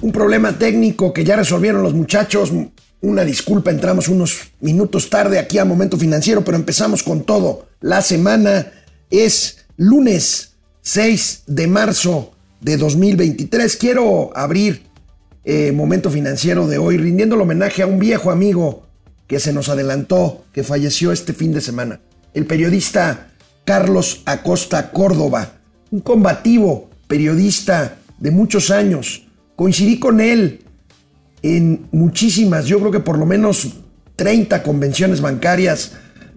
un 0.00 0.12
problema 0.12 0.58
técnico 0.58 1.12
que 1.12 1.24
ya 1.24 1.36
resolvieron 1.36 1.82
los 1.82 1.94
muchachos. 1.94 2.52
Una 3.00 3.24
disculpa, 3.24 3.70
entramos 3.70 4.08
unos 4.08 4.52
minutos 4.60 5.10
tarde 5.10 5.38
aquí 5.38 5.58
a 5.58 5.64
Momento 5.64 5.96
Financiero, 5.96 6.44
pero 6.44 6.56
empezamos 6.56 7.02
con 7.02 7.24
todo. 7.24 7.68
La 7.80 8.02
semana 8.02 8.72
es 9.10 9.66
lunes 9.76 10.52
6 10.82 11.44
de 11.46 11.66
marzo 11.66 12.32
de 12.60 12.76
2023. 12.76 13.76
Quiero 13.76 14.36
abrir 14.36 14.82
eh, 15.44 15.72
Momento 15.72 16.10
Financiero 16.10 16.66
de 16.66 16.78
hoy 16.78 16.96
rindiendo 16.96 17.36
el 17.36 17.42
homenaje 17.42 17.82
a 17.82 17.86
un 17.86 17.98
viejo 17.98 18.30
amigo 18.30 18.86
que 19.26 19.40
se 19.40 19.52
nos 19.52 19.68
adelantó, 19.68 20.44
que 20.52 20.62
falleció 20.62 21.12
este 21.12 21.32
fin 21.32 21.52
de 21.52 21.60
semana. 21.60 22.00
El 22.34 22.46
periodista 22.46 23.28
Carlos 23.64 24.22
Acosta 24.26 24.90
Córdoba, 24.90 25.58
un 25.90 26.00
combativo 26.00 26.90
periodista 27.08 27.98
de 28.18 28.30
muchos 28.30 28.70
años. 28.70 29.25
Coincidí 29.56 29.98
con 29.98 30.20
él 30.20 30.60
en 31.42 31.88
muchísimas, 31.90 32.66
yo 32.66 32.78
creo 32.78 32.92
que 32.92 33.00
por 33.00 33.18
lo 33.18 33.26
menos 33.26 33.74
30 34.16 34.62
convenciones 34.62 35.20
bancarias, 35.20 35.92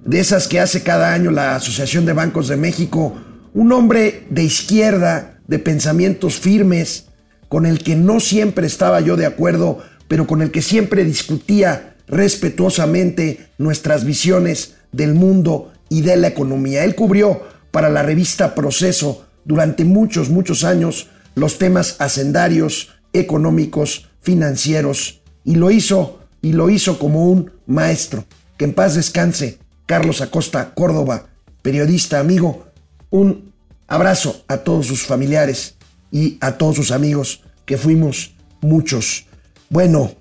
de 0.06 0.20
esas 0.20 0.48
que 0.48 0.60
hace 0.60 0.82
cada 0.82 1.14
año 1.14 1.32
la 1.32 1.56
Asociación 1.56 2.06
de 2.06 2.14
Bancos 2.14 2.48
de 2.48 2.58
México. 2.58 3.16
Un 3.54 3.72
hombre 3.72 4.26
de 4.30 4.44
izquierda, 4.44 5.40
de 5.48 5.60
pensamientos 5.60 6.40
firmes, 6.40 7.06
con 7.48 7.66
el 7.66 7.84
que 7.84 7.96
no 7.96 8.20
siempre 8.20 8.68
estaba 8.68 9.02
yo 9.02 9.18
de 9.18 9.26
acuerdo, 9.26 9.80
pero 10.08 10.28
con 10.28 10.42
el 10.42 10.52
que 10.52 10.62
siempre 10.62 11.04
discutía 11.04 11.96
respetuosamente 12.08 13.50
nuestras 13.58 14.06
visiones 14.06 14.76
del 14.92 15.14
mundo 15.14 15.74
y 15.90 16.02
de 16.02 16.16
la 16.18 16.28
economía. 16.28 16.84
Él 16.84 16.96
cubrió 16.96 17.42
para 17.72 17.90
la 17.90 18.04
revista 18.04 18.56
Proceso 18.56 19.26
durante 19.46 19.86
muchos, 19.86 20.30
muchos 20.30 20.64
años 20.64 21.08
los 21.36 21.58
temas 21.58 21.96
hacendarios, 22.00 22.99
económicos, 23.14 24.10
financieros, 24.22 25.22
y 25.44 25.56
lo 25.56 25.72
hizo, 25.72 26.20
y 26.42 26.54
lo 26.54 26.70
hizo 26.70 27.00
como 27.00 27.30
un 27.30 27.52
maestro. 27.66 28.26
Que 28.58 28.66
en 28.66 28.74
paz 28.74 28.96
descanse, 28.96 29.58
Carlos 29.86 30.22
Acosta 30.22 30.74
Córdoba, 30.74 31.28
periodista, 31.62 32.20
amigo. 32.20 32.68
Un 33.10 33.54
abrazo 33.88 34.44
a 34.48 34.58
todos 34.58 34.88
sus 34.88 35.04
familiares 35.04 35.76
y 36.12 36.38
a 36.42 36.58
todos 36.58 36.76
sus 36.76 36.92
amigos, 36.92 37.44
que 37.66 37.78
fuimos 37.78 38.36
muchos. 38.62 39.26
Bueno, 39.70 40.12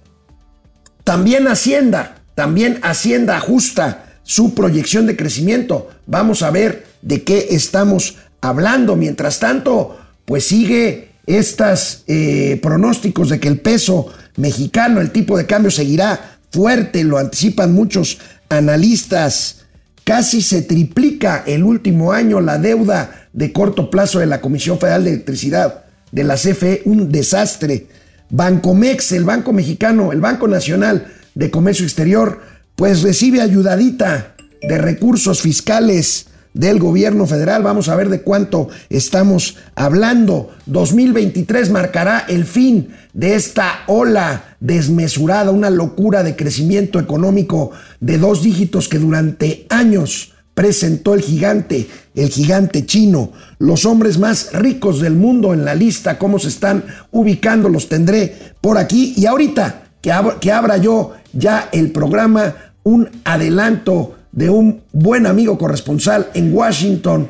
también 1.04 1.48
Hacienda, 1.48 2.22
también 2.34 2.80
Hacienda 2.82 3.36
ajusta 3.36 4.04
su 4.22 4.54
proyección 4.54 5.06
de 5.06 5.16
crecimiento. 5.16 5.88
Vamos 6.06 6.42
a 6.42 6.50
ver 6.50 6.86
de 7.02 7.24
qué 7.24 7.48
estamos 7.50 8.16
hablando. 8.41 8.94
Mientras 8.94 9.41
tanto, 9.41 9.98
pues 10.24 10.46
sigue 10.46 11.07
estos 11.28 12.04
eh, 12.06 12.58
pronósticos 12.62 13.28
de 13.28 13.38
que 13.38 13.48
el 13.48 13.60
peso 13.60 14.08
mexicano, 14.36 15.00
el 15.00 15.10
tipo 15.10 15.36
de 15.36 15.44
cambio 15.44 15.70
seguirá 15.70 16.38
fuerte, 16.50 17.04
lo 17.04 17.18
anticipan 17.18 17.74
muchos 17.74 18.18
analistas. 18.48 19.66
Casi 20.04 20.40
se 20.40 20.62
triplica 20.62 21.44
el 21.46 21.64
último 21.64 22.12
año 22.12 22.40
la 22.40 22.58
deuda 22.58 23.28
de 23.34 23.52
corto 23.52 23.90
plazo 23.90 24.20
de 24.20 24.26
la 24.26 24.40
Comisión 24.40 24.78
Federal 24.78 25.04
de 25.04 25.10
Electricidad, 25.10 25.84
de 26.12 26.24
la 26.24 26.36
CFE, 26.36 26.80
un 26.86 27.12
desastre. 27.12 27.86
Bancomex, 28.30 29.12
el 29.12 29.24
Banco 29.24 29.52
Mexicano, 29.52 30.12
el 30.12 30.20
Banco 30.20 30.48
Nacional 30.48 31.12
de 31.34 31.50
Comercio 31.50 31.84
Exterior, 31.84 32.40
pues 32.74 33.02
recibe 33.02 33.42
ayudadita 33.42 34.34
de 34.62 34.78
recursos 34.78 35.42
fiscales 35.42 36.27
del 36.54 36.78
gobierno 36.78 37.27
federal. 37.27 37.62
Vamos 37.62 37.88
a 37.88 37.96
ver 37.96 38.08
de 38.08 38.22
cuánto 38.22 38.68
estamos 38.91 39.56
hablando. 39.74 40.50
2023 40.66 41.70
marcará 41.70 42.24
el 42.28 42.44
fin 42.44 42.88
de 43.12 43.34
esta 43.34 43.80
ola 43.86 44.56
desmesurada, 44.60 45.50
una 45.50 45.70
locura 45.70 46.22
de 46.22 46.36
crecimiento 46.36 46.98
económico 46.98 47.70
de 48.00 48.19
dos 48.19 48.42
dígitos 48.42 48.88
que 48.88 48.98
durante 48.98 49.66
años 49.69 50.34
presentó 50.54 51.14
el 51.14 51.20
gigante, 51.20 51.88
el 52.16 52.31
gigante 52.31 52.84
chino. 52.84 53.30
Los 53.59 53.86
hombres 53.86 54.19
más 54.19 54.53
ricos 54.53 55.00
del 55.00 55.15
mundo 55.15 55.54
en 55.54 55.65
la 55.65 55.76
lista, 55.76 56.19
cómo 56.19 56.41
se 56.41 56.48
están 56.48 56.84
ubicando, 57.12 57.69
los 57.69 57.88
tendré 57.88 58.54
por 58.60 58.76
aquí. 58.76 59.15
Y 59.16 59.26
ahorita 59.26 59.84
que, 60.00 60.12
que 60.41 60.50
abra 60.50 60.76
yo 60.78 61.12
ya 61.32 61.69
el 61.70 61.92
programa, 61.92 62.56
un 62.82 63.09
adelanto 63.25 64.17
de 64.33 64.50
un 64.50 64.83
buen 64.93 65.27
amigo 65.27 65.59
corresponsal 65.59 66.31
en 66.34 66.55
Washington 66.55 67.28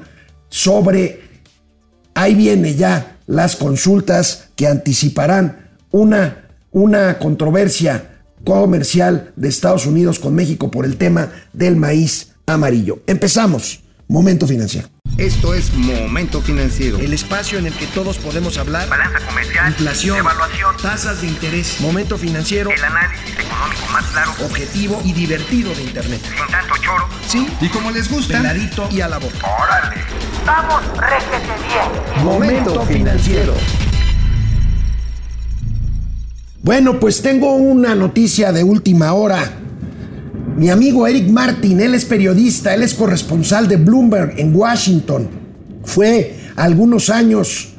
sobre, 0.48 1.20
ahí 2.14 2.34
viene 2.34 2.74
ya 2.74 3.18
las 3.26 3.56
consultas 3.56 4.48
que 4.56 4.66
anticiparán 4.66 5.68
una, 5.90 6.48
una 6.72 7.18
controversia 7.18 8.22
comercial 8.44 9.32
de 9.36 9.48
Estados 9.48 9.86
Unidos 9.86 10.18
con 10.18 10.34
México 10.34 10.70
por 10.70 10.84
el 10.84 10.96
tema 10.96 11.30
del 11.52 11.76
maíz 11.76 12.34
amarillo. 12.46 13.00
Empezamos. 13.06 13.80
Momento 14.08 14.46
financiero. 14.46 14.88
Esto 15.16 15.54
es 15.54 15.74
Momento 15.74 16.40
Financiero. 16.42 16.98
El 16.98 17.12
espacio 17.12 17.58
en 17.58 17.66
el 17.66 17.74
que 17.74 17.86
todos 17.86 18.18
podemos 18.18 18.56
hablar. 18.58 18.88
Balanza 18.88 19.18
comercial. 19.26 19.68
Inflación. 19.68 20.18
Evaluación. 20.18 20.76
Tasas 20.80 21.22
de 21.22 21.26
interés. 21.26 21.80
Momento 21.80 22.16
financiero. 22.16 22.70
El 22.70 22.84
análisis 22.84 23.32
económico 23.38 23.86
más 23.92 24.04
claro. 24.06 24.32
Objetivo 24.44 25.02
y 25.04 25.12
divertido 25.12 25.74
de 25.74 25.82
Internet. 25.82 26.20
Sin 26.22 26.46
tanto 26.52 26.74
choro. 26.76 27.08
Sí. 27.26 27.48
Y 27.60 27.68
como 27.68 27.90
les 27.90 28.10
gusta. 28.10 28.38
Peladito 28.38 28.88
y 28.92 29.00
a 29.00 29.08
la 29.08 29.18
boca. 29.18 29.46
Órale. 29.60 29.96
Vamos, 30.46 30.82
réjete 30.96 31.52
bien. 31.66 32.24
Momento 32.24 32.86
financiero. 32.86 33.54
Bueno, 36.62 37.00
pues 37.00 37.22
tengo 37.22 37.54
una 37.54 37.94
noticia 37.94 38.52
de 38.52 38.62
última 38.62 39.12
hora. 39.14 39.52
Mi 40.58 40.70
amigo 40.70 41.06
Eric 41.06 41.28
Martin, 41.28 41.78
él 41.78 41.94
es 41.94 42.04
periodista, 42.04 42.74
él 42.74 42.82
es 42.82 42.92
corresponsal 42.92 43.68
de 43.68 43.76
Bloomberg 43.76 44.34
en 44.38 44.56
Washington. 44.56 45.28
Fue 45.84 46.34
algunos 46.56 47.10
años 47.10 47.74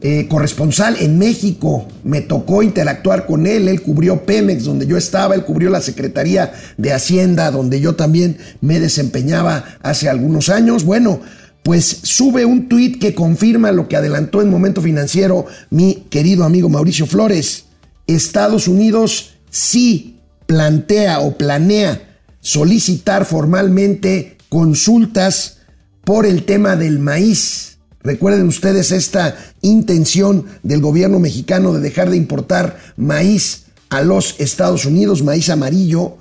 eh, 0.00 0.26
corresponsal 0.26 0.96
en 1.00 1.18
México. 1.18 1.86
Me 2.02 2.22
tocó 2.22 2.62
interactuar 2.62 3.26
con 3.26 3.46
él. 3.46 3.68
Él 3.68 3.82
cubrió 3.82 4.24
Pemex, 4.24 4.64
donde 4.64 4.86
yo 4.86 4.96
estaba. 4.96 5.34
Él 5.34 5.44
cubrió 5.44 5.68
la 5.68 5.82
Secretaría 5.82 6.54
de 6.78 6.94
Hacienda, 6.94 7.50
donde 7.50 7.78
yo 7.82 7.94
también 7.94 8.38
me 8.62 8.80
desempeñaba 8.80 9.62
hace 9.82 10.08
algunos 10.08 10.48
años. 10.48 10.84
Bueno, 10.84 11.20
pues 11.62 11.84
sube 12.04 12.46
un 12.46 12.70
tuit 12.70 12.98
que 12.98 13.14
confirma 13.14 13.70
lo 13.70 13.86
que 13.86 13.96
adelantó 13.96 14.40
en 14.40 14.48
Momento 14.48 14.80
Financiero 14.80 15.44
mi 15.68 16.06
querido 16.08 16.44
amigo 16.44 16.70
Mauricio 16.70 17.04
Flores. 17.04 17.66
Estados 18.06 18.66
Unidos 18.66 19.34
sí 19.50 20.20
plantea 20.46 21.20
o 21.20 21.36
planea 21.36 22.13
solicitar 22.44 23.24
formalmente 23.24 24.36
consultas 24.50 25.60
por 26.04 26.26
el 26.26 26.44
tema 26.44 26.76
del 26.76 26.98
maíz. 26.98 27.78
Recuerden 28.02 28.46
ustedes 28.46 28.92
esta 28.92 29.34
intención 29.62 30.44
del 30.62 30.82
gobierno 30.82 31.18
mexicano 31.18 31.72
de 31.72 31.80
dejar 31.80 32.10
de 32.10 32.18
importar 32.18 32.78
maíz 32.96 33.64
a 33.88 34.02
los 34.02 34.38
Estados 34.38 34.84
Unidos, 34.84 35.22
maíz 35.22 35.48
amarillo. 35.48 36.18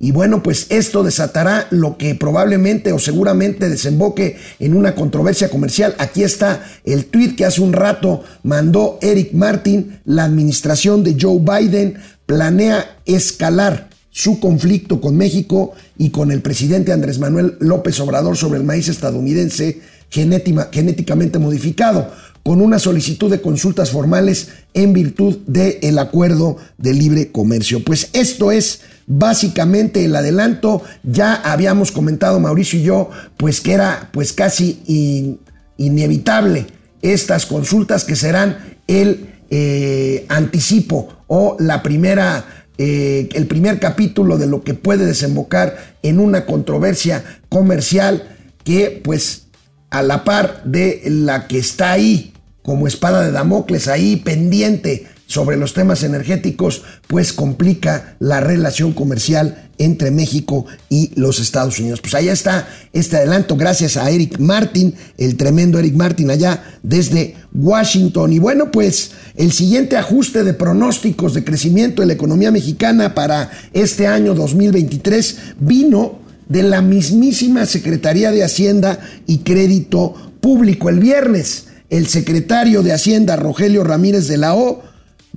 Y 0.00 0.12
bueno, 0.12 0.42
pues 0.42 0.68
esto 0.70 1.02
desatará 1.02 1.66
lo 1.70 1.98
que 1.98 2.14
probablemente 2.14 2.92
o 2.92 2.98
seguramente 2.98 3.68
desemboque 3.68 4.38
en 4.58 4.74
una 4.74 4.94
controversia 4.94 5.50
comercial. 5.50 5.94
Aquí 5.98 6.22
está 6.22 6.64
el 6.84 7.06
tweet 7.06 7.36
que 7.36 7.44
hace 7.44 7.60
un 7.60 7.74
rato 7.74 8.24
mandó 8.42 8.98
Eric 9.02 9.34
Martin. 9.34 10.00
La 10.06 10.24
administración 10.24 11.04
de 11.04 11.16
Joe 11.20 11.40
Biden 11.40 11.98
planea 12.24 12.96
escalar 13.04 13.87
su 14.18 14.40
conflicto 14.40 15.00
con 15.00 15.16
México 15.16 15.74
y 15.96 16.10
con 16.10 16.32
el 16.32 16.42
presidente 16.42 16.92
Andrés 16.92 17.20
Manuel 17.20 17.54
López 17.60 18.00
Obrador 18.00 18.36
sobre 18.36 18.58
el 18.58 18.64
maíz 18.64 18.88
estadounidense 18.88 19.80
genéticamente 20.10 21.38
modificado, 21.38 22.10
con 22.42 22.60
una 22.60 22.80
solicitud 22.80 23.30
de 23.30 23.40
consultas 23.40 23.92
formales 23.92 24.48
en 24.74 24.92
virtud 24.92 25.38
del 25.46 25.96
acuerdo 26.00 26.56
de 26.78 26.94
libre 26.94 27.30
comercio. 27.30 27.84
Pues 27.84 28.10
esto 28.12 28.50
es 28.50 28.80
básicamente 29.06 30.04
el 30.04 30.16
adelanto. 30.16 30.82
Ya 31.04 31.36
habíamos 31.36 31.92
comentado 31.92 32.40
Mauricio 32.40 32.80
y 32.80 32.82
yo, 32.82 33.10
pues 33.36 33.60
que 33.60 33.74
era 33.74 34.10
pues 34.12 34.32
casi 34.32 35.38
inevitable 35.76 36.66
estas 37.02 37.46
consultas 37.46 38.02
que 38.02 38.16
serán 38.16 38.78
el 38.88 39.28
eh, 39.50 40.26
anticipo 40.28 41.08
o 41.28 41.56
la 41.60 41.84
primera 41.84 42.57
eh, 42.78 43.28
el 43.34 43.46
primer 43.46 43.80
capítulo 43.80 44.38
de 44.38 44.46
lo 44.46 44.62
que 44.62 44.74
puede 44.74 45.04
desembocar 45.04 45.96
en 46.02 46.20
una 46.20 46.46
controversia 46.46 47.24
comercial 47.48 48.36
que 48.64 49.00
pues 49.02 49.46
a 49.90 50.02
la 50.02 50.24
par 50.24 50.62
de 50.64 51.02
la 51.06 51.48
que 51.48 51.58
está 51.58 51.92
ahí 51.92 52.32
como 52.62 52.86
espada 52.86 53.22
de 53.22 53.32
Damocles 53.32 53.88
ahí 53.88 54.16
pendiente 54.16 55.08
sobre 55.28 55.58
los 55.58 55.74
temas 55.74 56.02
energéticos, 56.02 56.82
pues 57.06 57.34
complica 57.34 58.16
la 58.18 58.40
relación 58.40 58.94
comercial 58.94 59.68
entre 59.76 60.10
México 60.10 60.64
y 60.88 61.12
los 61.16 61.38
Estados 61.38 61.78
Unidos. 61.78 62.00
Pues 62.00 62.14
allá 62.14 62.32
está 62.32 62.66
este 62.94 63.18
adelanto, 63.18 63.54
gracias 63.54 63.98
a 63.98 64.10
Eric 64.10 64.38
Martin, 64.38 64.94
el 65.18 65.36
tremendo 65.36 65.78
Eric 65.78 65.94
Martin 65.94 66.30
allá 66.30 66.64
desde 66.82 67.36
Washington. 67.52 68.32
Y 68.32 68.38
bueno, 68.38 68.70
pues 68.70 69.12
el 69.36 69.52
siguiente 69.52 69.98
ajuste 69.98 70.44
de 70.44 70.54
pronósticos 70.54 71.34
de 71.34 71.44
crecimiento 71.44 72.00
de 72.00 72.08
la 72.08 72.14
economía 72.14 72.50
mexicana 72.50 73.14
para 73.14 73.50
este 73.74 74.06
año 74.06 74.34
2023 74.34 75.36
vino 75.60 76.20
de 76.48 76.62
la 76.62 76.80
mismísima 76.80 77.66
Secretaría 77.66 78.32
de 78.32 78.44
Hacienda 78.44 78.98
y 79.26 79.40
Crédito 79.40 80.14
Público. 80.40 80.88
El 80.88 81.00
viernes, 81.00 81.66
el 81.90 82.06
secretario 82.06 82.82
de 82.82 82.94
Hacienda, 82.94 83.36
Rogelio 83.36 83.84
Ramírez 83.84 84.26
de 84.26 84.38
la 84.38 84.54
O, 84.54 84.87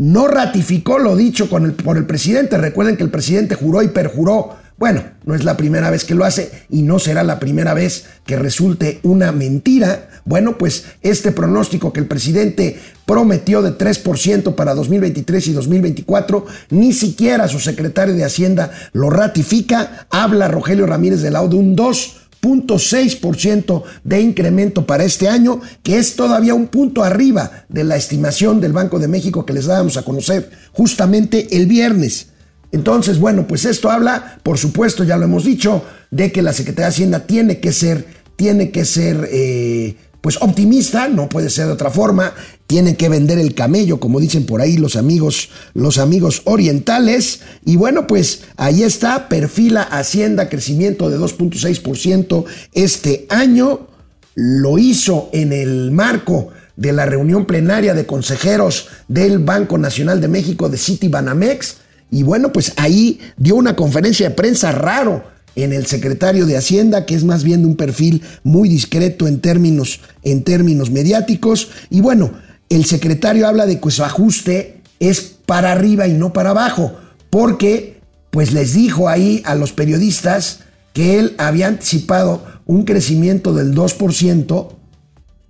no 0.01 0.27
ratificó 0.27 0.97
lo 0.97 1.15
dicho 1.15 1.47
por 1.47 1.61
el 1.95 2.05
presidente. 2.07 2.57
Recuerden 2.57 2.97
que 2.97 3.03
el 3.03 3.11
presidente 3.11 3.53
juró 3.53 3.83
y 3.83 3.89
perjuró. 3.89 4.55
Bueno, 4.79 5.03
no 5.25 5.35
es 5.35 5.43
la 5.43 5.57
primera 5.57 5.91
vez 5.91 6.05
que 6.05 6.15
lo 6.15 6.25
hace 6.25 6.51
y 6.71 6.81
no 6.81 6.97
será 6.97 7.21
la 7.21 7.37
primera 7.37 7.75
vez 7.75 8.05
que 8.25 8.35
resulte 8.35 8.99
una 9.03 9.31
mentira. 9.31 10.09
Bueno, 10.25 10.57
pues 10.57 10.85
este 11.03 11.31
pronóstico 11.31 11.93
que 11.93 11.99
el 11.99 12.07
presidente 12.07 12.79
prometió 13.05 13.61
de 13.61 13.77
3% 13.77 14.55
para 14.55 14.73
2023 14.73 15.47
y 15.49 15.53
2024, 15.53 16.47
ni 16.71 16.93
siquiera 16.93 17.47
su 17.47 17.59
secretario 17.59 18.15
de 18.15 18.25
Hacienda 18.25 18.71
lo 18.93 19.11
ratifica. 19.11 20.07
Habla 20.09 20.47
Rogelio 20.47 20.87
Ramírez 20.87 21.21
de 21.21 21.29
la 21.29 21.47
de 21.47 21.55
un 21.57 21.75
2 21.75 22.21
0.6% 22.41 23.83
de 24.03 24.21
incremento 24.21 24.85
para 24.85 25.03
este 25.03 25.29
año, 25.29 25.61
que 25.83 25.97
es 25.97 26.15
todavía 26.15 26.53
un 26.53 26.67
punto 26.67 27.03
arriba 27.03 27.65
de 27.69 27.83
la 27.83 27.95
estimación 27.95 28.59
del 28.59 28.73
Banco 28.73 28.99
de 28.99 29.07
México 29.07 29.45
que 29.45 29.53
les 29.53 29.65
dábamos 29.65 29.97
a 29.97 30.03
conocer 30.03 30.49
justamente 30.71 31.55
el 31.55 31.67
viernes. 31.67 32.27
Entonces, 32.71 33.19
bueno, 33.19 33.47
pues 33.47 33.65
esto 33.65 33.91
habla, 33.91 34.39
por 34.43 34.57
supuesto, 34.57 35.03
ya 35.03 35.17
lo 35.17 35.25
hemos 35.25 35.43
dicho, 35.43 35.83
de 36.09 36.31
que 36.31 36.41
la 36.41 36.53
Secretaría 36.53 36.85
de 36.85 36.93
Hacienda 36.93 37.19
tiene 37.27 37.59
que 37.59 37.71
ser, 37.73 38.05
tiene 38.35 38.71
que 38.71 38.85
ser 38.85 39.27
eh, 39.31 39.97
pues 40.21 40.37
optimista, 40.39 41.07
no 41.07 41.27
puede 41.27 41.49
ser 41.49 41.65
de 41.65 41.73
otra 41.73 41.89
forma, 41.89 42.33
tienen 42.67 42.95
que 42.95 43.09
vender 43.09 43.39
el 43.39 43.55
camello, 43.55 43.99
como 43.99 44.19
dicen 44.19 44.45
por 44.45 44.61
ahí 44.61 44.77
los 44.77 44.95
amigos, 44.95 45.49
los 45.73 45.97
amigos 45.97 46.43
orientales, 46.45 47.41
y 47.65 47.75
bueno, 47.75 48.07
pues 48.07 48.43
ahí 48.55 48.83
está, 48.83 49.27
perfila 49.27 49.81
Hacienda 49.81 50.47
crecimiento 50.47 51.09
de 51.09 51.17
2.6% 51.17 52.45
este 52.73 53.25
año, 53.29 53.87
lo 54.35 54.77
hizo 54.77 55.29
en 55.33 55.51
el 55.51 55.91
marco 55.91 56.49
de 56.77 56.93
la 56.93 57.05
reunión 57.05 57.45
plenaria 57.45 57.93
de 57.93 58.05
consejeros 58.05 58.87
del 59.07 59.39
Banco 59.39 59.77
Nacional 59.77 60.21
de 60.21 60.27
México 60.27 60.69
de 60.69 60.77
Citibanamex, 60.77 61.77
y 62.11 62.23
bueno, 62.23 62.51
pues 62.51 62.73
ahí 62.77 63.19
dio 63.37 63.55
una 63.55 63.75
conferencia 63.75 64.29
de 64.29 64.35
prensa 64.35 64.71
raro 64.71 65.23
en 65.55 65.73
el 65.73 65.85
secretario 65.85 66.45
de 66.45 66.57
Hacienda, 66.57 67.05
que 67.05 67.15
es 67.15 67.23
más 67.23 67.43
bien 67.43 67.61
de 67.61 67.67
un 67.67 67.75
perfil 67.75 68.21
muy 68.43 68.69
discreto 68.69 69.27
en 69.27 69.39
términos, 69.41 69.99
en 70.23 70.43
términos 70.43 70.91
mediáticos. 70.91 71.69
Y 71.89 72.01
bueno, 72.01 72.31
el 72.69 72.85
secretario 72.85 73.47
habla 73.47 73.65
de 73.65 73.79
que 73.79 73.91
su 73.91 74.03
ajuste 74.03 74.81
es 74.99 75.21
para 75.45 75.71
arriba 75.71 76.07
y 76.07 76.13
no 76.13 76.31
para 76.31 76.51
abajo, 76.51 76.93
porque 77.29 77.99
pues 78.29 78.53
les 78.53 78.73
dijo 78.73 79.09
ahí 79.09 79.41
a 79.45 79.55
los 79.55 79.73
periodistas 79.73 80.61
que 80.93 81.19
él 81.19 81.35
había 81.37 81.67
anticipado 81.67 82.43
un 82.65 82.83
crecimiento 82.83 83.53
del 83.53 83.75
2% 83.75 84.69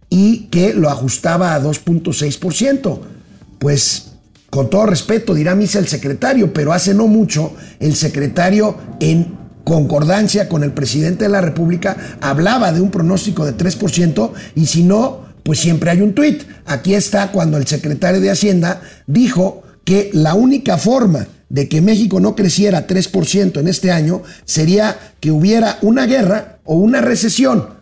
y 0.10 0.48
que 0.48 0.74
lo 0.74 0.90
ajustaba 0.90 1.54
a 1.54 1.62
2.6%. 1.62 3.00
Pues 3.60 4.12
con 4.50 4.70
todo 4.70 4.86
respeto 4.86 5.34
dirá 5.34 5.56
misa 5.56 5.80
el 5.80 5.88
secretario, 5.88 6.54
pero 6.54 6.74
hace 6.74 6.94
no 6.94 7.08
mucho 7.08 7.54
el 7.80 7.96
secretario 7.96 8.76
en 9.00 9.41
concordancia 9.64 10.50
con 10.50 10.64
el 10.64 10.72
presidente 10.72 11.26
de 11.26 11.30
la 11.30 11.42
República, 11.42 12.18
hablaba 12.22 12.72
de 12.72 12.82
un 12.82 12.92
pronóstico 12.92 13.46
de 13.46 13.56
3% 13.56 14.32
y 14.56 14.66
si 14.66 14.84
no, 14.84 15.22
pues 15.44 15.60
siempre 15.60 15.92
hay 15.92 16.02
un 16.02 16.14
tuit. 16.14 16.44
Aquí 16.66 16.94
está 16.94 17.32
cuando 17.32 17.58
el 17.58 17.68
secretario 17.68 18.22
de 18.22 18.32
Hacienda 18.32 18.82
dijo 19.08 19.64
que 19.84 20.10
la 20.14 20.34
única 20.34 20.78
forma 20.78 21.28
de 21.50 21.68
que 21.68 21.82
México 21.82 22.20
no 22.20 22.36
creciera 22.36 22.88
3% 22.88 23.60
en 23.60 23.68
este 23.68 23.92
año 23.92 24.24
sería 24.46 24.98
que 25.20 25.32
hubiera 25.32 25.78
una 25.82 26.06
guerra 26.06 26.60
o 26.64 26.76
una 26.76 27.02
recesión. 27.02 27.82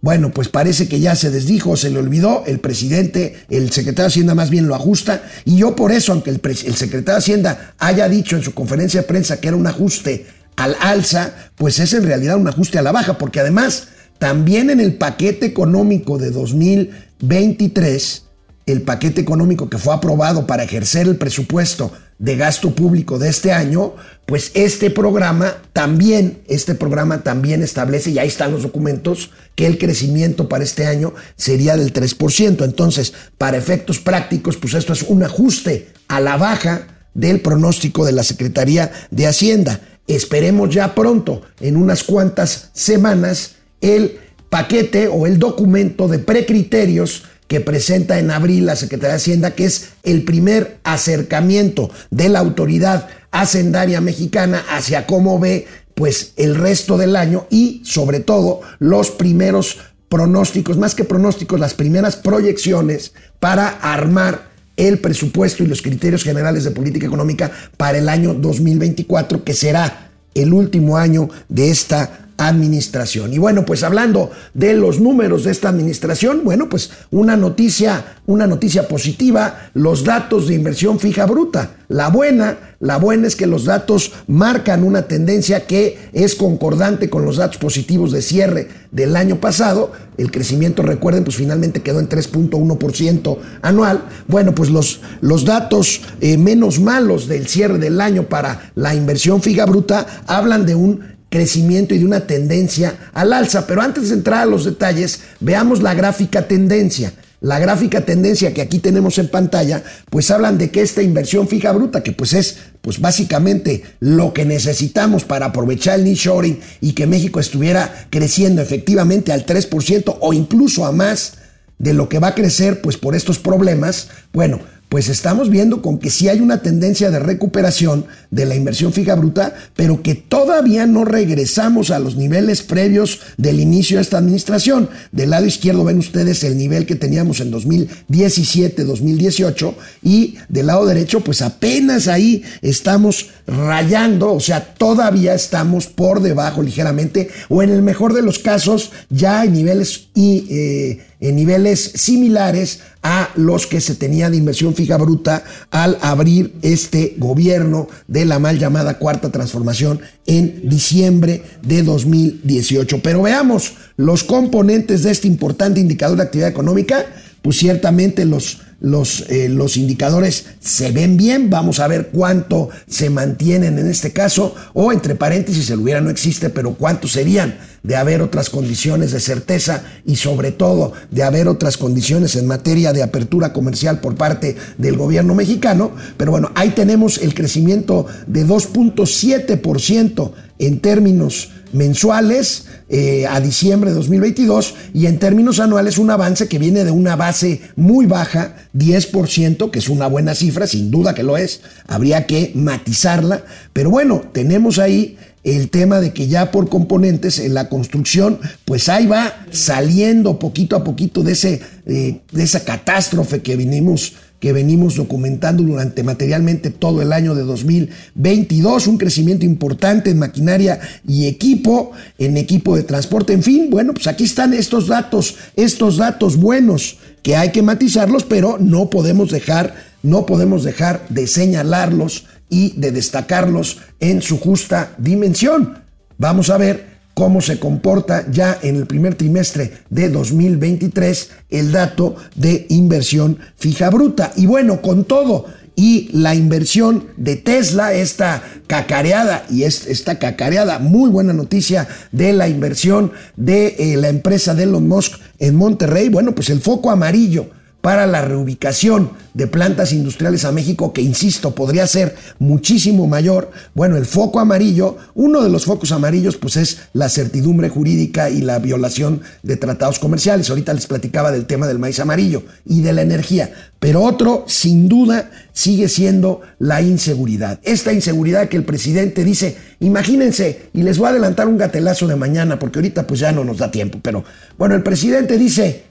Bueno, 0.00 0.30
pues 0.30 0.48
parece 0.48 0.88
que 0.88 1.00
ya 1.00 1.16
se 1.16 1.30
desdijo, 1.30 1.76
se 1.76 1.90
le 1.90 1.98
olvidó, 1.98 2.44
el 2.46 2.60
presidente, 2.60 3.34
el 3.48 3.72
secretario 3.72 4.04
de 4.04 4.12
Hacienda 4.12 4.34
más 4.34 4.48
bien 4.48 4.68
lo 4.68 4.76
ajusta, 4.76 5.22
y 5.44 5.56
yo 5.56 5.74
por 5.74 5.90
eso, 5.90 6.12
aunque 6.12 6.30
el, 6.30 6.40
el 6.44 6.76
secretario 6.76 7.14
de 7.14 7.18
Hacienda 7.18 7.74
haya 7.78 8.08
dicho 8.08 8.36
en 8.36 8.42
su 8.42 8.54
conferencia 8.54 9.00
de 9.00 9.08
prensa 9.08 9.40
que 9.40 9.48
era 9.48 9.56
un 9.56 9.66
ajuste 9.66 10.26
al 10.58 10.76
alza, 10.80 11.32
pues 11.54 11.78
es 11.78 11.94
en 11.94 12.04
realidad 12.04 12.36
un 12.36 12.48
ajuste 12.48 12.78
a 12.78 12.82
la 12.82 12.90
baja, 12.90 13.16
porque 13.16 13.38
además 13.38 13.86
también 14.18 14.70
en 14.70 14.80
el 14.80 14.94
paquete 14.94 15.46
económico 15.46 16.18
de 16.18 16.32
2023, 16.32 18.24
el 18.66 18.82
paquete 18.82 19.20
económico 19.20 19.70
que 19.70 19.78
fue 19.78 19.94
aprobado 19.94 20.48
para 20.48 20.64
ejercer 20.64 21.06
el 21.06 21.14
presupuesto 21.16 21.92
de 22.18 22.36
gasto 22.36 22.74
público 22.74 23.20
de 23.20 23.28
este 23.28 23.52
año, 23.52 23.94
pues 24.26 24.50
este 24.54 24.90
programa 24.90 25.54
también, 25.72 26.42
este 26.48 26.74
programa 26.74 27.22
también 27.22 27.62
establece, 27.62 28.10
y 28.10 28.18
ahí 28.18 28.26
están 28.26 28.50
los 28.50 28.64
documentos, 28.64 29.30
que 29.54 29.68
el 29.68 29.78
crecimiento 29.78 30.48
para 30.48 30.64
este 30.64 30.86
año 30.86 31.14
sería 31.36 31.76
del 31.76 31.92
3%. 31.92 32.64
Entonces, 32.64 33.14
para 33.38 33.56
efectos 33.56 34.00
prácticos, 34.00 34.56
pues 34.56 34.74
esto 34.74 34.92
es 34.92 35.04
un 35.04 35.22
ajuste 35.22 35.90
a 36.08 36.18
la 36.18 36.36
baja 36.36 36.88
del 37.14 37.42
pronóstico 37.42 38.04
de 38.04 38.12
la 38.12 38.24
Secretaría 38.24 38.90
de 39.12 39.28
Hacienda. 39.28 39.80
Esperemos 40.08 40.74
ya 40.74 40.94
pronto, 40.94 41.42
en 41.60 41.76
unas 41.76 42.02
cuantas 42.02 42.70
semanas, 42.72 43.56
el 43.80 44.18
paquete 44.48 45.06
o 45.08 45.26
el 45.26 45.38
documento 45.38 46.08
de 46.08 46.18
precriterios 46.18 47.24
que 47.46 47.60
presenta 47.60 48.18
en 48.18 48.30
abril 48.30 48.66
la 48.66 48.76
Secretaría 48.76 49.10
de 49.10 49.16
Hacienda, 49.16 49.54
que 49.54 49.64
es 49.64 49.90
el 50.02 50.24
primer 50.24 50.78
acercamiento 50.82 51.90
de 52.10 52.28
la 52.28 52.40
autoridad 52.40 53.08
hacendaria 53.30 54.00
mexicana 54.00 54.64
hacia 54.70 55.06
cómo 55.06 55.38
ve 55.38 55.66
pues 55.94 56.32
el 56.36 56.54
resto 56.54 56.96
del 56.96 57.16
año 57.16 57.46
y 57.50 57.82
sobre 57.84 58.20
todo 58.20 58.60
los 58.78 59.10
primeros 59.10 59.78
pronósticos, 60.08 60.78
más 60.78 60.94
que 60.94 61.04
pronósticos, 61.04 61.60
las 61.60 61.74
primeras 61.74 62.16
proyecciones 62.16 63.12
para 63.40 63.68
armar 63.68 64.48
el 64.78 65.00
presupuesto 65.00 65.62
y 65.62 65.66
los 65.66 65.82
criterios 65.82 66.22
generales 66.22 66.64
de 66.64 66.70
política 66.70 67.06
económica 67.06 67.50
para 67.76 67.98
el 67.98 68.08
año 68.08 68.32
2024, 68.32 69.44
que 69.44 69.52
será 69.52 70.12
el 70.34 70.54
último 70.54 70.96
año 70.96 71.28
de 71.48 71.70
esta 71.70 72.27
administración. 72.38 73.34
Y 73.34 73.38
bueno, 73.38 73.66
pues 73.66 73.82
hablando 73.82 74.30
de 74.54 74.72
los 74.74 75.00
números 75.00 75.44
de 75.44 75.50
esta 75.50 75.68
administración, 75.68 76.42
bueno, 76.44 76.68
pues 76.68 76.90
una 77.10 77.36
noticia, 77.36 78.16
una 78.26 78.46
noticia 78.46 78.88
positiva, 78.88 79.70
los 79.74 80.04
datos 80.04 80.48
de 80.48 80.54
inversión 80.54 81.00
fija 81.00 81.26
bruta. 81.26 81.74
La 81.88 82.08
buena, 82.10 82.76
la 82.80 82.98
buena 82.98 83.26
es 83.26 83.34
que 83.34 83.46
los 83.46 83.64
datos 83.64 84.12
marcan 84.28 84.84
una 84.84 85.02
tendencia 85.02 85.66
que 85.66 85.98
es 86.12 86.34
concordante 86.34 87.10
con 87.10 87.24
los 87.24 87.38
datos 87.38 87.58
positivos 87.58 88.12
de 88.12 88.22
cierre 88.22 88.68
del 88.92 89.16
año 89.16 89.40
pasado. 89.40 89.90
El 90.16 90.30
crecimiento, 90.30 90.82
recuerden, 90.82 91.24
pues 91.24 91.36
finalmente 91.36 91.82
quedó 91.82 91.98
en 91.98 92.08
3.1% 92.08 93.38
anual. 93.62 94.04
Bueno, 94.28 94.54
pues 94.54 94.70
los, 94.70 95.00
los 95.22 95.44
datos 95.44 96.02
eh, 96.20 96.36
menos 96.36 96.78
malos 96.78 97.26
del 97.26 97.48
cierre 97.48 97.78
del 97.78 98.00
año 98.00 98.24
para 98.24 98.70
la 98.76 98.94
inversión 98.94 99.42
fija 99.42 99.66
bruta 99.66 100.06
hablan 100.26 100.66
de 100.66 100.74
un 100.74 101.17
crecimiento 101.28 101.94
y 101.94 101.98
de 101.98 102.04
una 102.04 102.26
tendencia 102.26 103.10
al 103.12 103.32
alza. 103.32 103.66
Pero 103.66 103.82
antes 103.82 104.08
de 104.08 104.16
entrar 104.16 104.42
a 104.42 104.46
los 104.46 104.64
detalles, 104.64 105.20
veamos 105.40 105.82
la 105.82 105.94
gráfica 105.94 106.48
tendencia. 106.48 107.12
La 107.40 107.60
gráfica 107.60 108.00
tendencia 108.00 108.52
que 108.52 108.62
aquí 108.62 108.80
tenemos 108.80 109.16
en 109.18 109.28
pantalla, 109.28 109.84
pues 110.10 110.28
hablan 110.32 110.58
de 110.58 110.70
que 110.70 110.80
esta 110.80 111.02
inversión 111.02 111.46
fija 111.46 111.70
bruta, 111.70 112.02
que 112.02 112.10
pues 112.10 112.32
es 112.32 112.58
pues 112.80 113.00
básicamente 113.00 113.84
lo 114.00 114.32
que 114.32 114.44
necesitamos 114.44 115.24
para 115.24 115.46
aprovechar 115.46 116.00
el 116.00 116.04
nearshoring 116.04 116.58
y 116.80 116.94
que 116.94 117.06
México 117.06 117.38
estuviera 117.38 118.06
creciendo 118.10 118.60
efectivamente 118.60 119.32
al 119.32 119.46
3% 119.46 120.16
o 120.20 120.32
incluso 120.32 120.84
a 120.84 120.90
más 120.90 121.34
de 121.78 121.92
lo 121.92 122.08
que 122.08 122.18
va 122.18 122.28
a 122.28 122.34
crecer 122.34 122.80
pues 122.80 122.96
por 122.96 123.14
estos 123.14 123.38
problemas, 123.38 124.08
bueno, 124.32 124.58
pues 124.88 125.08
estamos 125.08 125.50
viendo 125.50 125.82
con 125.82 125.98
que 125.98 126.10
sí 126.10 126.28
hay 126.28 126.40
una 126.40 126.62
tendencia 126.62 127.10
de 127.10 127.18
recuperación 127.18 128.06
de 128.30 128.46
la 128.46 128.54
inversión 128.54 128.92
fija 128.92 129.14
bruta, 129.14 129.54
pero 129.76 130.02
que 130.02 130.14
todavía 130.14 130.86
no 130.86 131.04
regresamos 131.04 131.90
a 131.90 131.98
los 131.98 132.16
niveles 132.16 132.62
previos 132.62 133.20
del 133.36 133.60
inicio 133.60 133.96
de 133.96 134.02
esta 134.02 134.18
administración. 134.18 134.88
Del 135.12 135.30
lado 135.30 135.46
izquierdo 135.46 135.84
ven 135.84 135.98
ustedes 135.98 136.42
el 136.44 136.56
nivel 136.56 136.86
que 136.86 136.94
teníamos 136.94 137.40
en 137.40 137.50
2017, 137.50 138.84
2018 138.84 139.74
y 140.02 140.36
del 140.48 140.66
lado 140.66 140.86
derecho 140.86 141.20
pues 141.20 141.42
apenas 141.42 142.08
ahí 142.08 142.42
estamos 142.62 143.30
rayando, 143.48 144.34
o 144.34 144.40
sea, 144.40 144.74
todavía 144.74 145.34
estamos 145.34 145.86
por 145.86 146.20
debajo 146.20 146.62
ligeramente 146.62 147.30
o 147.48 147.62
en 147.62 147.70
el 147.70 147.80
mejor 147.80 148.12
de 148.12 148.20
los 148.20 148.38
casos 148.38 148.92
ya 149.08 149.40
hay 149.40 149.48
niveles 149.48 150.08
y, 150.14 150.46
eh, 150.50 151.06
en 151.20 151.34
niveles 151.34 151.92
similares 151.94 152.80
a 153.02 153.30
los 153.36 153.66
que 153.66 153.80
se 153.80 153.94
tenía 153.94 154.28
de 154.28 154.36
inversión 154.36 154.74
fija 154.74 154.98
bruta 154.98 155.42
al 155.70 155.96
abrir 156.02 156.54
este 156.60 157.14
gobierno 157.16 157.88
de 158.06 158.26
la 158.26 158.38
mal 158.38 158.58
llamada 158.58 158.98
cuarta 158.98 159.30
transformación 159.30 160.00
en 160.26 160.68
diciembre 160.68 161.42
de 161.62 161.82
2018. 161.82 163.00
Pero 163.02 163.22
veamos 163.22 163.74
los 163.96 164.24
componentes 164.24 165.02
de 165.02 165.10
este 165.10 165.26
importante 165.26 165.80
indicador 165.80 166.18
de 166.18 166.24
actividad 166.24 166.50
económica, 166.50 167.06
pues 167.40 167.56
ciertamente 167.56 168.26
los 168.26 168.60
los, 168.80 169.24
eh, 169.28 169.48
los 169.48 169.76
indicadores 169.76 170.46
se 170.60 170.92
ven 170.92 171.16
bien, 171.16 171.50
vamos 171.50 171.80
a 171.80 171.88
ver 171.88 172.10
cuánto 172.12 172.68
se 172.86 173.10
mantienen 173.10 173.78
en 173.78 173.88
este 173.88 174.12
caso, 174.12 174.54
o 174.72 174.92
entre 174.92 175.14
paréntesis, 175.14 175.68
el 175.70 175.80
hubiera 175.80 176.00
no 176.00 176.10
existe, 176.10 176.50
pero 176.50 176.74
cuánto 176.74 177.08
serían 177.08 177.58
de 177.82 177.96
haber 177.96 178.22
otras 178.22 178.50
condiciones 178.50 179.12
de 179.12 179.20
certeza 179.20 179.82
y 180.04 180.16
sobre 180.16 180.52
todo 180.52 180.92
de 181.10 181.22
haber 181.22 181.48
otras 181.48 181.76
condiciones 181.76 182.36
en 182.36 182.46
materia 182.46 182.92
de 182.92 183.02
apertura 183.02 183.52
comercial 183.52 184.00
por 184.00 184.14
parte 184.16 184.56
del 184.76 184.96
gobierno 184.96 185.34
mexicano. 185.34 185.92
Pero 186.16 186.32
bueno, 186.32 186.50
ahí 186.54 186.70
tenemos 186.70 187.18
el 187.18 187.34
crecimiento 187.34 188.06
de 188.26 188.46
2.7% 188.46 190.32
en 190.58 190.80
términos 190.80 191.50
mensuales 191.72 192.66
eh, 192.88 193.26
a 193.28 193.40
diciembre 193.40 193.90
de 193.90 193.96
2022 193.96 194.74
y 194.94 195.06
en 195.06 195.18
términos 195.18 195.60
anuales 195.60 195.98
un 195.98 196.10
avance 196.10 196.48
que 196.48 196.58
viene 196.58 196.84
de 196.84 196.90
una 196.90 197.16
base 197.16 197.60
muy 197.76 198.06
baja, 198.06 198.56
10%, 198.74 199.70
que 199.70 199.78
es 199.78 199.88
una 199.88 200.06
buena 200.06 200.34
cifra, 200.34 200.66
sin 200.66 200.90
duda 200.90 201.14
que 201.14 201.22
lo 201.22 201.36
es, 201.36 201.60
habría 201.86 202.26
que 202.26 202.52
matizarla, 202.54 203.44
pero 203.72 203.90
bueno, 203.90 204.22
tenemos 204.32 204.78
ahí 204.78 205.18
el 205.44 205.70
tema 205.70 206.00
de 206.00 206.12
que 206.12 206.26
ya 206.26 206.50
por 206.50 206.68
componentes 206.68 207.38
en 207.38 207.54
la 207.54 207.68
construcción, 207.68 208.38
pues 208.64 208.88
ahí 208.88 209.06
va 209.06 209.46
saliendo 209.50 210.38
poquito 210.38 210.76
a 210.76 210.84
poquito 210.84 211.22
de, 211.22 211.32
ese, 211.32 211.60
eh, 211.86 212.20
de 212.32 212.42
esa 212.42 212.64
catástrofe 212.64 213.40
que 213.40 213.56
venimos 213.56 214.14
que 214.40 214.52
venimos 214.52 214.96
documentando 214.96 215.62
durante 215.62 216.02
materialmente 216.02 216.70
todo 216.70 217.02
el 217.02 217.12
año 217.12 217.34
de 217.34 217.42
2022, 217.42 218.86
un 218.86 218.98
crecimiento 218.98 219.44
importante 219.44 220.10
en 220.10 220.18
maquinaria 220.18 220.80
y 221.06 221.26
equipo, 221.26 221.92
en 222.18 222.36
equipo 222.36 222.76
de 222.76 222.84
transporte, 222.84 223.32
en 223.32 223.42
fin, 223.42 223.68
bueno, 223.70 223.94
pues 223.94 224.06
aquí 224.06 224.24
están 224.24 224.54
estos 224.54 224.86
datos, 224.86 225.36
estos 225.56 225.96
datos 225.96 226.36
buenos 226.36 226.98
que 227.22 227.36
hay 227.36 227.50
que 227.50 227.62
matizarlos, 227.62 228.24
pero 228.24 228.58
no 228.60 228.90
podemos 228.90 229.30
dejar, 229.30 229.74
no 230.02 230.24
podemos 230.24 230.62
dejar 230.62 231.04
de 231.08 231.26
señalarlos 231.26 232.26
y 232.48 232.78
de 232.78 232.92
destacarlos 232.92 233.78
en 234.00 234.22
su 234.22 234.38
justa 234.38 234.94
dimensión. 234.98 235.78
Vamos 236.16 236.50
a 236.50 236.58
ver 236.58 236.97
cómo 237.18 237.40
se 237.40 237.58
comporta 237.58 238.30
ya 238.30 238.60
en 238.62 238.76
el 238.76 238.86
primer 238.86 239.16
trimestre 239.16 239.72
de 239.90 240.08
2023 240.08 241.30
el 241.50 241.72
dato 241.72 242.14
de 242.36 242.64
inversión 242.68 243.40
fija 243.56 243.90
bruta. 243.90 244.30
Y 244.36 244.46
bueno, 244.46 244.80
con 244.80 245.02
todo 245.02 245.46
y 245.74 246.10
la 246.12 246.36
inversión 246.36 247.08
de 247.16 247.34
Tesla, 247.34 247.92
esta 247.92 248.44
cacareada, 248.68 249.44
y 249.50 249.64
esta 249.64 250.20
cacareada, 250.20 250.78
muy 250.78 251.10
buena 251.10 251.32
noticia 251.32 251.88
de 252.12 252.32
la 252.32 252.46
inversión 252.48 253.10
de 253.34 253.74
eh, 253.78 253.96
la 253.96 254.10
empresa 254.10 254.54
de 254.54 254.62
Elon 254.62 254.86
Musk 254.86 255.18
en 255.40 255.56
Monterrey, 255.56 256.10
bueno, 256.10 256.36
pues 256.36 256.50
el 256.50 256.60
foco 256.60 256.88
amarillo 256.88 257.50
para 257.80 258.06
la 258.06 258.22
reubicación 258.22 259.12
de 259.34 259.46
plantas 259.46 259.92
industriales 259.92 260.44
a 260.44 260.52
México, 260.52 260.92
que 260.92 261.00
insisto, 261.00 261.54
podría 261.54 261.86
ser 261.86 262.16
muchísimo 262.38 263.06
mayor. 263.06 263.52
Bueno, 263.74 263.96
el 263.96 264.04
foco 264.04 264.40
amarillo, 264.40 264.96
uno 265.14 265.42
de 265.42 265.48
los 265.48 265.64
focos 265.64 265.92
amarillos, 265.92 266.36
pues 266.36 266.56
es 266.56 266.78
la 266.92 267.08
certidumbre 267.08 267.68
jurídica 267.68 268.30
y 268.30 268.40
la 268.40 268.58
violación 268.58 269.22
de 269.42 269.56
tratados 269.56 270.00
comerciales. 270.00 270.50
Ahorita 270.50 270.74
les 270.74 270.86
platicaba 270.86 271.30
del 271.30 271.46
tema 271.46 271.68
del 271.68 271.78
maíz 271.78 272.00
amarillo 272.00 272.42
y 272.64 272.80
de 272.80 272.92
la 272.92 273.02
energía. 273.02 273.52
Pero 273.78 274.02
otro, 274.02 274.44
sin 274.48 274.88
duda, 274.88 275.30
sigue 275.52 275.88
siendo 275.88 276.40
la 276.58 276.82
inseguridad. 276.82 277.60
Esta 277.62 277.92
inseguridad 277.92 278.48
que 278.48 278.56
el 278.56 278.64
presidente 278.64 279.22
dice, 279.22 279.56
imagínense, 279.78 280.68
y 280.74 280.82
les 280.82 280.98
voy 280.98 281.06
a 281.06 281.10
adelantar 281.10 281.46
un 281.46 281.58
gatelazo 281.58 282.08
de 282.08 282.16
mañana, 282.16 282.58
porque 282.58 282.80
ahorita 282.80 283.06
pues 283.06 283.20
ya 283.20 283.30
no 283.30 283.44
nos 283.44 283.58
da 283.58 283.70
tiempo, 283.70 284.00
pero 284.02 284.24
bueno, 284.56 284.74
el 284.74 284.82
presidente 284.82 285.38
dice, 285.38 285.84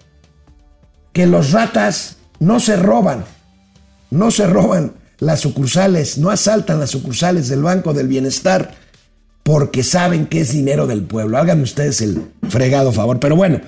que 1.14 1.28
los 1.28 1.52
ratas 1.52 2.18
no 2.40 2.60
se 2.60 2.76
roban, 2.76 3.26
no 4.12 4.32
se 4.32 4.48
roban 4.48 4.94
las 5.20 5.40
sucursales, 5.40 6.18
no 6.18 6.30
asaltan 6.30 6.80
las 6.80 6.92
sucursales 6.92 7.50
del 7.50 7.64
Banco 7.64 7.94
del 7.94 8.08
Bienestar 8.08 8.76
porque 9.44 9.84
saben 9.84 10.28
que 10.28 10.42
es 10.42 10.52
dinero 10.52 10.88
del 10.88 11.04
pueblo. 11.04 11.38
Háganme 11.38 11.64
ustedes 11.64 12.02
el 12.02 12.22
fregado 12.50 12.92
favor. 12.92 13.20
Pero 13.20 13.36
bueno, 13.36 13.62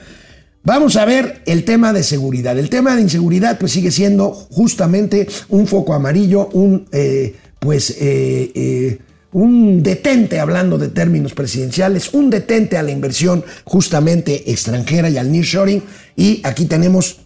vamos 0.63 0.98
a 0.98 1.05
ver 1.05 1.41
el 1.46 1.63
tema 1.63 1.93
de 1.93 2.03
seguridad. 2.03 2.60
El 2.60 2.69
tema 2.69 2.96
de 2.96 3.01
inseguridad 3.01 3.58
pues 3.58 3.72
sigue 3.72 3.89
siendo 3.91 4.31
justamente 4.31 5.27
un 5.48 5.67
foco 5.67 5.93
amarillo, 5.93 6.50
un 6.50 6.86
eh, 6.91 7.36
pues 7.60 7.91
eh, 7.91 8.51
eh, 8.53 9.00
un 9.31 9.84
detente, 9.84 10.39
hablando 10.39 10.77
de 10.77 10.89
términos 10.89 11.34
presidenciales, 11.34 12.13
un 12.13 12.29
detente 12.29 12.77
a 12.77 12.84
la 12.84 12.91
inversión 12.91 13.46
justamente 13.63 14.51
extranjera 14.51 15.10
y 15.10 15.17
al 15.17 15.31
nearshoring. 15.31 15.84
Y 16.15 16.41
aquí 16.43 16.65
tenemos 16.65 17.22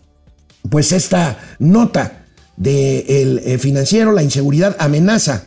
pues 0.69 0.91
esta 0.91 1.37
nota 1.59 2.25
del 2.57 3.39
eh, 3.39 3.57
financiero, 3.57 4.11
la 4.11 4.23
inseguridad 4.23 4.75
amenaza 4.79 5.45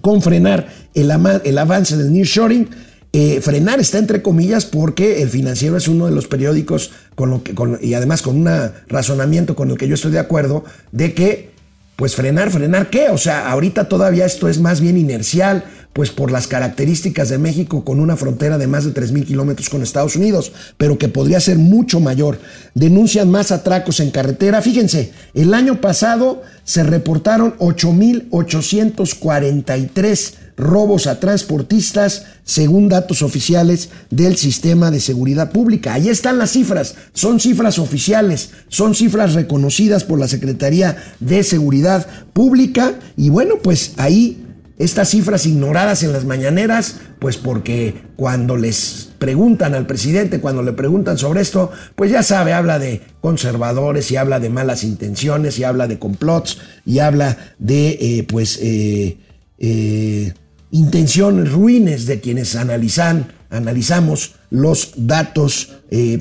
con 0.00 0.22
frenar 0.22 0.68
el, 0.94 1.10
avance 1.58 1.96
del 1.96 2.12
nearshoring. 2.12 2.68
Eh, 3.12 3.40
frenar 3.40 3.80
está 3.80 3.98
entre 3.98 4.20
comillas 4.20 4.66
porque 4.66 5.22
el 5.22 5.30
financiero 5.30 5.76
es 5.76 5.88
uno 5.88 6.06
de 6.06 6.12
los 6.12 6.26
periódicos 6.26 6.90
con 7.14 7.30
lo 7.30 7.42
que, 7.42 7.54
y 7.80 7.94
además 7.94 8.20
con 8.20 8.36
un 8.36 8.70
razonamiento 8.88 9.56
con 9.56 9.70
el 9.70 9.78
que 9.78 9.88
yo 9.88 9.94
estoy 9.94 10.12
de 10.12 10.18
acuerdo 10.18 10.64
de 10.92 11.14
que 11.14 11.55
pues 11.96 12.14
frenar, 12.14 12.50
frenar 12.50 12.90
qué? 12.90 13.08
O 13.08 13.18
sea, 13.18 13.50
ahorita 13.50 13.88
todavía 13.88 14.26
esto 14.26 14.48
es 14.48 14.60
más 14.60 14.80
bien 14.80 14.96
inercial, 14.98 15.64
pues 15.94 16.10
por 16.10 16.30
las 16.30 16.46
características 16.46 17.30
de 17.30 17.38
México 17.38 17.82
con 17.82 17.98
una 18.00 18.16
frontera 18.16 18.58
de 18.58 18.66
más 18.66 18.84
de 18.84 18.92
3.000 18.92 19.24
kilómetros 19.24 19.70
con 19.70 19.82
Estados 19.82 20.14
Unidos, 20.14 20.52
pero 20.76 20.98
que 20.98 21.08
podría 21.08 21.40
ser 21.40 21.56
mucho 21.56 22.00
mayor. 22.00 22.38
Denuncian 22.74 23.30
más 23.30 23.50
atracos 23.50 24.00
en 24.00 24.10
carretera. 24.10 24.60
Fíjense, 24.60 25.12
el 25.32 25.54
año 25.54 25.80
pasado 25.80 26.42
se 26.64 26.82
reportaron 26.82 27.56
8.843 27.58 30.34
robos 30.56 31.06
a 31.06 31.20
transportistas, 31.20 32.24
según 32.44 32.88
datos 32.88 33.22
oficiales 33.22 33.90
del 34.10 34.36
sistema 34.36 34.90
de 34.90 35.00
seguridad 35.00 35.52
pública. 35.52 35.94
Ahí 35.94 36.08
están 36.08 36.38
las 36.38 36.52
cifras, 36.52 36.94
son 37.12 37.40
cifras 37.40 37.78
oficiales, 37.78 38.50
son 38.68 38.94
cifras 38.94 39.34
reconocidas 39.34 40.04
por 40.04 40.18
la 40.18 40.28
Secretaría 40.28 40.96
de 41.20 41.42
Seguridad 41.42 42.06
Pública 42.32 42.94
y 43.16 43.28
bueno, 43.28 43.56
pues 43.62 43.92
ahí 43.96 44.42
estas 44.78 45.08
cifras 45.10 45.46
ignoradas 45.46 46.02
en 46.02 46.12
las 46.12 46.26
mañaneras, 46.26 46.96
pues 47.18 47.38
porque 47.38 47.94
cuando 48.16 48.56
les 48.56 49.08
preguntan 49.18 49.74
al 49.74 49.86
presidente, 49.86 50.40
cuando 50.40 50.62
le 50.62 50.72
preguntan 50.72 51.16
sobre 51.16 51.40
esto, 51.40 51.70
pues 51.94 52.10
ya 52.10 52.22
sabe, 52.22 52.52
habla 52.52 52.78
de 52.78 53.00
conservadores 53.22 54.10
y 54.10 54.16
habla 54.16 54.38
de 54.38 54.50
malas 54.50 54.84
intenciones 54.84 55.58
y 55.58 55.64
habla 55.64 55.86
de 55.86 55.98
complots 55.98 56.58
y 56.84 56.98
habla 56.98 57.54
de, 57.58 57.88
eh, 57.88 58.26
pues, 58.28 58.58
eh, 58.60 59.18
eh, 59.58 60.34
intenciones 60.70 61.52
ruines 61.52 62.06
de 62.06 62.20
quienes 62.20 62.56
analizan, 62.56 63.32
analizamos 63.50 64.34
los 64.50 64.92
datos, 64.96 65.72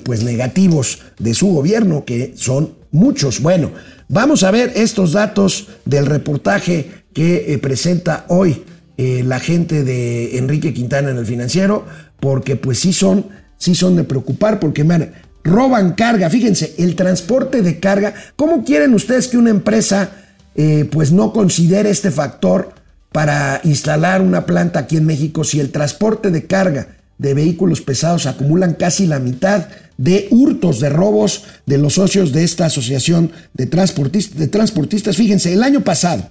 pues, 0.04 0.24
negativos 0.24 1.00
de 1.20 1.34
su 1.34 1.48
gobierno, 1.48 2.06
que 2.06 2.34
son 2.36 2.74
muchos. 2.92 3.42
Bueno, 3.42 3.72
vamos 4.08 4.44
a 4.44 4.52
ver 4.52 4.72
estos 4.75 5.12
datos 5.12 5.68
del 5.86 6.06
reportaje 6.06 7.06
que 7.14 7.54
eh, 7.54 7.58
presenta 7.58 8.25
hoy 8.28 8.64
eh, 8.98 9.24
la 9.25 9.40
gente 9.40 9.84
de 9.84 10.38
Enrique 10.38 10.74
Quintana 10.74 11.12
en 11.12 11.18
el 11.18 11.25
financiero, 11.25 11.86
porque 12.20 12.56
pues 12.56 12.80
sí 12.80 12.94
son, 12.94 13.28
sí 13.58 13.75
son 13.75 13.96
de 13.96 14.04
preocupar, 14.04 14.60
porque 14.60 14.84
man, 14.84 15.12
roban 15.44 15.94
carga. 15.94 16.30
Fíjense, 16.30 16.75
el 16.78 16.96
transporte 16.96 17.62
de 17.62 17.80
carga, 17.80 18.14
¿cómo 18.36 18.64
quieren 18.64 18.94
ustedes 18.94 19.28
que 19.28 19.38
una 19.38 19.50
empresa 19.50 20.12
eh, 20.56 20.88
pues 20.92 21.12
no 21.12 21.34
considere 21.34 21.90
este 21.90 22.12
factor 22.12 22.74
para 23.16 23.62
instalar 23.64 24.22
una 24.22 24.46
planta 24.46 24.80
aquí 24.80 24.98
en 24.98 25.06
México 25.06 25.46
si 25.46 25.62
el 25.62 25.72
transporte 25.72 26.32
de 26.32 26.48
carga 26.48 26.98
de 27.18 27.34
vehículos 27.34 27.80
pesados 27.80 28.26
acumulan 28.26 28.74
casi 28.74 29.08
la 29.08 29.20
mitad 29.20 29.70
de 29.98 30.28
hurtos, 30.32 30.82
de 30.82 30.90
robos 30.90 31.46
de 31.66 31.78
los 31.78 31.94
socios 31.94 32.34
de 32.34 32.44
esta 32.44 32.66
asociación 32.66 33.32
de 33.54 33.68
transportistas, 33.68 34.38
de 34.38 34.50
transportistas. 34.50 35.16
Fíjense, 35.16 35.54
el 35.54 35.64
año 35.64 35.80
pasado, 35.80 36.30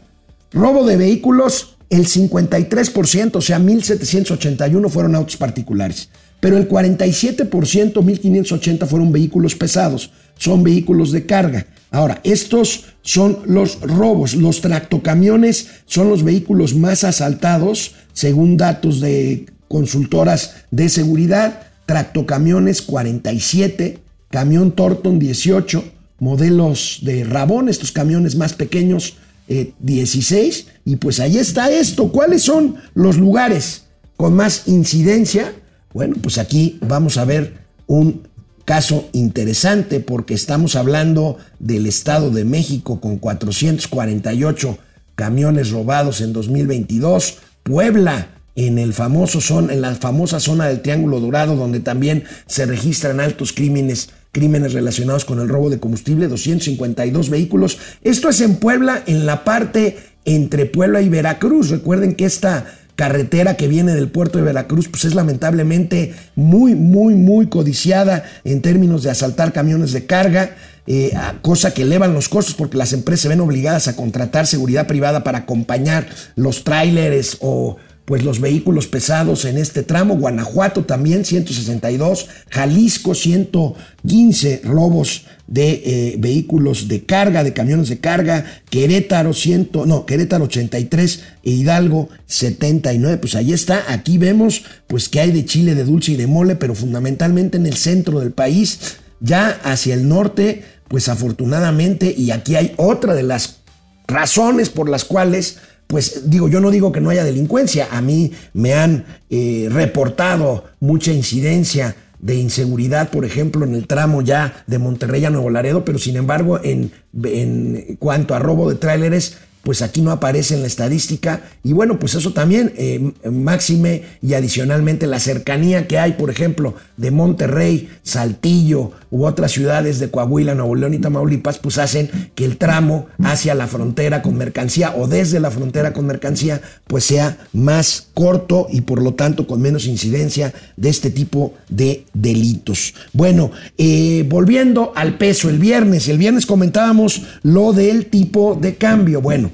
Robo 0.52 0.84
de 0.84 0.98
vehículos, 0.98 1.78
el 1.88 2.06
53%, 2.06 3.36
o 3.36 3.40
sea, 3.40 3.58
1.781 3.58 4.90
fueron 4.90 5.14
autos 5.14 5.38
particulares, 5.38 6.10
pero 6.38 6.58
el 6.58 6.68
47%, 6.68 7.48
1.580 7.48 8.86
fueron 8.86 9.10
vehículos 9.10 9.54
pesados, 9.54 10.10
son 10.36 10.62
vehículos 10.62 11.12
de 11.12 11.24
carga. 11.24 11.66
Ahora, 11.90 12.20
estos 12.24 12.93
son 13.04 13.38
los 13.44 13.80
robos, 13.82 14.34
los 14.34 14.62
tractocamiones 14.62 15.68
son 15.84 16.08
los 16.08 16.24
vehículos 16.24 16.74
más 16.74 17.04
asaltados, 17.04 17.94
según 18.14 18.56
datos 18.56 19.00
de 19.00 19.46
consultoras 19.68 20.54
de 20.70 20.88
seguridad, 20.88 21.68
tractocamiones 21.84 22.80
47, 22.80 23.98
camión 24.30 24.72
Torton 24.72 25.18
18, 25.18 25.84
modelos 26.18 27.00
de 27.02 27.24
Rabón, 27.24 27.68
estos 27.68 27.92
camiones 27.92 28.36
más 28.36 28.54
pequeños 28.54 29.16
16, 29.48 30.58
eh, 30.58 30.72
y 30.86 30.96
pues 30.96 31.20
ahí 31.20 31.36
está 31.36 31.70
esto. 31.70 32.10
¿Cuáles 32.10 32.42
son 32.42 32.76
los 32.94 33.18
lugares 33.18 33.84
con 34.16 34.34
más 34.34 34.66
incidencia? 34.66 35.52
Bueno, 35.92 36.16
pues 36.22 36.38
aquí 36.38 36.78
vamos 36.80 37.18
a 37.18 37.26
ver 37.26 37.58
un 37.86 38.26
caso 38.64 39.08
interesante 39.12 40.00
porque 40.00 40.34
estamos 40.34 40.76
hablando 40.76 41.38
del 41.58 41.86
Estado 41.86 42.30
de 42.30 42.44
México 42.44 43.00
con 43.00 43.18
448 43.18 44.78
camiones 45.14 45.70
robados 45.70 46.20
en 46.20 46.32
2022, 46.32 47.38
Puebla 47.62 48.28
en 48.56 48.78
el 48.78 48.92
famoso 48.92 49.40
son, 49.40 49.70
en 49.70 49.80
la 49.80 49.94
famosa 49.94 50.38
zona 50.38 50.66
del 50.66 50.80
Triángulo 50.80 51.20
Dorado 51.20 51.56
donde 51.56 51.80
también 51.80 52.24
se 52.46 52.66
registran 52.66 53.20
altos 53.20 53.52
crímenes 53.52 54.10
crímenes 54.34 54.72
relacionados 54.72 55.24
con 55.24 55.40
el 55.40 55.48
robo 55.48 55.70
de 55.70 55.78
combustible, 55.78 56.26
252 56.26 57.30
vehículos. 57.30 57.78
Esto 58.02 58.28
es 58.28 58.40
en 58.40 58.56
Puebla, 58.56 59.04
en 59.06 59.26
la 59.26 59.44
parte 59.44 59.96
entre 60.24 60.66
Puebla 60.66 61.00
y 61.00 61.08
Veracruz. 61.08 61.70
Recuerden 61.70 62.16
que 62.16 62.24
esta 62.24 62.66
carretera 62.96 63.56
que 63.56 63.68
viene 63.68 63.94
del 63.94 64.08
puerto 64.08 64.38
de 64.38 64.44
Veracruz, 64.44 64.88
pues 64.88 65.04
es 65.04 65.14
lamentablemente 65.14 66.14
muy, 66.36 66.74
muy, 66.74 67.14
muy 67.14 67.48
codiciada 67.48 68.24
en 68.44 68.62
términos 68.62 69.02
de 69.02 69.10
asaltar 69.10 69.52
camiones 69.52 69.92
de 69.92 70.06
carga. 70.06 70.56
Eh, 70.86 71.14
cosa 71.40 71.72
que 71.72 71.82
elevan 71.82 72.12
los 72.12 72.28
costos 72.28 72.54
porque 72.54 72.76
las 72.76 72.92
empresas 72.92 73.22
se 73.22 73.28
ven 73.28 73.40
obligadas 73.40 73.88
a 73.88 73.96
contratar 73.96 74.46
seguridad 74.46 74.86
privada 74.86 75.24
para 75.24 75.38
acompañar 75.38 76.06
los 76.36 76.62
tráileres 76.62 77.38
o 77.40 77.78
pues 78.04 78.22
los 78.22 78.40
vehículos 78.40 78.86
pesados 78.86 79.44
en 79.46 79.56
este 79.56 79.82
tramo, 79.82 80.16
Guanajuato 80.16 80.84
también 80.84 81.24
162, 81.24 82.28
Jalisco 82.50 83.14
115 83.14 84.60
robos 84.64 85.24
de 85.46 85.82
eh, 85.84 86.16
vehículos 86.18 86.88
de 86.88 87.04
carga, 87.04 87.44
de 87.44 87.54
camiones 87.54 87.88
de 87.88 87.98
carga, 87.98 88.44
Querétaro 88.68 89.32
100, 89.32 89.70
no, 89.86 90.04
Querétaro 90.04 90.44
83 90.44 91.22
e 91.42 91.50
Hidalgo 91.50 92.10
79, 92.26 93.18
pues 93.18 93.34
ahí 93.36 93.52
está, 93.52 93.84
aquí 93.88 94.18
vemos 94.18 94.64
pues 94.86 95.08
que 95.08 95.20
hay 95.20 95.32
de 95.32 95.46
chile, 95.46 95.74
de 95.74 95.84
dulce 95.84 96.12
y 96.12 96.16
de 96.16 96.26
mole, 96.26 96.56
pero 96.56 96.74
fundamentalmente 96.74 97.56
en 97.56 97.66
el 97.66 97.76
centro 97.76 98.20
del 98.20 98.32
país, 98.32 98.96
ya 99.20 99.48
hacia 99.64 99.94
el 99.94 100.08
norte, 100.08 100.64
pues 100.88 101.08
afortunadamente, 101.08 102.14
y 102.16 102.30
aquí 102.30 102.56
hay 102.56 102.74
otra 102.76 103.14
de 103.14 103.22
las 103.22 103.60
razones 104.06 104.68
por 104.68 104.90
las 104.90 105.04
cuales 105.04 105.58
pues 105.86 106.30
digo, 106.30 106.48
yo 106.48 106.60
no 106.60 106.70
digo 106.70 106.92
que 106.92 107.00
no 107.00 107.10
haya 107.10 107.24
delincuencia, 107.24 107.88
a 107.90 108.00
mí 108.00 108.32
me 108.52 108.74
han 108.74 109.04
eh, 109.30 109.68
reportado 109.70 110.64
mucha 110.80 111.12
incidencia 111.12 111.96
de 112.18 112.36
inseguridad, 112.36 113.10
por 113.10 113.24
ejemplo, 113.24 113.64
en 113.64 113.74
el 113.74 113.86
tramo 113.86 114.22
ya 114.22 114.64
de 114.66 114.78
Monterrey 114.78 115.24
a 115.24 115.30
Nuevo 115.30 115.50
Laredo, 115.50 115.84
pero 115.84 115.98
sin 115.98 116.16
embargo, 116.16 116.58
en, 116.62 116.90
en 117.22 117.96
cuanto 117.98 118.34
a 118.34 118.38
robo 118.38 118.70
de 118.70 118.76
tráileres, 118.76 119.36
pues 119.64 119.80
aquí 119.82 120.02
no 120.02 120.12
aparece 120.12 120.54
en 120.54 120.60
la 120.60 120.66
estadística. 120.66 121.40
Y 121.64 121.72
bueno, 121.72 121.98
pues 121.98 122.14
eso 122.14 122.32
también, 122.32 122.72
eh, 122.76 123.12
máxime 123.30 124.02
y 124.22 124.34
adicionalmente 124.34 125.06
la 125.06 125.18
cercanía 125.18 125.88
que 125.88 125.98
hay, 125.98 126.12
por 126.12 126.30
ejemplo, 126.30 126.74
de 126.96 127.10
Monterrey, 127.10 127.88
Saltillo 128.02 128.92
u 129.14 129.26
otras 129.26 129.52
ciudades 129.52 130.00
de 130.00 130.10
Coahuila, 130.10 130.56
Nuevo 130.56 130.74
León 130.74 130.92
y 130.92 130.98
Tamaulipas, 130.98 131.60
pues 131.60 131.78
hacen 131.78 132.10
que 132.34 132.44
el 132.44 132.56
tramo 132.56 133.06
hacia 133.22 133.54
la 133.54 133.68
frontera 133.68 134.22
con 134.22 134.36
mercancía 134.36 134.92
o 134.96 135.06
desde 135.06 135.38
la 135.38 135.52
frontera 135.52 135.92
con 135.92 136.04
mercancía, 136.04 136.60
pues 136.88 137.04
sea 137.04 137.38
más 137.52 138.08
corto 138.12 138.66
y 138.68 138.80
por 138.80 139.00
lo 139.00 139.14
tanto 139.14 139.46
con 139.46 139.60
menos 139.60 139.86
incidencia 139.86 140.52
de 140.76 140.88
este 140.88 141.10
tipo 141.10 141.54
de 141.68 142.06
delitos. 142.12 142.92
Bueno, 143.12 143.52
eh, 143.78 144.26
volviendo 144.28 144.92
al 144.96 145.16
peso, 145.16 145.48
el 145.48 145.60
viernes, 145.60 146.08
el 146.08 146.18
viernes 146.18 146.44
comentábamos 146.44 147.22
lo 147.44 147.72
del 147.72 148.06
tipo 148.06 148.58
de 148.60 148.74
cambio. 148.74 149.20
Bueno, 149.20 149.52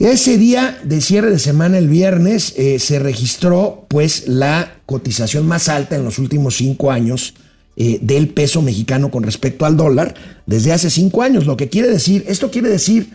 ese 0.00 0.36
día 0.36 0.80
de 0.82 1.00
cierre 1.00 1.30
de 1.30 1.38
semana, 1.38 1.78
el 1.78 1.88
viernes, 1.88 2.54
eh, 2.56 2.80
se 2.80 2.98
registró 2.98 3.86
pues 3.86 4.26
la 4.26 4.78
cotización 4.84 5.46
más 5.46 5.68
alta 5.68 5.94
en 5.94 6.04
los 6.04 6.18
últimos 6.18 6.56
cinco 6.56 6.90
años 6.90 7.34
eh, 7.76 7.98
del 8.02 8.28
peso 8.28 8.60
mexicano 8.60 9.10
con 9.10 9.22
respecto 9.22 9.64
al 9.64 9.76
dólar 9.76 10.14
desde 10.46 10.72
hace 10.72 10.90
cinco 10.90 11.22
años. 11.22 11.46
Lo 11.46 11.56
que 11.56 11.68
quiere 11.68 11.88
decir, 11.88 12.24
esto 12.28 12.50
quiere 12.50 12.68
decir, 12.68 13.10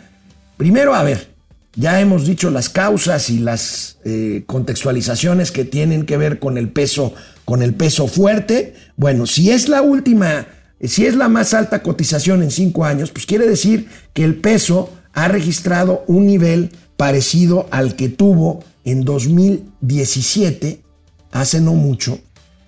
primero, 0.58 0.96
a 0.96 1.04
ver, 1.04 1.28
ya 1.76 2.02
hemos 2.02 2.26
dicho 2.26 2.50
las 2.50 2.70
causas 2.70 3.30
y 3.30 3.38
las 3.38 4.00
eh, 4.04 4.44
contextualizaciones 4.48 5.52
que 5.52 5.64
tienen 5.64 6.08
que 6.08 6.18
ver 6.18 6.40
con 6.40 6.58
el 6.58 6.70
peso, 6.70 7.14
con 7.46 7.62
el 7.62 7.76
peso 7.76 8.08
fuerte. 8.08 8.74
Bueno, 8.96 9.28
si 9.28 9.52
es 9.52 9.70
la 9.70 9.84
última, 9.84 10.48
si 10.82 11.06
es 11.06 11.16
la 11.16 11.30
más 11.30 11.54
alta 11.54 11.84
cotización 11.84 12.42
en 12.42 12.50
cinco 12.50 12.84
años, 12.84 13.12
pues 13.12 13.28
quiere 13.28 13.48
decir 13.48 13.88
que 14.14 14.24
el 14.24 14.36
peso 14.36 14.90
ha 15.14 15.28
registrado 15.28 16.04
un 16.08 16.26
nivel 16.26 16.72
parecido 16.98 17.68
al 17.70 17.96
que 17.96 18.10
tuvo 18.10 18.64
en 18.84 19.04
2017, 19.04 20.82
hace 21.32 21.62
no 21.62 21.74
mucho, 21.74 22.20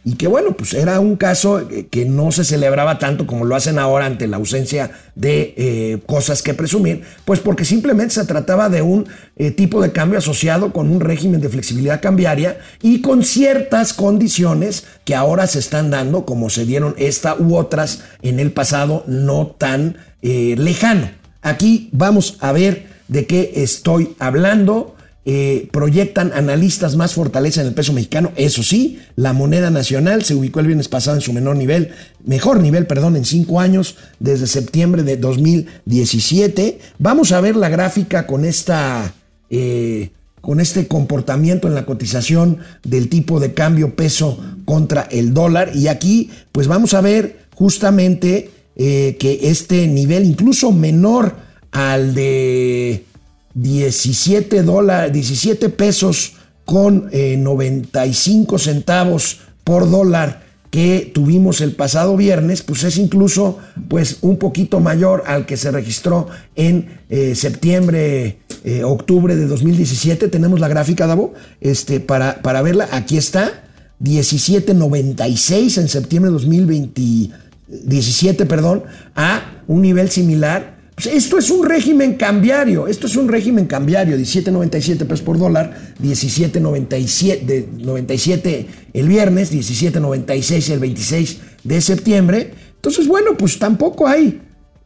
y 0.06 0.16
que 0.16 0.28
bueno, 0.28 0.54
pues 0.54 0.74
era 0.74 1.00
un 1.00 1.18
caso 1.18 1.68
que 1.92 2.06
no 2.06 2.32
se 2.32 2.46
celebraba 2.46 3.00
tanto 3.00 3.28
como 3.28 3.44
lo 3.44 3.56
hacen 3.56 3.78
ahora 3.78 4.06
ante 4.06 4.28
la 4.28 4.38
ausencia 4.38 4.92
de 5.16 5.54
eh, 5.58 6.00
cosas 6.06 6.42
que 6.42 6.54
presumir, 6.54 7.04
pues 7.26 7.42
porque 7.42 7.66
simplemente 7.66 8.14
se 8.14 8.26
trataba 8.26 8.70
de 8.70 8.82
un 8.82 9.08
eh, 9.36 9.52
tipo 9.52 9.82
de 9.82 9.92
cambio 9.92 10.20
asociado 10.20 10.72
con 10.72 10.90
un 10.90 11.02
régimen 11.02 11.42
de 11.42 11.50
flexibilidad 11.50 12.02
cambiaria 12.02 12.60
y 12.82 13.02
con 13.02 13.24
ciertas 13.24 13.94
condiciones 13.94 14.86
que 15.04 15.16
ahora 15.16 15.48
se 15.48 15.60
están 15.60 15.92
dando, 15.92 16.26
como 16.26 16.50
se 16.50 16.66
dieron 16.66 16.96
esta 16.98 17.36
u 17.36 17.58
otras 17.58 18.04
en 18.22 18.40
el 18.40 18.52
pasado 18.52 19.04
no 19.06 19.48
tan 19.48 19.98
eh, 20.22 20.56
lejano. 20.58 21.12
Aquí 21.42 21.90
vamos 21.92 22.38
a 22.40 22.52
ver 22.54 22.88
de 23.10 23.26
qué 23.28 23.52
estoy 23.56 24.16
hablando. 24.20 24.96
Eh, 25.32 25.70
proyectan 25.72 26.32
analistas 26.34 26.96
más 26.96 27.14
fortaleza 27.14 27.62
en 27.62 27.68
el 27.68 27.76
peso 27.76 27.94
mexicano. 27.94 28.32
Eso 28.36 28.64
sí, 28.64 28.98
la 29.16 29.32
moneda 29.32 29.70
nacional 29.70 30.24
se 30.24 30.34
ubicó 30.34 30.60
el 30.60 30.66
viernes 30.66 30.88
pasado 30.88 31.18
en 31.18 31.22
su 31.22 31.34
menor 31.34 31.56
nivel, 31.56 31.92
mejor 32.26 32.60
nivel, 32.60 32.88
perdón, 32.88 33.16
en 33.16 33.26
cinco 33.26 33.60
años, 33.60 33.96
desde 34.20 34.48
septiembre 34.48 35.04
de 35.04 35.18
2017. 35.18 36.80
Vamos 36.98 37.32
a 37.32 37.42
ver 37.42 37.56
la 37.56 37.70
gráfica 37.70 38.26
con 38.26 38.44
esta. 38.44 39.14
Eh, 39.52 40.10
con 40.42 40.60
este 40.60 40.88
comportamiento 40.88 41.68
en 41.68 41.76
la 41.76 41.86
cotización 41.86 42.58
del 42.82 43.08
tipo 43.08 43.40
de 43.40 43.54
cambio 43.54 43.96
peso 43.96 44.40
contra 44.66 45.02
el 45.12 45.36
dólar. 45.36 45.74
Y 45.76 45.90
aquí, 45.90 46.32
pues 46.52 46.66
vamos 46.66 46.96
a 46.96 47.02
ver 47.02 47.42
justamente 47.54 48.50
eh, 48.76 49.16
que 49.20 49.42
este 49.44 49.86
nivel, 49.86 50.26
incluso 50.26 50.72
menor 50.72 51.36
al 51.72 52.16
de 52.16 53.04
17 53.54 54.64
dólares, 54.64 55.14
17 55.14 55.70
pesos 55.70 56.34
con 56.66 57.10
95 57.12 58.56
eh, 58.56 58.60
centavos 58.60 59.40
por 59.64 59.90
dólar 59.90 60.48
que 60.70 61.12
tuvimos 61.14 61.62
el 61.62 61.72
pasado 61.72 62.16
viernes, 62.16 62.62
pues 62.62 62.84
es 62.84 62.98
incluso 62.98 63.58
pues 63.88 64.18
un 64.22 64.38
poquito 64.38 64.80
mayor 64.80 65.24
al 65.26 65.48
que 65.48 65.58
se 65.58 65.72
registró 65.72 66.28
en 66.56 67.00
eh, 67.10 67.34
septiembre, 67.34 68.38
octubre 68.84 69.36
de 69.36 69.48
2017. 69.48 70.28
Tenemos 70.28 70.60
la 70.60 70.68
gráfica, 70.68 71.08
Davo, 71.08 71.34
este, 71.60 72.00
para, 72.00 72.44
para 72.44 72.62
verla. 72.62 72.88
Aquí 72.92 73.18
está, 73.18 73.64
17.96 74.00 75.80
en 75.80 75.88
septiembre 75.88 76.30
de 76.30 76.34
2020 76.34 77.32
17, 77.70 78.46
perdón, 78.46 78.84
a 79.16 79.64
un 79.68 79.82
nivel 79.82 80.10
similar. 80.10 80.79
Pues 81.02 81.16
esto 81.16 81.38
es 81.38 81.50
un 81.50 81.66
régimen 81.66 82.16
cambiario, 82.16 82.86
esto 82.86 83.08
es 83.08 83.16
un 83.16 83.30
régimen 83.30 83.68
cambiario, 83.68 84.18
17.97 84.18 85.06
pesos 85.06 85.22
por 85.22 85.40
dólar, 85.40 85.94
17.97 86.04 88.66
el 88.92 89.08
viernes, 89.08 89.54
17.96 89.54 90.72
el 90.72 90.80
26 90.80 91.38
de 91.64 91.80
septiembre. 91.80 92.54
Entonces, 92.76 93.08
bueno, 93.08 93.38
pues 93.38 93.58
tampoco 93.58 94.10
hay, 94.10 94.42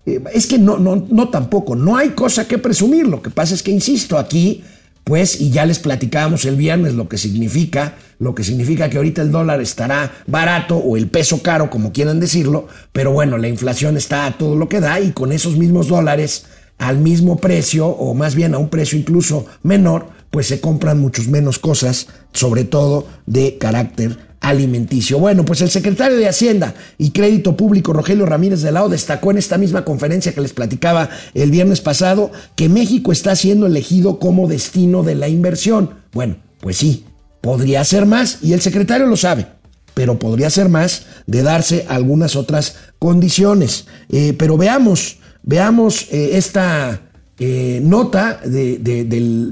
eh, 0.06 0.24
es 0.32 0.46
que 0.46 0.60
no, 0.60 0.78
no, 0.78 1.08
no 1.10 1.30
tampoco, 1.30 1.76
no 1.76 1.98
hay 1.98 2.10
cosa 2.10 2.48
que 2.48 2.60
presumir. 2.60 3.08
Lo 3.08 3.24
que 3.24 3.32
pasa 3.32 3.56
es 3.56 3.64
que, 3.64 3.72
insisto, 3.72 4.20
aquí 4.20 4.64
pues, 5.04 5.42
y 5.42 5.50
ya 5.52 5.66
les 5.66 5.80
platicábamos 5.80 6.46
el 6.46 6.56
viernes 6.56 6.94
lo 6.94 7.10
que 7.10 7.18
significa, 7.18 7.96
lo 8.20 8.34
que 8.34 8.44
significa 8.44 8.90
que 8.90 8.98
ahorita 8.98 9.22
el 9.22 9.32
dólar 9.32 9.62
estará 9.62 10.12
barato 10.28 10.78
o 10.78 10.96
el 10.96 11.08
peso 11.08 11.42
caro, 11.42 11.70
como 11.70 11.92
quieran 11.92 12.20
decirlo, 12.20 12.68
pero 12.92 13.12
bueno, 13.12 13.38
la 13.38 13.50
inflación 13.50 13.98
está 13.98 14.26
a 14.26 14.38
todo 14.38 14.56
lo 14.56 14.70
que 14.70 14.80
da 14.80 15.00
y 15.00 15.12
con 15.12 15.32
esos 15.32 15.58
mismos 15.58 15.90
dólares 15.90 16.46
al 16.78 16.98
mismo 16.98 17.38
precio 17.38 17.88
o 17.88 18.14
más 18.14 18.36
bien 18.36 18.54
a 18.54 18.58
un 18.58 18.70
precio 18.70 18.98
incluso 18.98 19.46
menor, 19.62 20.08
pues 20.32 20.48
se 20.48 20.60
compran 20.60 21.00
muchos 21.00 21.28
menos 21.28 21.60
cosas, 21.60 22.08
sobre 22.32 22.64
todo 22.64 23.08
de 23.26 23.58
carácter 23.58 24.18
alimenticio. 24.44 25.18
Bueno, 25.18 25.46
pues 25.46 25.62
el 25.62 25.72
secretario 25.72 26.18
de 26.18 26.28
Hacienda 26.28 26.76
y 26.98 27.12
Crédito 27.12 27.58
Público, 27.58 27.94
Rogelio 27.94 28.26
Ramírez 28.26 28.62
de 28.62 28.72
Lao, 28.72 28.90
destacó 28.90 29.32
en 29.32 29.38
esta 29.38 29.58
misma 29.58 29.86
conferencia 29.86 30.34
que 30.34 30.42
les 30.42 30.54
platicaba 30.54 31.10
el 31.34 31.50
viernes 31.50 31.82
pasado 31.82 32.30
que 32.56 32.70
México 32.70 33.12
está 33.12 33.36
siendo 33.36 33.66
elegido 33.66 34.20
como 34.20 34.48
destino 34.48 35.02
de 35.02 35.16
la 35.16 35.30
inversión. 35.30 35.92
Bueno, 36.12 36.36
pues 36.60 36.76
sí, 36.78 37.06
podría 37.42 37.84
ser 37.86 38.06
más 38.06 38.40
y 38.42 38.54
el 38.54 38.62
secretario 38.62 39.08
lo 39.08 39.18
sabe. 39.18 39.48
pero 39.96 40.18
podría 40.18 40.50
ser 40.50 40.70
más 40.70 41.06
de 41.28 41.44
darse 41.44 41.86
algunas 41.88 42.36
otras 42.36 42.78
condiciones. 42.98 43.86
Eh, 44.10 44.34
pero 44.38 44.58
veamos, 44.58 45.20
veamos 45.44 46.08
eh, 46.12 46.32
esta 46.34 47.00
eh, 47.40 47.80
nota 47.84 48.42
del, 48.44 48.84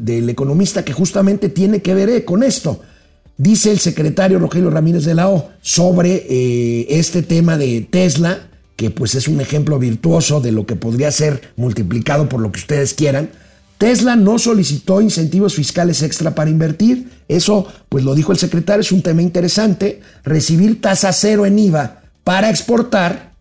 del, 0.03 0.29
economista 0.29 0.83
que 0.83 0.93
justamente 0.93 1.47
tiene 1.47 1.83
que 1.83 1.93
ver 1.93 2.25
con 2.25 2.41
esto. 2.41 2.81
Dice 3.37 3.71
el 3.71 3.79
secretario 3.79 4.39
Rogelio 4.39 4.69
Ramírez 4.69 5.05
de 5.05 5.15
la 5.15 5.29
O 5.29 5.51
sobre 5.61 6.99
este 6.99 7.23
tema 7.23 7.57
de 7.57 7.81
Tesla, 7.81 8.49
que 8.75 8.89
pues 8.89 9.15
es 9.15 9.27
un 9.27 9.41
ejemplo 9.41 9.79
virtuoso 9.79 10.41
de 10.41 10.51
lo 10.51 10.65
que 10.65 10.75
podría 10.75 11.11
ser 11.11 11.41
multiplicado 11.55 12.29
por 12.29 12.39
lo 12.39 12.51
que 12.51 12.59
ustedes 12.59 12.93
quieran 12.93 13.29
Tesla 13.81 14.15
no 14.15 14.37
solicitó 14.37 15.01
incentivos 15.01 15.55
fiscales 15.55 16.03
extra 16.03 16.35
para 16.35 16.51
invertir. 16.51 17.09
Eso, 17.27 17.65
pues 17.89 18.03
lo 18.03 18.13
dijo 18.13 18.31
el 18.31 18.37
secretario, 18.37 18.81
es 18.81 18.91
un 18.91 19.01
tema 19.01 19.23
interesante. 19.23 20.01
Recibir 20.23 20.79
tasa 20.79 21.11
cero 21.13 21.47
en 21.47 21.57
IVA 21.57 22.03
para 22.23 22.51
exportar 22.51 23.33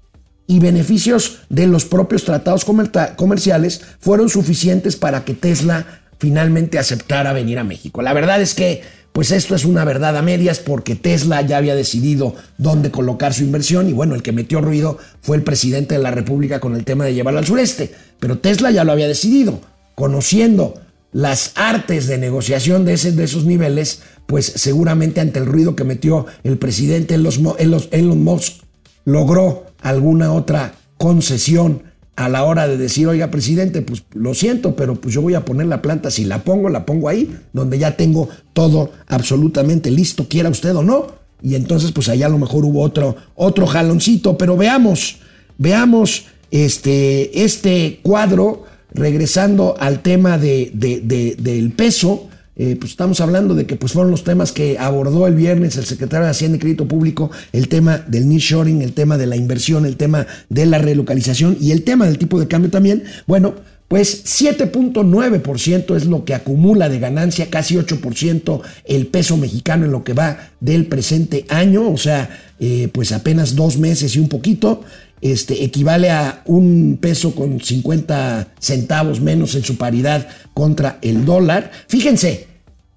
y 0.46 0.58
beneficios 0.58 1.40
de 1.50 1.66
los 1.66 1.84
propios 1.84 2.24
tratados 2.24 2.64
comerciales 2.64 3.82
fueron 3.98 4.30
suficientes 4.30 4.96
para 4.96 5.26
que 5.26 5.34
Tesla 5.34 6.00
finalmente 6.18 6.78
aceptara 6.78 7.34
venir 7.34 7.58
a 7.58 7.64
México. 7.64 8.00
La 8.00 8.14
verdad 8.14 8.40
es 8.40 8.54
que, 8.54 8.80
pues 9.12 9.32
esto 9.32 9.54
es 9.54 9.64
una 9.64 9.84
verdad 9.84 10.16
a 10.16 10.22
medias 10.22 10.60
porque 10.60 10.94
Tesla 10.94 11.42
ya 11.42 11.56
había 11.56 11.74
decidido 11.74 12.34
dónde 12.58 12.90
colocar 12.90 13.34
su 13.34 13.42
inversión 13.42 13.88
y 13.88 13.92
bueno, 13.92 14.14
el 14.14 14.22
que 14.22 14.32
metió 14.32 14.60
ruido 14.60 14.98
fue 15.20 15.36
el 15.36 15.42
presidente 15.42 15.96
de 15.96 16.02
la 16.02 16.10
República 16.10 16.60
con 16.60 16.76
el 16.76 16.84
tema 16.84 17.04
de 17.04 17.14
llevarlo 17.14 17.40
al 17.40 17.46
sureste. 17.46 17.92
Pero 18.20 18.38
Tesla 18.38 18.70
ya 18.70 18.84
lo 18.84 18.92
había 18.92 19.08
decidido 19.08 19.60
conociendo 19.94 20.80
las 21.12 21.52
artes 21.56 22.06
de 22.06 22.18
negociación 22.18 22.84
de, 22.84 22.96
de 22.96 23.24
esos 23.24 23.44
niveles, 23.44 24.02
pues 24.26 24.46
seguramente 24.46 25.20
ante 25.20 25.40
el 25.40 25.46
ruido 25.46 25.74
que 25.74 25.84
metió 25.84 26.26
el 26.44 26.56
presidente 26.56 27.16
Elon 27.16 28.22
Musk, 28.24 28.62
logró 29.04 29.66
alguna 29.82 30.32
otra 30.32 30.74
concesión 30.96 31.82
a 32.20 32.28
la 32.28 32.44
hora 32.44 32.68
de 32.68 32.76
decir, 32.76 33.08
oiga, 33.08 33.30
presidente, 33.30 33.80
pues 33.80 34.02
lo 34.12 34.34
siento, 34.34 34.76
pero 34.76 34.94
pues 34.94 35.14
yo 35.14 35.22
voy 35.22 35.32
a 35.32 35.46
poner 35.46 35.68
la 35.68 35.80
planta, 35.80 36.10
si 36.10 36.26
la 36.26 36.44
pongo, 36.44 36.68
la 36.68 36.84
pongo 36.84 37.08
ahí, 37.08 37.34
donde 37.54 37.78
ya 37.78 37.96
tengo 37.96 38.28
todo 38.52 38.92
absolutamente 39.06 39.90
listo, 39.90 40.28
quiera 40.28 40.50
usted 40.50 40.76
o 40.76 40.82
no. 40.82 41.06
Y 41.40 41.54
entonces, 41.54 41.92
pues 41.92 42.10
allá 42.10 42.26
a 42.26 42.28
lo 42.28 42.36
mejor 42.36 42.66
hubo 42.66 42.82
otro, 42.82 43.16
otro 43.36 43.66
jaloncito, 43.66 44.36
pero 44.36 44.58
veamos, 44.58 45.20
veamos 45.56 46.26
este, 46.50 47.42
este 47.42 48.00
cuadro 48.02 48.64
regresando 48.92 49.74
al 49.80 50.02
tema 50.02 50.36
de, 50.36 50.72
del 50.74 51.72
peso, 51.72 52.28
eh, 52.62 52.76
pues 52.78 52.92
estamos 52.92 53.22
hablando 53.22 53.54
de 53.54 53.64
que 53.64 53.76
pues 53.76 53.94
fueron 53.94 54.10
los 54.10 54.22
temas 54.22 54.52
que 54.52 54.78
abordó 54.78 55.26
el 55.26 55.34
viernes 55.34 55.78
el 55.78 55.86
secretario 55.86 56.26
de 56.26 56.32
Hacienda 56.32 56.58
y 56.58 56.60
Crédito 56.60 56.86
Público, 56.86 57.30
el 57.54 57.68
tema 57.68 57.96
del 57.96 58.28
nearshoring, 58.28 58.82
el 58.82 58.92
tema 58.92 59.16
de 59.16 59.26
la 59.26 59.36
inversión, 59.36 59.86
el 59.86 59.96
tema 59.96 60.26
de 60.50 60.66
la 60.66 60.76
relocalización 60.76 61.56
y 61.58 61.70
el 61.70 61.84
tema 61.84 62.04
del 62.04 62.18
tipo 62.18 62.38
de 62.38 62.48
cambio 62.48 62.70
también. 62.70 63.04
Bueno, 63.26 63.54
pues 63.88 64.26
7.9% 64.26 65.96
es 65.96 66.04
lo 66.04 66.26
que 66.26 66.34
acumula 66.34 66.90
de 66.90 66.98
ganancia, 66.98 67.48
casi 67.48 67.76
8% 67.76 68.60
el 68.84 69.06
peso 69.06 69.38
mexicano 69.38 69.86
en 69.86 69.92
lo 69.92 70.04
que 70.04 70.12
va 70.12 70.50
del 70.60 70.84
presente 70.84 71.46
año, 71.48 71.90
o 71.90 71.96
sea, 71.96 72.28
eh, 72.60 72.90
pues 72.92 73.12
apenas 73.12 73.56
dos 73.56 73.78
meses 73.78 74.14
y 74.16 74.18
un 74.18 74.28
poquito 74.28 74.82
este, 75.22 75.64
equivale 75.64 76.10
a 76.10 76.42
un 76.44 76.98
peso 77.00 77.34
con 77.34 77.58
50 77.58 78.48
centavos 78.58 79.22
menos 79.22 79.54
en 79.54 79.64
su 79.64 79.78
paridad 79.78 80.28
contra 80.52 80.98
el 81.00 81.24
dólar. 81.24 81.70
Fíjense, 81.88 82.49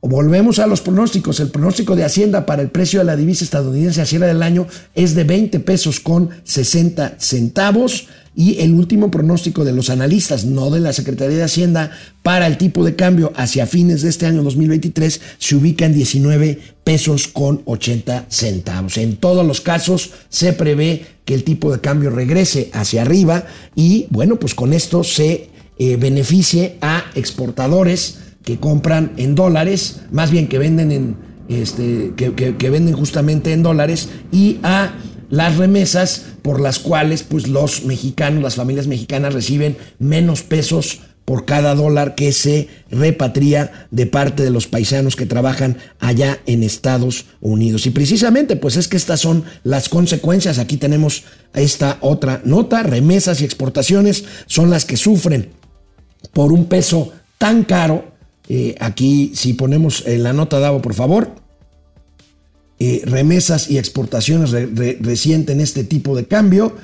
volvemos 0.10 0.60
a 0.60 0.68
los 0.68 0.82
pronósticos. 0.82 1.40
El 1.40 1.50
pronóstico 1.50 1.96
de 1.96 2.04
Hacienda 2.04 2.46
para 2.46 2.62
el 2.62 2.70
precio 2.70 3.00
de 3.00 3.06
la 3.06 3.16
divisa 3.16 3.44
estadounidense 3.44 4.02
a 4.02 4.06
cierre 4.06 4.28
del 4.28 4.44
año 4.44 4.68
es 4.96 5.16
de 5.16 5.24
20 5.24 5.60
pesos 5.62 6.00
con 6.00 6.30
60 6.44 7.16
centavos 7.20 8.08
y 8.36 8.60
el 8.62 8.74
último 8.74 9.12
pronóstico 9.12 9.64
de 9.64 9.74
los 9.74 9.90
analistas, 9.90 10.46
no 10.46 10.72
de 10.72 10.80
la 10.80 10.92
Secretaría 10.92 11.38
de 11.38 11.44
Hacienda, 11.44 11.92
para 12.24 12.48
el 12.48 12.58
tipo 12.58 12.84
de 12.84 12.96
cambio 12.96 13.32
hacia 13.36 13.68
fines 13.68 14.02
de 14.02 14.10
este 14.10 14.26
año 14.26 14.44
2023 14.44 15.22
se 15.38 15.56
ubica 15.56 15.86
en 15.86 15.94
19 15.94 16.60
pesos 16.84 17.28
con 17.28 17.62
80 17.66 18.26
centavos. 18.30 18.98
En 18.98 19.18
todos 19.18 19.46
los 19.46 19.62
casos 19.62 20.12
se 20.30 20.54
prevé 20.54 21.06
que 21.26 21.36
el 21.36 21.44
tipo 21.44 21.72
de 21.72 21.80
cambio 21.80 22.10
regrese 22.10 22.70
hacia 22.74 23.04
arriba 23.04 23.46
y 23.76 24.08
bueno, 24.10 24.38
pues 24.38 24.56
con 24.56 24.74
esto 24.74 25.04
se 25.04 25.50
eh, 25.78 25.96
beneficie 25.98 26.78
a 26.82 27.06
exportadores 27.16 28.18
que 28.44 28.60
compran 28.60 29.14
en 29.18 29.36
dólares, 29.36 30.02
más 30.12 30.32
bien 30.32 30.48
que 30.48 30.60
venden 30.60 30.92
en 30.92 31.16
este, 31.50 32.14
que 32.16 32.70
venden 32.70 32.96
justamente 32.96 33.54
en 33.54 33.64
dólares 33.64 34.10
y 34.32 34.60
a 34.64 34.94
las 35.30 35.58
remesas 35.58 36.26
por 36.42 36.62
las 36.62 36.80
cuales 36.80 37.24
pues 37.24 37.48
los 37.48 37.86
mexicanos, 37.86 38.44
las 38.44 38.56
familias 38.56 38.88
mexicanas 38.88 39.34
reciben 39.34 39.78
menos 40.00 40.44
pesos 40.44 41.02
por 41.26 41.46
cada 41.46 41.74
dólar 41.74 42.16
que 42.16 42.32
se 42.32 42.68
repatria 42.92 43.88
de 43.92 44.06
parte 44.06 44.44
de 44.44 44.50
los 44.50 44.68
paisanos 44.68 45.16
que 45.16 45.26
trabajan 45.26 45.78
allá 46.00 46.40
en 46.46 46.64
Estados 46.64 47.26
Unidos. 47.40 47.86
Y 47.86 47.92
precisamente, 47.92 48.56
pues 48.58 48.76
es 48.76 48.88
que 48.88 48.98
estas 48.98 49.22
son 49.22 49.44
las 49.64 49.90
consecuencias. 49.90 50.60
Aquí 50.60 50.78
tenemos 50.78 51.24
esta 51.54 51.98
otra 52.02 52.42
nota. 52.44 52.84
Remesas 52.84 53.42
y 53.42 53.46
exportaciones 53.46 54.26
son 54.48 54.70
las 54.70 54.86
que 54.86 54.98
sufren 54.98 55.50
por 56.34 56.52
un 56.52 56.66
peso 56.66 57.14
tan 57.38 57.64
caro. 57.64 58.13
Eh, 58.56 58.76
aquí, 58.80 59.32
si 59.34 59.54
ponemos 59.54 60.04
en 60.06 60.22
la 60.22 60.32
nota, 60.32 60.60
Davo, 60.60 60.80
por 60.80 60.94
favor, 60.94 61.34
eh, 62.78 63.02
remesas 63.04 63.68
y 63.72 63.80
exportaciones 63.80 64.52
resienten 64.52 65.60
este 65.60 65.84
tipo 65.84 66.16
de 66.16 66.26
cambio 66.26 66.76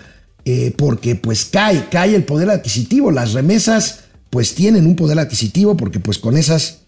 eh, 0.46 0.74
porque 0.76 1.14
pues 1.14 1.46
cae, 1.46 1.86
cae 1.92 2.16
el 2.16 2.24
poder 2.24 2.50
adquisitivo. 2.50 3.12
Las 3.12 3.34
remesas 3.34 4.06
pues 4.32 4.56
tienen 4.56 4.88
un 4.88 4.96
poder 4.96 5.20
adquisitivo 5.20 5.78
porque 5.78 6.00
pues 6.00 6.18
con 6.18 6.38
esas 6.38 6.86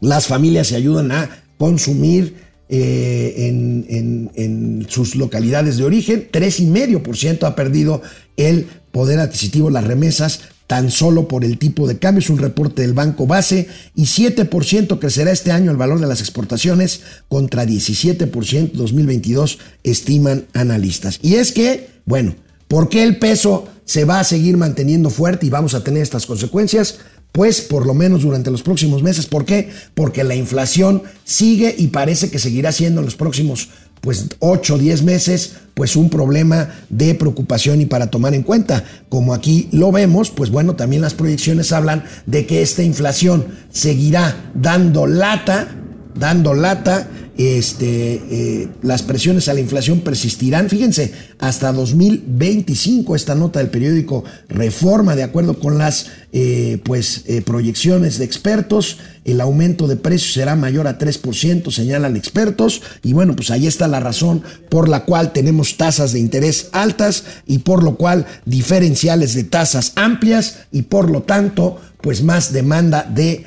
las 0.00 0.26
familias 0.26 0.66
se 0.66 0.74
ayudan 0.74 1.12
a 1.12 1.30
consumir 1.56 2.34
eh, 2.68 3.34
en, 3.36 4.32
en, 4.34 4.86
sus 4.88 5.14
localidades 5.14 5.76
de 5.76 5.84
origen. 5.84 6.28
3,5% 6.32 7.44
ha 7.46 7.54
perdido 7.54 8.02
el 8.36 8.66
poder 8.90 9.20
adquisitivo 9.20 9.70
las 9.70 9.84
remesas 9.84 10.40
tan 10.66 10.90
solo 10.90 11.28
por 11.28 11.44
el 11.44 11.58
tipo 11.58 11.86
de 11.86 11.98
cambio, 11.98 12.20
es 12.20 12.30
un 12.30 12.38
reporte 12.38 12.82
del 12.82 12.94
Banco 12.94 13.26
Base, 13.26 13.68
y 13.94 14.04
7% 14.04 14.98
crecerá 14.98 15.30
este 15.30 15.52
año 15.52 15.70
el 15.70 15.76
valor 15.76 16.00
de 16.00 16.06
las 16.06 16.20
exportaciones 16.20 17.02
contra 17.28 17.64
17% 17.64 18.72
2022, 18.72 19.58
estiman 19.82 20.46
analistas. 20.54 21.18
Y 21.22 21.34
es 21.34 21.52
que, 21.52 21.90
bueno, 22.06 22.34
¿por 22.68 22.88
qué 22.88 23.02
el 23.02 23.18
peso 23.18 23.68
se 23.84 24.04
va 24.04 24.20
a 24.20 24.24
seguir 24.24 24.56
manteniendo 24.56 25.10
fuerte 25.10 25.46
y 25.46 25.50
vamos 25.50 25.74
a 25.74 25.84
tener 25.84 26.02
estas 26.02 26.26
consecuencias? 26.26 26.98
Pues 27.32 27.60
por 27.60 27.84
lo 27.84 27.94
menos 27.94 28.22
durante 28.22 28.52
los 28.52 28.62
próximos 28.62 29.02
meses. 29.02 29.26
¿Por 29.26 29.44
qué? 29.44 29.68
Porque 29.94 30.22
la 30.22 30.36
inflación 30.36 31.02
sigue 31.24 31.74
y 31.76 31.88
parece 31.88 32.30
que 32.30 32.38
seguirá 32.38 32.70
siendo 32.70 33.00
en 33.00 33.06
los 33.06 33.16
próximos 33.16 33.70
pues 34.04 34.28
8 34.38 34.74
o 34.74 34.78
10 34.78 35.02
meses, 35.02 35.54
pues 35.72 35.96
un 35.96 36.10
problema 36.10 36.68
de 36.90 37.14
preocupación 37.14 37.80
y 37.80 37.86
para 37.86 38.08
tomar 38.08 38.34
en 38.34 38.42
cuenta. 38.42 38.84
Como 39.08 39.32
aquí 39.32 39.70
lo 39.72 39.90
vemos, 39.92 40.30
pues 40.30 40.50
bueno, 40.50 40.76
también 40.76 41.00
las 41.00 41.14
proyecciones 41.14 41.72
hablan 41.72 42.04
de 42.26 42.44
que 42.44 42.60
esta 42.60 42.82
inflación 42.82 43.46
seguirá 43.70 44.50
dando 44.54 45.06
lata, 45.06 45.68
dando 46.14 46.52
lata 46.52 47.08
este, 47.36 48.22
eh, 48.30 48.68
las 48.82 49.02
presiones 49.02 49.48
a 49.48 49.54
la 49.54 49.60
inflación 49.60 50.00
persistirán, 50.00 50.68
fíjense, 50.68 51.12
hasta 51.40 51.72
2025, 51.72 53.16
esta 53.16 53.34
nota 53.34 53.58
del 53.58 53.70
periódico 53.70 54.22
Reforma, 54.48 55.16
de 55.16 55.24
acuerdo 55.24 55.58
con 55.58 55.76
las 55.76 56.06
eh, 56.32 56.78
pues, 56.84 57.24
eh, 57.26 57.42
proyecciones 57.42 58.18
de 58.18 58.24
expertos, 58.24 58.98
el 59.24 59.40
aumento 59.40 59.88
de 59.88 59.96
precios 59.96 60.34
será 60.34 60.54
mayor 60.54 60.86
a 60.86 60.98
3%, 60.98 61.72
señalan 61.72 62.16
expertos, 62.16 62.82
y 63.02 63.14
bueno, 63.14 63.34
pues 63.34 63.50
ahí 63.50 63.66
está 63.66 63.88
la 63.88 63.98
razón 63.98 64.42
por 64.68 64.88
la 64.88 65.04
cual 65.04 65.32
tenemos 65.32 65.76
tasas 65.76 66.12
de 66.12 66.20
interés 66.20 66.68
altas 66.70 67.24
y 67.46 67.58
por 67.58 67.82
lo 67.82 67.96
cual 67.96 68.26
diferenciales 68.44 69.34
de 69.34 69.42
tasas 69.42 69.92
amplias 69.96 70.58
y 70.70 70.82
por 70.82 71.10
lo 71.10 71.22
tanto, 71.22 71.80
pues 72.00 72.22
más 72.22 72.52
demanda 72.52 73.10
de 73.12 73.44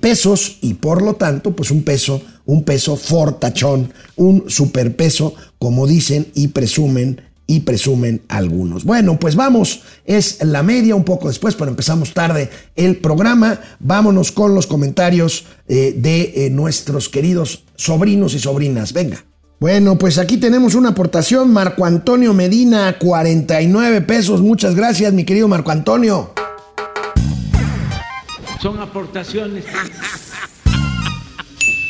pesos 0.00 0.56
y 0.62 0.74
por 0.74 1.02
lo 1.02 1.16
tanto, 1.16 1.54
pues 1.54 1.70
un 1.70 1.82
peso 1.82 2.22
un 2.46 2.64
peso 2.64 2.96
fortachón, 2.96 3.92
un 4.16 4.44
superpeso, 4.48 5.34
como 5.58 5.86
dicen 5.86 6.28
y 6.34 6.48
presumen 6.48 7.20
y 7.46 7.60
presumen 7.60 8.22
algunos. 8.28 8.84
Bueno, 8.84 9.18
pues 9.18 9.36
vamos, 9.36 9.82
es 10.04 10.42
la 10.44 10.62
media 10.62 10.96
un 10.96 11.04
poco 11.04 11.28
después, 11.28 11.54
pero 11.54 11.70
empezamos 11.70 12.12
tarde 12.12 12.50
el 12.74 12.96
programa. 12.96 13.60
Vámonos 13.78 14.32
con 14.32 14.54
los 14.54 14.66
comentarios 14.66 15.44
eh, 15.68 15.94
de 15.96 16.46
eh, 16.46 16.50
nuestros 16.50 17.08
queridos 17.08 17.64
sobrinos 17.76 18.34
y 18.34 18.40
sobrinas. 18.40 18.92
Venga. 18.92 19.24
Bueno, 19.58 19.96
pues 19.96 20.18
aquí 20.18 20.36
tenemos 20.36 20.74
una 20.74 20.90
aportación, 20.90 21.50
Marco 21.50 21.86
Antonio 21.86 22.34
Medina, 22.34 22.98
49 22.98 24.02
pesos. 24.02 24.42
Muchas 24.42 24.74
gracias, 24.74 25.12
mi 25.14 25.24
querido 25.24 25.48
Marco 25.48 25.70
Antonio. 25.70 26.32
Son 28.60 28.78
aportaciones. 28.80 29.64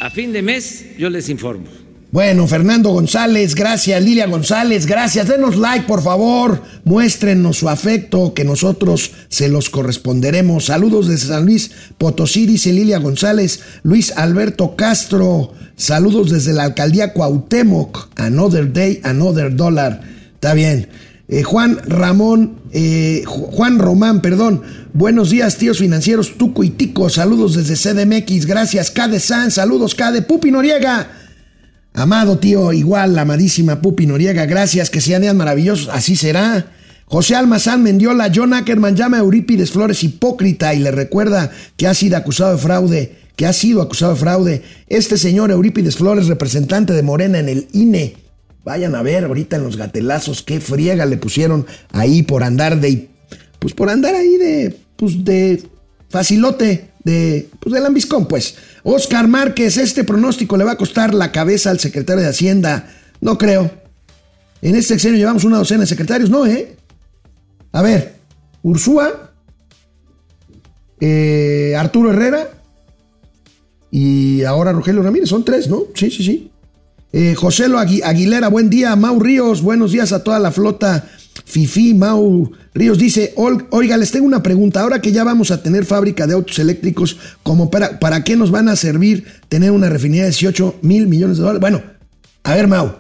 A 0.01 0.11
fin 0.11 0.33
de 0.33 0.43
mes 0.43 0.85
yo 0.99 1.09
les 1.09 1.29
informo. 1.29 1.67
Bueno, 2.13 2.47
Fernando 2.47 2.91
González, 2.91 3.55
gracias. 3.55 4.03
Lilia 4.03 4.27
González, 4.27 4.87
gracias. 4.87 5.29
Denos 5.29 5.57
like, 5.57 5.87
por 5.87 6.03
favor. 6.03 6.63
Muéstrenos 6.85 7.59
su 7.59 7.69
afecto, 7.69 8.33
que 8.33 8.45
nosotros 8.45 9.13
se 9.29 9.49
los 9.49 9.71
corresponderemos. 9.71 10.67
Saludos 10.67 11.09
desde 11.09 11.29
San 11.29 11.45
Luis 11.45 11.73
Potosí, 11.99 12.47
dice 12.47 12.73
Lilia 12.73 12.99
González. 12.99 13.61
Luis 13.83 14.13
Alberto 14.17 14.77
Castro, 14.77 15.53
saludos 15.77 16.31
desde 16.31 16.53
la 16.53 16.65
alcaldía 16.65 17.13
Cuauhtémoc. 17.13 18.09
Another 18.17 18.73
day, 18.73 19.01
another 19.03 19.55
dollar. 19.55 20.01
Está 20.35 20.55
bien. 20.55 20.89
Eh, 21.29 21.43
Juan 21.43 21.81
Ramón, 21.87 22.61
eh, 22.73 23.25
Juan 23.27 23.79
Román, 23.79 24.23
perdón. 24.23 24.63
Buenos 24.93 25.31
días, 25.31 25.57
tíos 25.57 25.79
financieros, 25.79 26.39
Tuco 26.39 26.63
y 26.63 26.71
Tico. 26.71 27.11
Saludos 27.11 27.55
desde 27.55 27.75
CDMX. 27.77 28.47
Gracias, 28.47 28.91
Cade 28.91 29.19
San. 29.21 29.51
Saludos, 29.51 29.95
Cade. 29.95 30.23
Pupi 30.23 30.51
Noriega. 30.51 31.11
Amado 31.97 32.39
tío, 32.39 32.75
igual, 32.75 33.19
amadísima 33.19 33.81
Pupi 33.81 34.07
Noriega, 34.07 34.45
gracias, 34.45 34.91
que 34.91 35.01
sean 35.01 35.23
días 35.23 35.35
maravillosos, 35.35 35.89
así 35.89 36.15
será. 36.15 36.67
José 37.07 37.37
Almazán 37.37 37.83
Mendiola, 37.83 38.31
John 38.35 38.53
Ackerman 38.53 38.95
llama 38.95 39.17
a 39.17 39.21
Eurípides 39.21 39.71
Flores 39.71 40.05
hipócrita 40.05 40.75
y 40.75 40.81
le 40.81 40.91
recuerda 40.91 41.51
que 41.79 41.87
ha 41.87 41.95
sido 41.95 42.19
acusado 42.19 42.53
de 42.53 42.59
fraude, 42.59 43.17
que 43.35 43.47
ha 43.47 43.55
sido 43.55 43.81
acusado 43.81 44.13
de 44.13 44.21
fraude. 44.21 44.63
Este 44.89 45.17
señor 45.17 45.51
Eurípides 45.51 45.97
Flores, 45.97 46.27
representante 46.27 46.93
de 46.93 47.03
Morena 47.03 47.39
en 47.39 47.49
el 47.49 47.69
INE. 47.73 48.26
Vayan 48.67 48.97
a 48.97 49.03
ver 49.03 49.25
ahorita 49.25 49.55
en 49.55 49.63
los 49.63 49.77
gatelazos 49.77 50.43
qué 50.43 50.59
friega 50.59 51.07
le 51.07 51.19
pusieron 51.19 51.67
ahí 51.93 52.25
por 52.25 52.43
andar 52.43 52.81
de, 52.81 53.09
pues 53.61 53.75
por 53.75 53.89
andar 53.89 54.17
ahí 54.17 54.37
de, 54.39 54.77
pues 54.97 55.25
de 55.25 55.63
facilote, 56.09 56.91
de, 57.05 57.49
pues 57.61 57.73
de 57.73 57.81
lambiscón, 57.81 58.27
pues. 58.27 58.57
Oscar 58.83 59.29
Márquez, 59.29 59.77
este 59.77 60.03
pronóstico 60.03 60.57
le 60.57 60.65
va 60.65 60.73
a 60.73 60.77
costar 60.77 61.15
la 61.15 61.31
cabeza 61.31 61.71
al 61.71 61.79
secretario 61.79 62.25
de 62.25 62.29
Hacienda. 62.29 62.93
No 63.21 63.39
creo. 63.39 63.71
En 64.63 64.75
este 64.75 64.95
sexenio 64.95 65.19
llevamos 65.19 65.45
una 65.45 65.59
docena 65.59 65.83
de 65.83 65.87
secretarios, 65.87 66.29
¿no, 66.29 66.45
eh? 66.45 66.77
A 67.71 67.83
ver, 67.83 68.17
Ursúa, 68.63 69.31
eh, 70.99 71.77
Arturo 71.79 72.11
Herrera 72.11 72.51
y 73.93 74.43
ahora 74.43 74.73
Rogelio 74.73 75.03
Ramírez, 75.03 75.29
son 75.29 75.45
tres, 75.45 75.69
¿no? 75.69 75.85
Sí, 75.95 76.11
sí, 76.11 76.25
sí. 76.25 76.51
Eh, 77.13 77.35
José 77.35 77.69
Lo 77.69 77.79
Aguilera, 77.79 78.49
buen 78.49 78.69
día. 78.69 78.95
Mau 78.97 79.19
Ríos, 79.21 79.63
buenos 79.63 79.93
días 79.93 80.13
a 80.13 80.25
toda 80.25 80.39
la 80.39 80.51
flota 80.51 81.09
Fifi, 81.45 81.95
Mau 81.95 82.51
Ríos 82.75 82.99
dice, 82.99 83.33
oiga, 83.71 83.97
les 83.97 84.11
tengo 84.11 84.27
una 84.27 84.43
pregunta, 84.43 84.81
ahora 84.81 85.01
que 85.01 85.13
ya 85.13 85.25
vamos 85.25 85.51
a 85.51 85.63
tener 85.63 85.85
fábrica 85.85 86.27
de 86.27 86.35
autos 86.35 86.59
eléctricos, 86.59 87.17
como 87.43 87.71
para, 87.71 87.99
¿para 88.01 88.25
qué 88.25 88.37
nos 88.37 88.51
van 88.51 88.69
a 88.69 88.77
servir 88.77 89.27
tener 89.49 89.71
una 89.71 89.89
refinería 89.89 90.25
de 90.25 90.31
18 90.31 90.81
mil 90.83 91.07
millones 91.07 91.39
de 91.39 91.45
dólares? 91.45 91.61
Bueno, 91.61 91.83
a 92.43 92.55
ver, 92.55 92.67
Mau, 92.67 92.97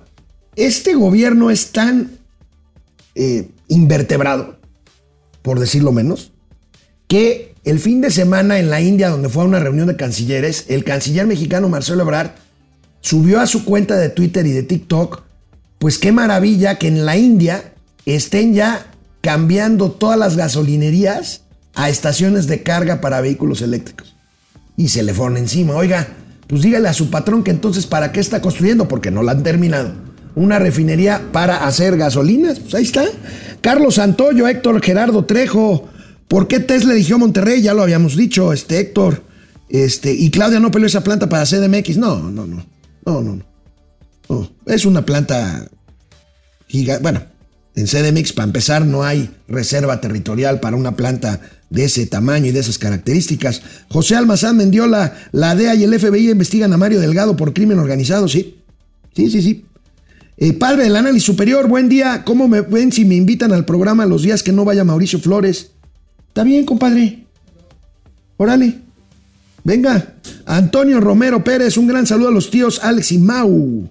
este 0.54 0.94
gobierno 0.94 1.50
es 1.50 1.72
tan 1.72 2.12
eh, 3.14 3.50
invertebrado, 3.68 4.58
por 5.42 5.58
decirlo 5.58 5.92
menos, 5.92 6.32
que 7.08 7.54
el 7.64 7.80
fin 7.80 8.00
de 8.00 8.10
semana 8.10 8.58
en 8.58 8.70
la 8.70 8.80
India, 8.80 9.10
donde 9.10 9.28
fue 9.28 9.42
a 9.42 9.46
una 9.46 9.58
reunión 9.58 9.88
de 9.88 9.96
cancilleres, 9.96 10.66
el 10.68 10.84
canciller 10.84 11.26
mexicano 11.26 11.68
Marcelo 11.68 12.02
Ebrard 12.02 12.30
subió 13.06 13.40
a 13.40 13.46
su 13.46 13.64
cuenta 13.64 13.96
de 13.96 14.08
Twitter 14.08 14.44
y 14.46 14.50
de 14.50 14.64
TikTok, 14.64 15.22
pues 15.78 15.98
qué 15.98 16.10
maravilla 16.10 16.76
que 16.76 16.88
en 16.88 17.06
la 17.06 17.16
India 17.16 17.72
estén 18.04 18.52
ya 18.52 18.86
cambiando 19.20 19.92
todas 19.92 20.18
las 20.18 20.36
gasolinerías 20.36 21.42
a 21.76 21.88
estaciones 21.88 22.48
de 22.48 22.64
carga 22.64 23.00
para 23.00 23.20
vehículos 23.20 23.62
eléctricos. 23.62 24.16
Y 24.76 24.88
se 24.88 25.04
le 25.04 25.14
fueron 25.14 25.36
encima. 25.36 25.74
Oiga, 25.76 26.08
pues 26.48 26.62
dígale 26.62 26.88
a 26.88 26.92
su 26.94 27.08
patrón 27.08 27.44
que 27.44 27.52
entonces 27.52 27.86
para 27.86 28.10
qué 28.10 28.18
está 28.18 28.40
construyendo, 28.40 28.88
porque 28.88 29.12
no 29.12 29.22
la 29.22 29.32
han 29.32 29.44
terminado. 29.44 29.92
Una 30.34 30.58
refinería 30.58 31.22
para 31.30 31.64
hacer 31.64 31.96
gasolinas, 31.96 32.58
pues 32.58 32.74
ahí 32.74 32.82
está. 32.82 33.04
Carlos 33.60 33.94
Santoyo, 33.94 34.48
Héctor 34.48 34.82
Gerardo 34.82 35.24
Trejo. 35.24 35.88
¿Por 36.26 36.48
qué 36.48 36.58
Tesla 36.58 36.92
eligió 36.92 37.20
Monterrey? 37.20 37.62
Ya 37.62 37.72
lo 37.72 37.84
habíamos 37.84 38.16
dicho, 38.16 38.52
este 38.52 38.80
Héctor. 38.80 39.22
Este, 39.68 40.12
y 40.12 40.30
Claudia 40.30 40.58
no 40.58 40.72
peleó 40.72 40.88
esa 40.88 41.04
planta 41.04 41.28
para 41.28 41.44
CDMX. 41.44 41.98
No, 41.98 42.30
no, 42.32 42.46
no. 42.46 42.75
No, 43.06 43.22
no, 43.22 43.40
no. 44.28 44.50
Es 44.66 44.84
una 44.84 45.06
planta 45.06 45.68
gigante. 46.66 47.02
Bueno, 47.02 47.22
en 47.76 47.86
CDMX, 47.86 48.32
para 48.32 48.46
empezar, 48.46 48.84
no 48.84 49.04
hay 49.04 49.30
reserva 49.46 50.00
territorial 50.00 50.60
para 50.60 50.76
una 50.76 50.96
planta 50.96 51.40
de 51.70 51.84
ese 51.84 52.06
tamaño 52.06 52.46
y 52.46 52.52
de 52.52 52.60
esas 52.60 52.78
características. 52.78 53.62
José 53.88 54.16
Almazán 54.16 54.56
Mendiola, 54.56 55.16
la 55.32 55.54
DEA 55.54 55.76
y 55.76 55.84
el 55.84 55.98
FBI 55.98 56.30
investigan 56.30 56.72
a 56.72 56.76
Mario 56.76 57.00
Delgado 57.00 57.36
por 57.36 57.52
crimen 57.52 57.78
organizado, 57.78 58.28
sí. 58.28 58.58
Sí, 59.14 59.30
sí, 59.30 59.40
sí. 59.40 59.64
Eh, 60.38 60.52
padre 60.52 60.84
del 60.84 60.96
análisis 60.96 61.24
superior, 61.24 61.68
buen 61.68 61.88
día. 61.88 62.24
¿Cómo 62.24 62.48
me 62.48 62.60
ven 62.60 62.92
si 62.92 63.04
me 63.04 63.14
invitan 63.14 63.52
al 63.52 63.64
programa 63.64 64.04
los 64.04 64.22
días 64.22 64.42
que 64.42 64.52
no 64.52 64.64
vaya 64.64 64.84
Mauricio 64.84 65.18
Flores? 65.18 65.70
Está 66.28 66.44
bien, 66.44 66.66
compadre. 66.66 67.24
Órale. 68.36 68.85
Venga. 69.66 70.14
Antonio 70.44 71.00
Romero 71.00 71.42
Pérez, 71.42 71.76
un 71.76 71.88
gran 71.88 72.06
saludo 72.06 72.28
a 72.28 72.30
los 72.30 72.52
tíos 72.52 72.78
Alex 72.84 73.10
y 73.10 73.18
Mau. 73.18 73.88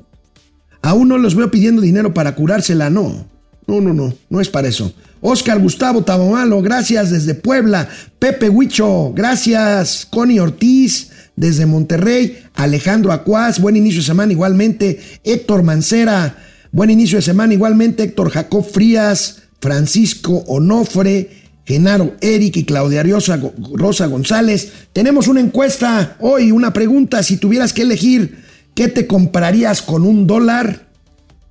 Aún 0.82 1.10
no 1.10 1.18
los 1.18 1.36
veo 1.36 1.52
pidiendo 1.52 1.82
dinero 1.82 2.14
para 2.14 2.34
curársela, 2.34 2.90
no. 2.90 3.28
No, 3.68 3.82
no, 3.82 3.94
no, 3.94 4.14
no 4.30 4.40
es 4.40 4.48
para 4.48 4.70
eso. 4.70 4.94
Oscar 5.20 5.60
Gustavo 5.60 6.02
Tabamalo, 6.04 6.62
gracias 6.62 7.12
desde 7.12 7.34
Puebla. 7.34 7.90
Pepe 8.20 8.48
Huicho, 8.48 9.12
gracias. 9.14 10.08
Connie 10.10 10.40
Ortiz, 10.40 11.10
desde 11.36 11.66
Monterrey. 11.66 12.38
Alejandro 12.54 13.12
Acuaz, 13.12 13.60
buen 13.60 13.76
inicio 13.76 14.00
de 14.00 14.08
semana 14.08 14.32
igualmente. 14.32 15.02
Héctor 15.26 15.64
Mancera, 15.64 16.38
buen 16.72 16.90
inicio 16.90 17.18
de 17.18 17.24
semana 17.24 17.54
igualmente. 17.54 18.04
Héctor 18.04 18.30
Jacob 18.30 18.64
Frías, 18.64 19.42
Francisco 19.60 20.46
Onofre. 20.48 21.45
Genaro 21.66 22.16
Eric 22.22 22.58
y 22.58 22.66
Claudia 22.66 23.04
Rosa 23.04 24.06
González. 24.06 24.72
Tenemos 24.94 25.28
una 25.28 25.42
encuesta 25.42 26.16
hoy, 26.20 26.52
una 26.52 26.74
pregunta. 26.74 27.24
Si 27.24 27.38
tuvieras 27.38 27.74
que 27.74 27.82
elegir, 27.82 28.44
¿qué 28.76 28.88
te 28.88 29.08
comprarías 29.08 29.82
con 29.82 30.04
un 30.04 30.28
dólar? 30.28 30.88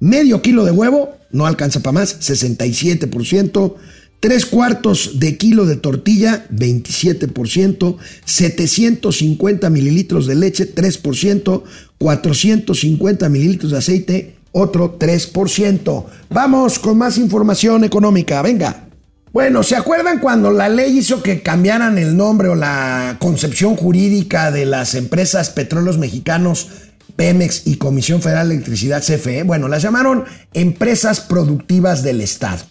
¿Medio 0.01 0.43
kilo 0.43 0.65
de 0.65 0.71
huevo? 0.71 1.15
no 1.35 1.47
alcanza 1.47 1.81
para 1.81 1.93
más, 1.93 2.21
67%. 2.21 3.75
Tres 4.21 4.47
cuartos 4.47 5.19
de 5.21 5.37
kilo 5.37 5.67
de 5.67 5.77
tortilla, 5.77 6.47
27%, 6.51 7.97
750 8.25 9.69
mililitros 9.69 10.27
de 10.27 10.35
leche, 10.35 10.75
3%, 10.75 11.63
450 11.99 13.29
mililitros 13.29 13.73
de 13.73 13.79
aceite, 13.79 14.37
otro 14.53 14.99
3%. 14.99 16.05
Vamos 16.31 16.79
con 16.79 16.97
más 16.97 17.19
información 17.19 17.85
económica, 17.85 18.41
venga. 18.41 18.89
Bueno, 19.35 19.65
¿se 19.65 19.75
acuerdan 19.75 20.21
cuando 20.21 20.53
la 20.53 20.69
ley 20.69 20.97
hizo 20.97 21.21
que 21.21 21.43
cambiaran 21.43 21.99
el 21.99 22.17
nombre 22.17 22.51
o 22.51 22.55
la 22.55 23.17
concepción 23.19 23.75
jurídica 23.75 24.53
de 24.53 24.65
las 24.65 24.95
empresas 24.95 25.51
petróleos 25.51 25.99
mexicanos 25.99 26.69
Pemex 27.17 27.67
y 27.67 27.77
Comisión 27.79 28.23
Federal 28.23 28.49
de 28.49 28.55
Electricidad 28.55 29.03
CFE, 29.03 29.43
bueno, 29.43 29.67
las 29.67 29.83
llamaron 29.83 30.25
empresas 30.53 31.21
productivas 31.21 32.05
del 32.05 32.21
Estado 32.21 32.63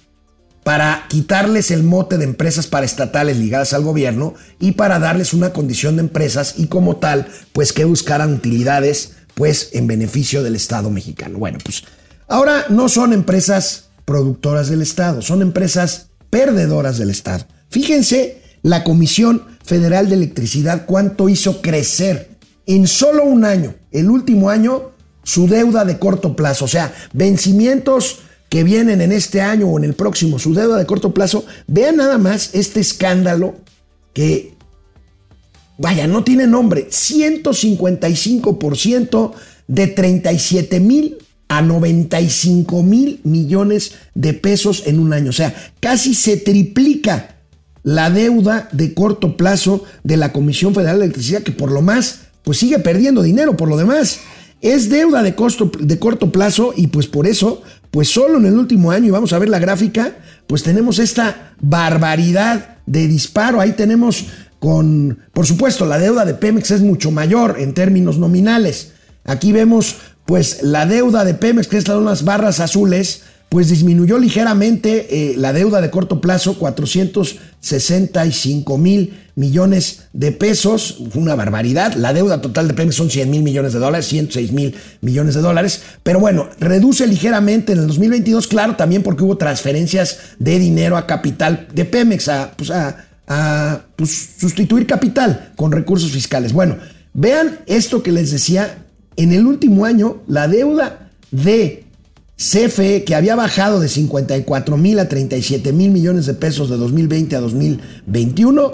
para 0.64 1.04
quitarles 1.10 1.70
el 1.70 1.84
mote 1.84 2.18
de 2.18 2.24
empresas 2.24 2.68
paraestatales 2.68 3.36
ligadas 3.36 3.74
al 3.74 3.84
gobierno 3.84 4.34
y 4.62 4.72
para 4.72 5.00
darles 5.00 5.34
una 5.34 5.52
condición 5.52 5.98
de 5.98 6.04
empresas 6.04 6.56
y 6.56 6.68
como 6.68 6.96
tal, 6.96 7.28
pues 7.52 7.74
que 7.74 7.84
buscaran 7.84 8.32
utilidades 8.36 9.16
pues 9.34 9.72
en 9.74 9.86
beneficio 9.86 10.44
del 10.44 10.56
Estado 10.56 10.90
mexicano. 10.90 11.40
Bueno, 11.40 11.58
pues 11.62 11.84
ahora 12.30 12.68
no 12.70 12.88
son 12.88 13.12
empresas 13.12 13.90
productoras 14.06 14.70
del 14.70 14.82
Estado, 14.82 15.22
son 15.22 15.42
empresas 15.42 16.13
perdedoras 16.34 16.98
del 16.98 17.12
Estado. 17.12 17.46
Fíjense 17.70 18.42
la 18.64 18.84
Comisión 18.84 19.44
Federal 19.64 20.10
de 20.10 20.16
Electricidad 20.16 20.88
cuánto 20.88 21.30
hizo 21.30 21.62
crecer 21.62 22.30
en 22.66 22.88
solo 22.88 23.24
un 23.24 23.46
año, 23.46 23.76
el 23.92 24.10
último 24.10 24.50
año, 24.50 24.94
su 25.22 25.48
deuda 25.48 25.86
de 25.86 26.00
corto 26.00 26.36
plazo, 26.36 26.66
o 26.66 26.68
sea, 26.68 26.92
vencimientos 27.14 28.22
que 28.50 28.64
vienen 28.64 29.02
en 29.02 29.12
este 29.12 29.42
año 29.42 29.68
o 29.68 29.78
en 29.78 29.84
el 29.84 29.94
próximo, 29.94 30.40
su 30.40 30.56
deuda 30.56 30.78
de 30.78 30.88
corto 30.88 31.14
plazo, 31.14 31.46
vean 31.68 31.98
nada 31.98 32.18
más 32.18 32.50
este 32.54 32.80
escándalo 32.80 33.54
que, 34.12 34.56
vaya, 35.78 36.08
no 36.08 36.24
tiene 36.24 36.48
nombre, 36.48 36.90
155% 36.90 39.34
de 39.68 39.86
37 39.86 40.80
mil 40.80 41.20
a 41.58 41.62
95 41.62 42.84
mil 42.84 43.20
millones 43.24 43.94
de 44.16 44.34
pesos 44.34 44.84
en 44.86 45.00
un 45.00 45.14
año, 45.14 45.30
o 45.30 45.34
sea, 45.34 45.54
casi 45.80 46.16
se 46.16 46.38
triplica 46.38 47.36
la 47.84 48.10
deuda 48.10 48.70
de 48.72 48.94
corto 48.94 49.36
plazo 49.38 49.84
de 50.04 50.18
la 50.18 50.32
Comisión 50.32 50.74
Federal 50.74 51.00
de 51.00 51.06
Electricidad, 51.06 51.44
que 51.44 51.52
por 51.52 51.72
lo 51.72 51.82
más 51.82 52.22
pues 52.44 52.58
sigue 52.58 52.80
perdiendo 52.80 53.22
dinero 53.22 53.56
por 53.58 53.70
lo 53.70 53.78
demás. 53.78 54.20
Es 54.62 54.90
deuda 54.90 55.24
de, 55.24 55.36
costo, 55.36 55.72
de 55.78 56.00
corto 56.00 56.32
plazo 56.32 56.74
y 56.76 56.88
pues 56.88 57.08
por 57.08 57.28
eso, 57.28 57.62
pues 57.92 58.08
solo 58.10 58.38
en 58.38 58.46
el 58.46 58.58
último 58.58 58.92
año, 58.92 59.08
y 59.08 59.12
vamos 59.12 59.34
a 59.34 59.40
ver 59.40 59.50
la 59.50 59.60
gráfica, 59.60 60.16
pues 60.48 60.64
tenemos 60.64 61.00
esta 61.00 61.54
barbaridad 61.60 62.78
de 62.86 63.08
disparo. 63.08 63.60
Ahí 63.60 63.74
tenemos 63.74 64.28
con, 64.60 65.20
por 65.34 65.46
supuesto, 65.46 65.86
la 65.86 66.00
deuda 66.00 66.24
de 66.24 66.34
Pemex 66.34 66.72
es 66.72 66.82
mucho 66.82 67.12
mayor 67.12 67.58
en 67.60 67.74
términos 67.74 68.18
nominales. 68.18 68.94
Aquí 69.26 69.52
vemos 69.52 69.98
pues 70.26 70.64
la 70.64 70.86
deuda 70.86 71.26
de 71.26 71.34
Pemex, 71.34 71.68
que 71.68 71.78
están 71.78 71.98
unas 71.98 72.24
barras 72.24 72.60
azules, 72.60 73.24
pues 73.54 73.70
disminuyó 73.70 74.18
ligeramente 74.18 75.08
eh, 75.12 75.36
la 75.38 75.54
deuda 75.54 75.80
de 75.80 75.92
corto 75.92 76.20
plazo, 76.20 76.58
465 76.58 78.80
mil 78.80 79.14
millones 79.36 80.06
de 80.12 80.32
pesos, 80.32 80.98
una 81.14 81.36
barbaridad. 81.36 81.94
La 81.94 82.14
deuda 82.14 82.42
total 82.42 82.68
de 82.68 82.74
Pemex 82.74 82.96
son 82.96 83.12
100 83.12 83.30
mil 83.30 83.44
millones 83.44 83.74
de 83.74 83.80
dólares, 83.80 84.08
106 84.08 84.52
mil 84.54 84.74
millones 85.02 85.36
de 85.36 85.42
dólares. 85.42 85.84
Pero 86.02 86.20
bueno, 86.20 86.50
reduce 86.60 87.06
ligeramente 87.06 87.74
en 87.74 87.82
el 87.82 87.88
2022, 87.88 88.48
claro, 88.48 88.76
también 88.76 89.04
porque 89.04 89.24
hubo 89.24 89.38
transferencias 89.38 90.18
de 90.40 90.58
dinero 90.58 90.98
a 90.98 91.06
capital 91.06 91.68
de 91.74 91.86
Pemex, 91.86 92.30
a, 92.30 92.54
pues 92.58 92.72
pues, 93.96 94.30
sustituir 94.40 94.88
capital 94.88 95.52
con 95.56 95.72
recursos 95.72 96.12
fiscales. 96.12 96.54
Bueno, 96.54 96.78
vean 97.14 97.60
esto 97.68 98.02
que 98.02 98.12
les 98.12 98.32
decía. 98.32 98.80
En 99.16 99.32
el 99.32 99.46
último 99.46 99.86
año, 99.86 100.22
la 100.28 100.48
deuda 100.48 101.12
de 101.32 101.84
CFE, 102.38 103.04
que 103.04 103.16
había 103.16 103.36
bajado 103.36 103.80
de 103.80 103.88
54 103.88 104.78
mil 104.78 105.00
a 105.00 105.08
37 105.08 105.72
mil 105.72 105.92
millones 105.92 106.26
de 106.26 106.34
pesos 106.34 106.70
de 106.70 106.78
2020 106.78 107.36
a 107.36 107.40
2021, 107.40 108.72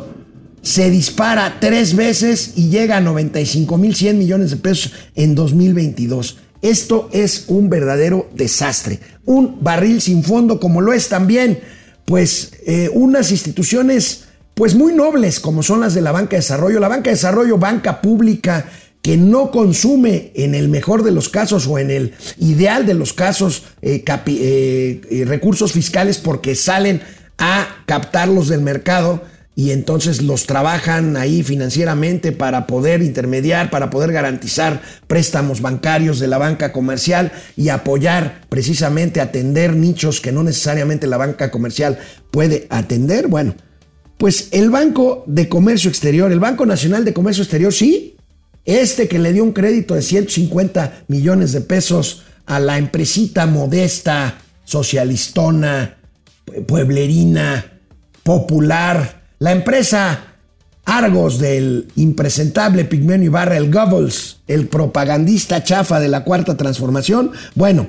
se 0.61 0.89
dispara 0.89 1.57
tres 1.59 1.95
veces 1.95 2.53
y 2.55 2.69
llega 2.69 2.97
a 2.97 3.01
95 3.01 3.77
mil 3.77 3.95
100 3.95 4.17
millones 4.17 4.51
de 4.51 4.57
pesos 4.57 4.93
en 5.15 5.35
2022. 5.35 6.37
Esto 6.61 7.09
es 7.13 7.45
un 7.47 7.69
verdadero 7.69 8.29
desastre, 8.35 8.99
un 9.25 9.57
barril 9.61 10.01
sin 10.01 10.23
fondo 10.23 10.59
como 10.59 10.81
lo 10.81 10.91
es 10.91 11.07
también, 11.07 11.59
pues 12.05 12.51
eh, 12.65 12.89
unas 12.93 13.31
instituciones 13.31 14.25
pues 14.55 14.75
muy 14.75 14.91
nobles 14.91 15.39
como 15.39 15.63
son 15.63 15.79
las 15.79 15.93
de 15.93 16.01
la 16.01 16.11
banca 16.11 16.31
de 16.31 16.37
desarrollo, 16.37 16.81
la 16.81 16.89
banca 16.89 17.09
de 17.09 17.15
desarrollo, 17.15 17.57
banca 17.57 18.01
pública, 18.01 18.65
que 19.01 19.17
no 19.17 19.51
consume 19.51 20.31
en 20.35 20.55
el 20.55 20.67
mejor 20.67 21.03
de 21.03 21.11
los 21.11 21.29
casos 21.29 21.67
o 21.67 21.79
en 21.79 21.89
el 21.89 22.13
ideal 22.37 22.85
de 22.85 22.93
los 22.93 23.13
casos 23.13 23.63
eh, 23.81 24.03
eh, 24.05 25.01
eh, 25.09 25.25
recursos 25.25 25.71
fiscales 25.71 26.17
porque 26.17 26.55
salen 26.55 27.01
a 27.37 27.83
captarlos 27.85 28.49
del 28.49 28.61
mercado 28.61 29.23
y 29.55 29.71
entonces 29.71 30.21
los 30.21 30.45
trabajan 30.45 31.17
ahí 31.17 31.43
financieramente 31.43 32.31
para 32.31 32.65
poder 32.65 33.01
intermediar, 33.01 33.69
para 33.69 33.89
poder 33.89 34.11
garantizar 34.11 34.81
préstamos 35.07 35.61
bancarios 35.61 36.19
de 36.19 36.27
la 36.27 36.37
banca 36.37 36.71
comercial 36.71 37.31
y 37.57 37.69
apoyar 37.69 38.41
precisamente 38.47 39.19
atender 39.19 39.75
nichos 39.75 40.21
que 40.21 40.31
no 40.31 40.43
necesariamente 40.43 41.07
la 41.07 41.17
banca 41.17 41.51
comercial 41.51 41.99
puede 42.31 42.67
atender. 42.69 43.27
Bueno, 43.27 43.55
pues 44.17 44.49
el 44.51 44.69
Banco 44.69 45.23
de 45.27 45.49
Comercio 45.49 45.89
Exterior, 45.89 46.31
el 46.31 46.39
Banco 46.39 46.65
Nacional 46.65 47.03
de 47.03 47.13
Comercio 47.13 47.43
Exterior, 47.43 47.73
sí, 47.73 48.15
este 48.77 49.07
que 49.07 49.19
le 49.19 49.33
dio 49.33 49.43
un 49.43 49.53
crédito 49.53 49.95
de 49.95 50.01
150 50.01 51.03
millones 51.07 51.51
de 51.51 51.61
pesos 51.61 52.23
a 52.45 52.59
la 52.59 52.77
empresita 52.77 53.45
modesta, 53.45 54.39
socialistona, 54.63 55.97
pueblerina, 56.67 57.65
popular, 58.23 59.23
la 59.39 59.51
empresa 59.51 60.29
Argos 60.85 61.37
del 61.37 61.87
impresentable 61.95 62.85
Pigmenio 62.85 63.27
Ibarra, 63.27 63.57
el 63.57 63.71
Goebbels, 63.71 64.37
el 64.47 64.67
propagandista 64.67 65.63
chafa 65.63 65.99
de 65.99 66.07
la 66.07 66.23
Cuarta 66.23 66.57
Transformación, 66.57 67.31
bueno, 67.53 67.87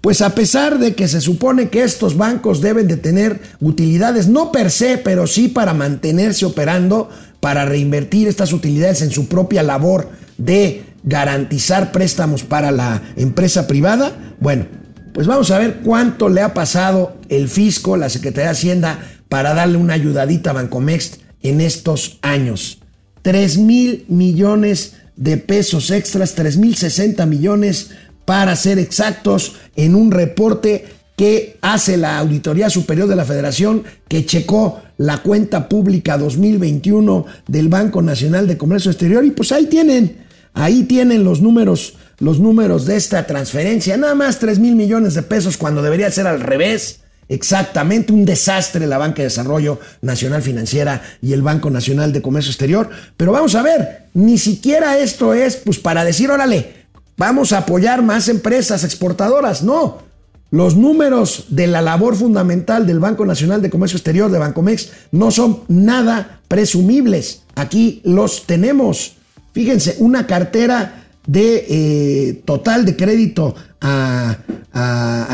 pues 0.00 0.22
a 0.22 0.34
pesar 0.34 0.78
de 0.78 0.94
que 0.94 1.06
se 1.06 1.20
supone 1.20 1.68
que 1.68 1.82
estos 1.82 2.16
bancos 2.16 2.62
deben 2.62 2.88
de 2.88 2.96
tener 2.96 3.40
utilidades, 3.60 4.28
no 4.28 4.50
per 4.50 4.70
se, 4.70 4.96
pero 4.96 5.26
sí 5.26 5.48
para 5.48 5.74
mantenerse 5.74 6.46
operando, 6.46 7.10
para 7.40 7.64
reinvertir 7.64 8.28
estas 8.28 8.52
utilidades 8.52 9.02
en 9.02 9.10
su 9.10 9.26
propia 9.26 9.62
labor 9.62 10.10
de 10.38 10.84
garantizar 11.02 11.92
préstamos 11.92 12.42
para 12.42 12.70
la 12.70 13.02
empresa 13.16 13.66
privada, 13.66 14.34
bueno, 14.40 14.66
pues 15.12 15.26
vamos 15.26 15.50
a 15.50 15.58
ver 15.58 15.80
cuánto 15.82 16.28
le 16.28 16.42
ha 16.42 16.54
pasado 16.54 17.16
el 17.28 17.48
fisco, 17.48 17.96
la 17.96 18.08
Secretaría 18.08 18.50
de 18.50 18.56
Hacienda, 18.56 18.98
para 19.28 19.54
darle 19.54 19.76
una 19.76 19.94
ayudadita 19.94 20.50
a 20.50 20.54
Bancomext 20.54 21.22
en 21.42 21.60
estos 21.60 22.18
años. 22.22 22.78
3 23.22 23.58
mil 23.58 24.04
millones 24.08 24.94
de 25.16 25.36
pesos 25.36 25.90
extras, 25.90 26.34
3 26.34 26.56
mil 26.56 26.76
60 26.76 27.26
millones 27.26 27.90
para 28.24 28.54
ser 28.56 28.78
exactos, 28.78 29.56
en 29.76 29.94
un 29.94 30.10
reporte 30.10 30.86
que 31.16 31.58
hace 31.60 31.96
la 31.96 32.18
Auditoría 32.18 32.70
Superior 32.70 33.08
de 33.08 33.16
la 33.16 33.24
Federación, 33.24 33.84
que 34.08 34.24
checó 34.24 34.80
la 35.00 35.22
cuenta 35.22 35.66
pública 35.66 36.18
2021 36.18 37.24
del 37.46 37.68
Banco 37.68 38.02
Nacional 38.02 38.46
de 38.46 38.58
Comercio 38.58 38.90
Exterior. 38.90 39.24
Y 39.24 39.30
pues 39.30 39.50
ahí 39.50 39.64
tienen, 39.64 40.18
ahí 40.52 40.82
tienen 40.82 41.24
los 41.24 41.40
números, 41.40 41.94
los 42.18 42.38
números 42.38 42.84
de 42.84 42.96
esta 42.96 43.26
transferencia. 43.26 43.96
Nada 43.96 44.14
más 44.14 44.38
3 44.40 44.58
mil 44.58 44.76
millones 44.76 45.14
de 45.14 45.22
pesos 45.22 45.56
cuando 45.56 45.80
debería 45.80 46.10
ser 46.10 46.26
al 46.26 46.40
revés. 46.40 47.00
Exactamente, 47.30 48.12
un 48.12 48.26
desastre 48.26 48.86
la 48.86 48.98
Banca 48.98 49.22
de 49.22 49.28
Desarrollo 49.28 49.80
Nacional 50.02 50.42
Financiera 50.42 51.00
y 51.22 51.32
el 51.32 51.40
Banco 51.40 51.70
Nacional 51.70 52.12
de 52.12 52.20
Comercio 52.20 52.50
Exterior. 52.50 52.90
Pero 53.16 53.32
vamos 53.32 53.54
a 53.54 53.62
ver, 53.62 54.08
ni 54.12 54.36
siquiera 54.36 54.98
esto 54.98 55.32
es 55.32 55.56
pues 55.56 55.78
para 55.78 56.04
decir, 56.04 56.30
órale, 56.30 56.74
vamos 57.16 57.54
a 57.54 57.58
apoyar 57.58 58.02
más 58.02 58.28
empresas 58.28 58.84
exportadoras. 58.84 59.62
No, 59.62 60.09
los 60.50 60.76
números 60.76 61.46
de 61.48 61.66
la 61.66 61.80
labor 61.80 62.16
fundamental 62.16 62.86
del 62.86 62.98
Banco 62.98 63.24
Nacional 63.24 63.62
de 63.62 63.70
Comercio 63.70 63.96
Exterior, 63.96 64.30
de 64.30 64.38
Bancomex, 64.38 64.90
no 65.12 65.30
son 65.30 65.60
nada 65.68 66.40
presumibles. 66.48 67.42
Aquí 67.54 68.00
los 68.04 68.46
tenemos. 68.46 69.14
Fíjense, 69.52 69.96
una 69.98 70.26
cartera 70.26 71.06
de 71.26 71.66
eh, 71.68 72.42
total 72.44 72.84
de 72.84 72.96
crédito 72.96 73.54
a, 73.80 74.38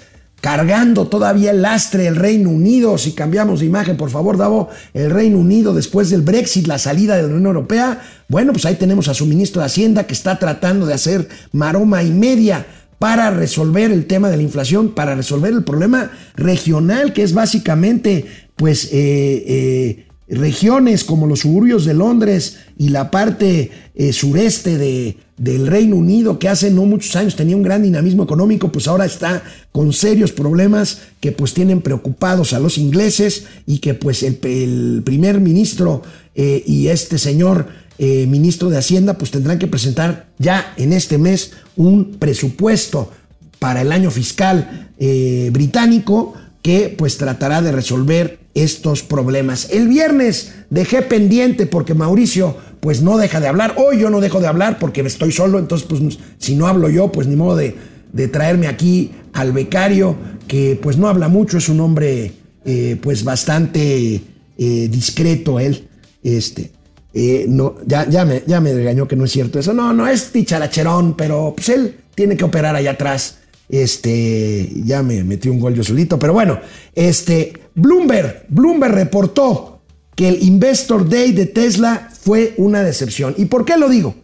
cargando 0.46 1.08
todavía 1.08 1.50
el 1.50 1.62
lastre 1.62 2.06
el 2.06 2.14
Reino 2.14 2.50
Unido. 2.50 2.98
Si 2.98 3.14
cambiamos 3.14 3.58
de 3.58 3.66
imagen, 3.66 3.96
por 3.96 4.10
favor, 4.10 4.36
Davo, 4.36 4.68
el 4.94 5.10
Reino 5.10 5.38
Unido 5.38 5.74
después 5.74 6.08
del 6.08 6.22
Brexit, 6.22 6.68
la 6.68 6.78
salida 6.78 7.16
de 7.16 7.22
la 7.22 7.28
Unión 7.30 7.46
Europea. 7.46 8.00
Bueno, 8.28 8.52
pues 8.52 8.64
ahí 8.64 8.76
tenemos 8.76 9.08
a 9.08 9.14
su 9.14 9.26
ministro 9.26 9.60
de 9.60 9.66
Hacienda 9.66 10.06
que 10.06 10.12
está 10.12 10.38
tratando 10.38 10.86
de 10.86 10.94
hacer 10.94 11.28
maroma 11.50 12.04
y 12.04 12.12
media 12.12 12.64
para 13.00 13.32
resolver 13.32 13.90
el 13.90 14.06
tema 14.06 14.30
de 14.30 14.36
la 14.36 14.44
inflación, 14.44 14.94
para 14.94 15.16
resolver 15.16 15.52
el 15.52 15.64
problema 15.64 16.12
regional, 16.36 17.12
que 17.12 17.24
es 17.24 17.34
básicamente, 17.34 18.26
pues, 18.54 18.84
eh, 18.92 19.44
eh, 19.48 20.06
regiones 20.28 21.02
como 21.02 21.26
los 21.26 21.40
suburbios 21.40 21.84
de 21.84 21.94
Londres 21.94 22.58
y 22.78 22.90
la 22.90 23.10
parte 23.10 23.72
eh, 23.96 24.12
sureste 24.12 24.78
de, 24.78 25.16
del 25.36 25.66
Reino 25.66 25.96
Unido, 25.96 26.38
que 26.38 26.48
hace 26.48 26.70
no 26.70 26.84
muchos 26.84 27.14
años 27.16 27.36
tenía 27.36 27.56
un 27.56 27.62
gran 27.62 27.82
dinamismo 27.82 28.24
económico, 28.24 28.72
pues 28.72 28.88
ahora 28.88 29.04
está 29.04 29.42
con 29.72 29.92
serios 29.92 30.32
problemas 30.32 31.00
que 31.20 31.32
pues 31.32 31.52
tienen 31.52 31.82
preocupados 31.82 32.52
a 32.52 32.60
los 32.60 32.78
ingleses 32.78 33.44
y 33.66 33.78
que 33.78 33.94
pues 33.94 34.22
el, 34.22 35.02
primer 35.04 35.40
ministro 35.40 36.02
y 36.34 36.88
este 36.88 37.18
señor 37.18 37.66
eh, 37.98 38.26
ministro 38.26 38.68
de 38.68 38.76
Hacienda, 38.76 39.14
pues 39.16 39.30
tendrán 39.30 39.58
que 39.58 39.68
presentar 39.68 40.26
ya 40.38 40.74
en 40.76 40.92
este 40.92 41.16
mes 41.16 41.52
un 41.76 42.16
presupuesto 42.18 43.10
para 43.58 43.80
el 43.80 43.90
año 43.90 44.10
fiscal 44.10 44.90
eh, 44.98 45.48
británico 45.50 46.34
que 46.60 46.94
pues 46.96 47.16
tratará 47.16 47.62
de 47.62 47.72
resolver 47.72 48.38
estos 48.52 49.02
problemas. 49.02 49.68
El 49.70 49.88
viernes 49.88 50.52
dejé 50.68 51.00
pendiente 51.00 51.64
porque 51.66 51.94
Mauricio 51.94 52.58
pues 52.80 53.02
no 53.02 53.18
deja 53.18 53.40
de 53.40 53.48
hablar. 53.48 53.74
Hoy 53.76 53.98
yo 53.98 54.10
no 54.10 54.20
dejo 54.20 54.40
de 54.40 54.46
hablar 54.46 54.78
porque 54.78 55.00
estoy 55.02 55.32
solo, 55.32 55.58
entonces 55.58 55.86
pues 55.88 56.18
si 56.38 56.54
no 56.54 56.66
hablo 56.66 56.88
yo 56.88 57.10
pues 57.12 57.26
ni 57.26 57.36
modo 57.36 57.56
de, 57.56 57.74
traerme 58.28 58.66
aquí 58.66 59.12
al 59.32 59.52
becario 59.52 60.16
que 60.48 60.78
pues 60.80 60.96
no 60.96 61.08
habla 61.08 61.28
mucho, 61.28 61.58
es 61.58 61.68
un 61.68 61.80
hombre 61.80 62.32
eh, 62.64 62.96
pues 63.00 63.24
bastante 63.24 64.20
discreto 64.56 65.60
él. 65.60 65.88
Este, 66.22 66.72
eh, 67.18 67.46
no, 67.48 67.76
ya, 67.86 68.06
ya, 68.08 68.26
me, 68.26 68.42
ya 68.46 68.60
me 68.60 68.74
regañó 68.74 69.08
que 69.08 69.16
no 69.16 69.24
es 69.24 69.32
cierto 69.32 69.58
eso. 69.58 69.72
No, 69.72 69.94
no 69.94 70.06
es 70.06 70.32
ticharacherón, 70.32 71.16
pero 71.16 71.54
pues 71.56 71.70
él 71.70 71.96
tiene 72.14 72.36
que 72.36 72.44
operar 72.44 72.76
allá 72.76 72.90
atrás. 72.90 73.38
Este, 73.70 74.70
ya 74.84 75.02
me 75.02 75.24
metí 75.24 75.48
un 75.48 75.58
gol 75.58 75.74
yo 75.74 75.82
solito, 75.82 76.18
pero 76.18 76.34
bueno, 76.34 76.60
este, 76.94 77.54
Bloomberg, 77.74 78.44
Bloomberg 78.48 78.94
reportó 78.94 79.75
que 80.16 80.28
el 80.28 80.42
Investor 80.42 81.08
Day 81.08 81.30
de 81.32 81.46
Tesla 81.46 82.10
fue 82.20 82.54
una 82.56 82.82
decepción. 82.82 83.34
¿Y 83.36 83.44
por 83.44 83.64
qué 83.64 83.76
lo 83.76 83.88
digo? 83.88 84.16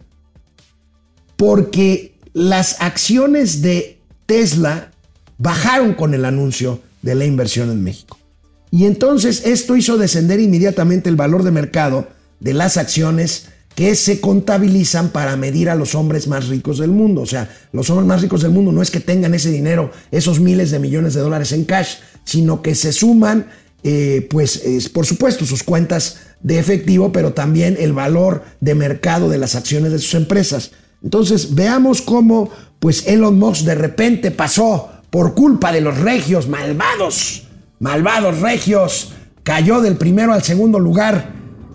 Porque 1.37 2.17
las 2.33 2.81
acciones 2.81 3.61
de 3.61 3.99
Tesla 4.25 4.91
bajaron 5.37 5.93
con 5.93 6.13
el 6.13 6.25
anuncio 6.25 6.81
de 7.01 7.15
la 7.15 7.25
inversión 7.25 7.69
en 7.69 7.83
México. 7.83 8.17
Y 8.71 8.85
entonces 8.85 9.43
esto 9.45 9.75
hizo 9.75 9.97
descender 9.97 10.39
inmediatamente 10.39 11.09
el 11.09 11.15
valor 11.15 11.43
de 11.43 11.51
mercado 11.51 12.07
de 12.39 12.53
las 12.53 12.77
acciones 12.77 13.49
que 13.75 13.95
se 13.95 14.19
contabilizan 14.19 15.09
para 15.09 15.35
medir 15.35 15.69
a 15.69 15.75
los 15.75 15.95
hombres 15.95 16.27
más 16.27 16.47
ricos 16.47 16.79
del 16.79 16.91
mundo. 16.91 17.21
O 17.21 17.25
sea, 17.25 17.49
los 17.71 17.89
hombres 17.89 18.07
más 18.07 18.21
ricos 18.21 18.41
del 18.41 18.51
mundo 18.51 18.71
no 18.71 18.81
es 18.81 18.91
que 18.91 18.99
tengan 18.99 19.33
ese 19.33 19.51
dinero, 19.51 19.91
esos 20.11 20.39
miles 20.39 20.71
de 20.71 20.79
millones 20.79 21.13
de 21.13 21.21
dólares 21.21 21.51
en 21.51 21.65
cash, 21.65 21.95
sino 22.23 22.61
que 22.61 22.75
se 22.75 22.93
suman, 22.93 23.47
eh, 23.83 24.27
pues, 24.29 24.89
por 24.93 25.05
supuesto, 25.05 25.45
sus 25.45 25.63
cuentas 25.63 26.19
de 26.41 26.59
efectivo, 26.59 27.11
pero 27.11 27.33
también 27.33 27.77
el 27.79 27.93
valor 27.93 28.43
de 28.59 28.75
mercado 28.75 29.29
de 29.29 29.37
las 29.37 29.55
acciones 29.55 29.91
de 29.91 29.99
sus 29.99 30.13
empresas. 30.13 30.71
Entonces, 31.03 31.53
veamos 31.55 32.01
cómo, 32.01 32.49
pues, 32.79 33.07
Elon 33.07 33.37
Musk 33.37 33.65
de 33.65 33.75
repente 33.75 34.31
pasó 34.31 34.89
por 35.09 35.33
culpa 35.33 35.71
de 35.71 35.81
los 35.81 35.97
regios 35.99 36.47
malvados, 36.47 37.43
malvados 37.79 38.39
regios, 38.39 39.13
cayó 39.43 39.81
del 39.81 39.97
primero 39.97 40.33
al 40.33 40.43
segundo 40.43 40.79
lugar 40.79 41.33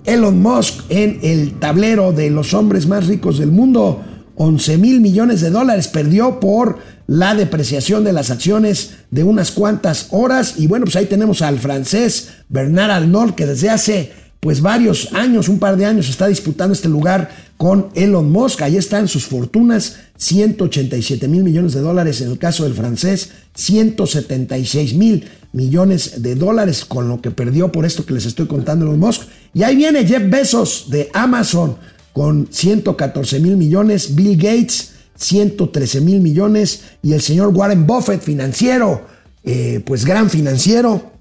Elon 0.09 0.41
Musk 0.41 0.85
en 0.89 1.21
el 1.23 1.59
tablero 1.59 2.13
de 2.13 2.31
los 2.31 2.55
hombres 2.55 2.87
más 2.87 3.07
ricos 3.07 3.39
del 3.39 3.53
mundo. 3.53 4.03
11 4.39 4.79
mil 4.79 5.01
millones 5.01 5.41
de 5.41 5.51
dólares 5.51 5.89
perdió 5.89 6.39
por 6.39 6.79
la 7.09 7.35
depreciación 7.35 8.05
de 8.05 8.13
las 8.13 8.31
acciones 8.31 8.93
de 9.11 9.25
unas 9.25 9.51
cuantas 9.51 10.07
horas. 10.11 10.55
Y 10.59 10.69
bueno, 10.69 10.85
pues 10.85 10.97
ahí 10.97 11.07
tenemos 11.07 11.43
al 11.43 11.59
francés 11.59 12.31
Bernard 12.49 12.91
Arnault, 12.91 13.35
que 13.35 13.47
desde 13.47 13.69
hace 13.69 14.13
pues 14.41 14.61
varios 14.61 15.13
años, 15.15 15.49
un 15.49 15.59
par 15.59 15.77
de 15.77 15.85
años, 15.85 16.09
está 16.09 16.29
disputando 16.29 16.73
este 16.73 16.89
lugar 16.89 17.31
con 17.57 17.89
Elon 17.95 18.31
Musk. 18.31 18.63
Ahí 18.63 18.77
están 18.77 19.09
sus 19.09 19.27
fortunas, 19.27 19.97
187 20.17 21.27
mil 21.27 21.43
millones 21.43 21.75
de 21.75 21.81
dólares 21.81 22.21
en 22.21 22.31
el 22.31 22.39
caso 22.39 22.63
del 22.63 22.75
francés, 22.75 23.31
176 23.57 24.95
mil 24.95 25.29
millones 25.53 26.23
de 26.23 26.37
dólares 26.37 26.85
con 26.85 27.09
lo 27.09 27.21
que 27.21 27.33
perdió 27.33 27.73
por 27.73 27.85
esto 27.85 28.07
que 28.07 28.15
les 28.15 28.27
estoy 28.27 28.47
contando 28.47 28.85
Elon 28.85 29.01
Musk. 29.01 29.23
Y 29.53 29.65
ahí 29.65 29.75
viene 29.75 30.07
Jeff 30.07 30.31
Bezos 30.31 30.87
de 30.91 31.11
Amazon 31.13 31.77
con 32.13 32.49
114 32.51 33.41
mil 33.41 33.57
millones, 33.57 34.15
Bill 34.15 34.37
Gates 34.37 34.93
113 35.19 36.01
mil 36.01 36.21
millones 36.21 36.83
y 37.03 37.13
el 37.13 37.21
señor 37.21 37.49
Warren 37.49 37.87
Buffett 37.87 38.23
financiero, 38.23 39.07
eh, 39.45 39.83
pues 39.85 40.05
gran 40.05 40.31
financiero, 40.31 41.13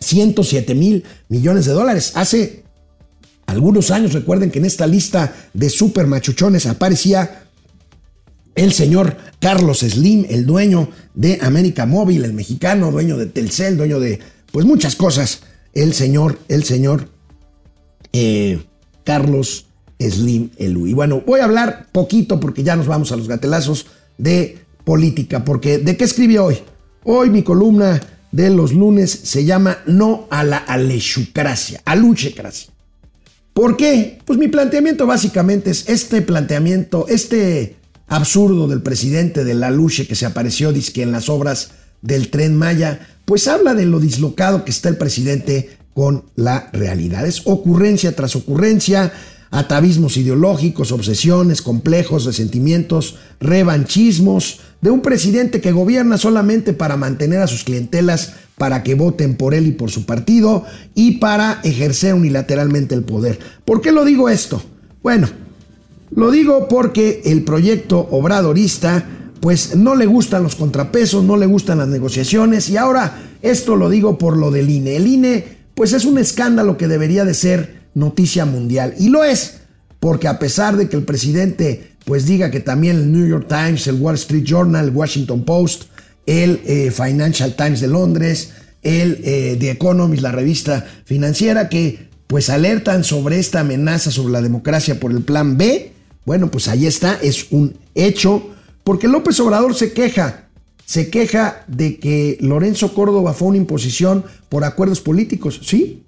107 0.00 0.74
mil 0.74 1.04
millones 1.28 1.66
de 1.66 1.72
dólares. 1.72 2.12
Hace 2.16 2.64
algunos 3.46 3.90
años, 3.90 4.12
recuerden 4.12 4.50
que 4.50 4.58
en 4.58 4.64
esta 4.64 4.86
lista 4.86 5.32
de 5.54 5.70
super 5.70 6.06
machuchones 6.06 6.66
aparecía 6.66 7.44
el 8.56 8.72
señor 8.72 9.16
Carlos 9.38 9.80
Slim, 9.80 10.26
el 10.28 10.44
dueño 10.44 10.88
de 11.14 11.38
América 11.40 11.86
Móvil, 11.86 12.24
el 12.24 12.32
mexicano, 12.32 12.90
dueño 12.90 13.16
de 13.16 13.26
Telcel, 13.26 13.76
dueño 13.76 14.00
de 14.00 14.18
pues 14.50 14.66
muchas 14.66 14.96
cosas. 14.96 15.42
El 15.72 15.94
señor, 15.94 16.40
el 16.48 16.64
señor 16.64 17.08
eh, 18.12 18.60
Carlos 19.04 19.66
Slim 20.00 20.50
Elu. 20.56 20.86
Y 20.86 20.94
bueno, 20.94 21.22
voy 21.26 21.40
a 21.40 21.44
hablar 21.44 21.88
poquito 21.92 22.40
porque 22.40 22.62
ya 22.62 22.76
nos 22.76 22.86
vamos 22.86 23.12
a 23.12 23.16
los 23.16 23.28
gatelazos 23.28 23.86
de 24.18 24.58
política, 24.84 25.44
porque 25.44 25.78
¿de 25.78 25.96
qué 25.96 26.04
escribí 26.04 26.38
hoy? 26.38 26.58
Hoy 27.04 27.30
mi 27.30 27.42
columna 27.42 28.00
de 28.32 28.50
los 28.50 28.72
lunes 28.72 29.10
se 29.10 29.44
llama 29.44 29.78
No 29.86 30.26
a 30.30 30.44
la 30.44 30.58
alechucracia, 30.58 31.80
aluchecracia. 31.84 32.72
¿Por 33.52 33.76
qué? 33.76 34.18
Pues 34.24 34.38
mi 34.38 34.48
planteamiento 34.48 35.06
básicamente 35.06 35.70
es 35.70 35.88
este 35.88 36.22
planteamiento, 36.22 37.06
este 37.08 37.76
absurdo 38.06 38.68
del 38.68 38.82
presidente 38.82 39.44
de 39.44 39.54
la 39.54 39.70
luche 39.70 40.06
que 40.06 40.14
se 40.14 40.26
apareció 40.26 40.72
que 40.72 41.02
en 41.02 41.12
las 41.12 41.28
obras 41.28 41.72
del 42.02 42.30
tren 42.30 42.56
Maya, 42.56 43.06
pues 43.24 43.48
habla 43.48 43.74
de 43.74 43.86
lo 43.86 44.00
dislocado 44.00 44.64
que 44.64 44.70
está 44.70 44.88
el 44.88 44.96
presidente 44.96 45.70
con 45.94 46.24
la 46.36 46.70
realidad. 46.72 47.26
Es 47.26 47.42
ocurrencia 47.44 48.14
tras 48.14 48.36
ocurrencia, 48.36 49.12
atavismos 49.50 50.16
ideológicos, 50.16 50.92
obsesiones, 50.92 51.62
complejos, 51.62 52.24
resentimientos, 52.24 53.16
revanchismos, 53.40 54.60
de 54.80 54.90
un 54.90 55.02
presidente 55.02 55.60
que 55.60 55.72
gobierna 55.72 56.16
solamente 56.16 56.72
para 56.72 56.96
mantener 56.96 57.40
a 57.40 57.46
sus 57.46 57.64
clientelas 57.64 58.34
para 58.56 58.82
que 58.82 58.94
voten 58.94 59.36
por 59.36 59.54
él 59.54 59.66
y 59.66 59.72
por 59.72 59.90
su 59.90 60.06
partido 60.06 60.64
y 60.94 61.18
para 61.18 61.60
ejercer 61.64 62.14
unilateralmente 62.14 62.94
el 62.94 63.04
poder. 63.04 63.38
¿Por 63.64 63.80
qué 63.80 63.92
lo 63.92 64.04
digo 64.04 64.28
esto? 64.28 64.62
Bueno, 65.02 65.28
lo 66.14 66.30
digo 66.30 66.68
porque 66.68 67.22
el 67.24 67.42
proyecto 67.42 68.08
obradorista 68.10 69.06
pues 69.40 69.76
no 69.76 69.94
le 69.94 70.06
gustan 70.06 70.42
los 70.42 70.56
contrapesos, 70.56 71.24
no 71.24 71.36
le 71.36 71.46
gustan 71.46 71.78
las 71.78 71.88
negociaciones 71.88 72.68
y 72.68 72.76
ahora 72.76 73.22
esto 73.42 73.76
lo 73.76 73.88
digo 73.88 74.18
por 74.18 74.36
lo 74.36 74.50
del 74.50 74.68
INE. 74.68 74.96
El 74.96 75.06
INE 75.06 75.44
pues 75.74 75.92
es 75.92 76.04
un 76.04 76.18
escándalo 76.18 76.76
que 76.76 76.88
debería 76.88 77.24
de 77.24 77.34
ser 77.34 77.79
noticia 77.94 78.44
mundial 78.44 78.94
y 78.98 79.08
lo 79.08 79.24
es 79.24 79.60
porque 80.00 80.28
a 80.28 80.38
pesar 80.38 80.76
de 80.76 80.88
que 80.88 80.96
el 80.96 81.04
presidente 81.04 81.90
pues 82.04 82.26
diga 82.26 82.50
que 82.50 82.60
también 82.60 82.96
el 82.96 83.12
New 83.12 83.28
York 83.28 83.46
Times, 83.48 83.86
el 83.86 84.00
Wall 84.00 84.14
Street 84.16 84.44
Journal, 84.44 84.88
el 84.88 84.94
Washington 84.94 85.44
Post, 85.44 85.84
el 86.26 86.60
eh, 86.64 86.90
Financial 86.90 87.54
Times 87.54 87.80
de 87.80 87.88
Londres, 87.88 88.52
el 88.82 89.20
eh, 89.22 89.56
The 89.60 89.70
Economist, 89.70 90.22
la 90.22 90.32
revista 90.32 90.86
financiera, 91.04 91.68
que 91.68 92.08
pues 92.26 92.48
alertan 92.48 93.04
sobre 93.04 93.38
esta 93.38 93.60
amenaza 93.60 94.10
sobre 94.10 94.32
la 94.32 94.42
democracia 94.42 94.98
por 94.98 95.10
el 95.10 95.22
plan 95.22 95.56
B. 95.56 95.92
Bueno, 96.24 96.50
pues 96.50 96.68
ahí 96.68 96.86
está, 96.86 97.18
es 97.20 97.46
un 97.50 97.76
hecho, 97.94 98.50
porque 98.84 99.08
López 99.08 99.38
Obrador 99.40 99.74
se 99.74 99.92
queja, 99.92 100.48
se 100.84 101.10
queja 101.10 101.64
de 101.66 101.98
que 101.98 102.38
Lorenzo 102.40 102.94
Córdoba 102.94 103.32
fue 103.34 103.48
una 103.48 103.58
imposición 103.58 104.24
por 104.48 104.64
acuerdos 104.64 105.00
políticos. 105.00 105.60
Sí, 105.64 106.04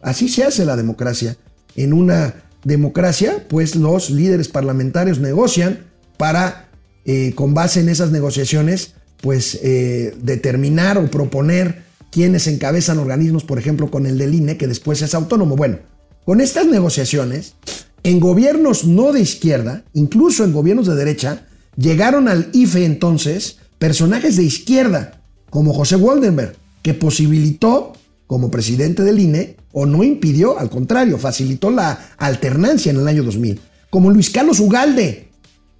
así 0.00 0.28
se 0.28 0.44
hace 0.44 0.64
la 0.64 0.76
democracia. 0.76 1.36
En 1.76 1.92
una 1.92 2.34
democracia, 2.64 3.46
pues 3.48 3.76
los 3.76 4.10
líderes 4.10 4.48
parlamentarios 4.48 5.18
negocian 5.18 5.86
para, 6.16 6.68
eh, 7.04 7.32
con 7.34 7.54
base 7.54 7.80
en 7.80 7.88
esas 7.88 8.10
negociaciones, 8.10 8.94
pues 9.22 9.58
eh, 9.62 10.14
determinar 10.22 10.98
o 10.98 11.10
proponer 11.10 11.82
quienes 12.10 12.46
encabezan 12.46 12.98
organismos, 12.98 13.44
por 13.44 13.58
ejemplo, 13.58 13.90
con 13.90 14.06
el 14.06 14.18
del 14.18 14.34
INE, 14.34 14.56
que 14.56 14.66
después 14.66 15.00
es 15.02 15.14
autónomo. 15.14 15.56
Bueno, 15.56 15.78
con 16.24 16.40
estas 16.40 16.66
negociaciones, 16.66 17.54
en 18.02 18.20
gobiernos 18.20 18.84
no 18.84 19.12
de 19.12 19.20
izquierda, 19.20 19.84
incluso 19.92 20.44
en 20.44 20.52
gobiernos 20.52 20.86
de 20.86 20.96
derecha, 20.96 21.46
llegaron 21.76 22.28
al 22.28 22.48
IFE 22.52 22.84
entonces 22.84 23.58
personajes 23.78 24.36
de 24.36 24.42
izquierda, 24.42 25.22
como 25.50 25.72
José 25.72 25.96
Waldenberg, 25.96 26.54
que 26.82 26.94
posibilitó, 26.94 27.92
como 28.26 28.50
presidente 28.50 29.02
del 29.02 29.18
INE, 29.18 29.56
o 29.72 29.86
no 29.86 30.02
impidió, 30.02 30.58
al 30.58 30.70
contrario, 30.70 31.18
facilitó 31.18 31.70
la 31.70 32.10
alternancia 32.18 32.90
en 32.90 32.98
el 32.98 33.08
año 33.08 33.22
2000, 33.22 33.60
como 33.88 34.10
Luis 34.10 34.30
Carlos 34.30 34.60
Ugalde, 34.60 35.28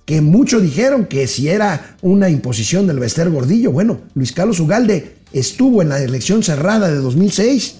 que 0.04 0.20
muchos 0.20 0.62
dijeron 0.62 1.06
que 1.06 1.26
si 1.26 1.48
era 1.48 1.96
una 2.02 2.28
imposición 2.30 2.86
del 2.86 2.98
Bester 2.98 3.30
Gordillo, 3.30 3.72
bueno, 3.72 4.00
Luis 4.14 4.32
Carlos 4.32 4.58
Ugalde 4.60 5.16
estuvo 5.32 5.82
en 5.82 5.90
la 5.90 6.02
elección 6.02 6.42
cerrada 6.42 6.88
de 6.88 6.96
2006, 6.96 7.76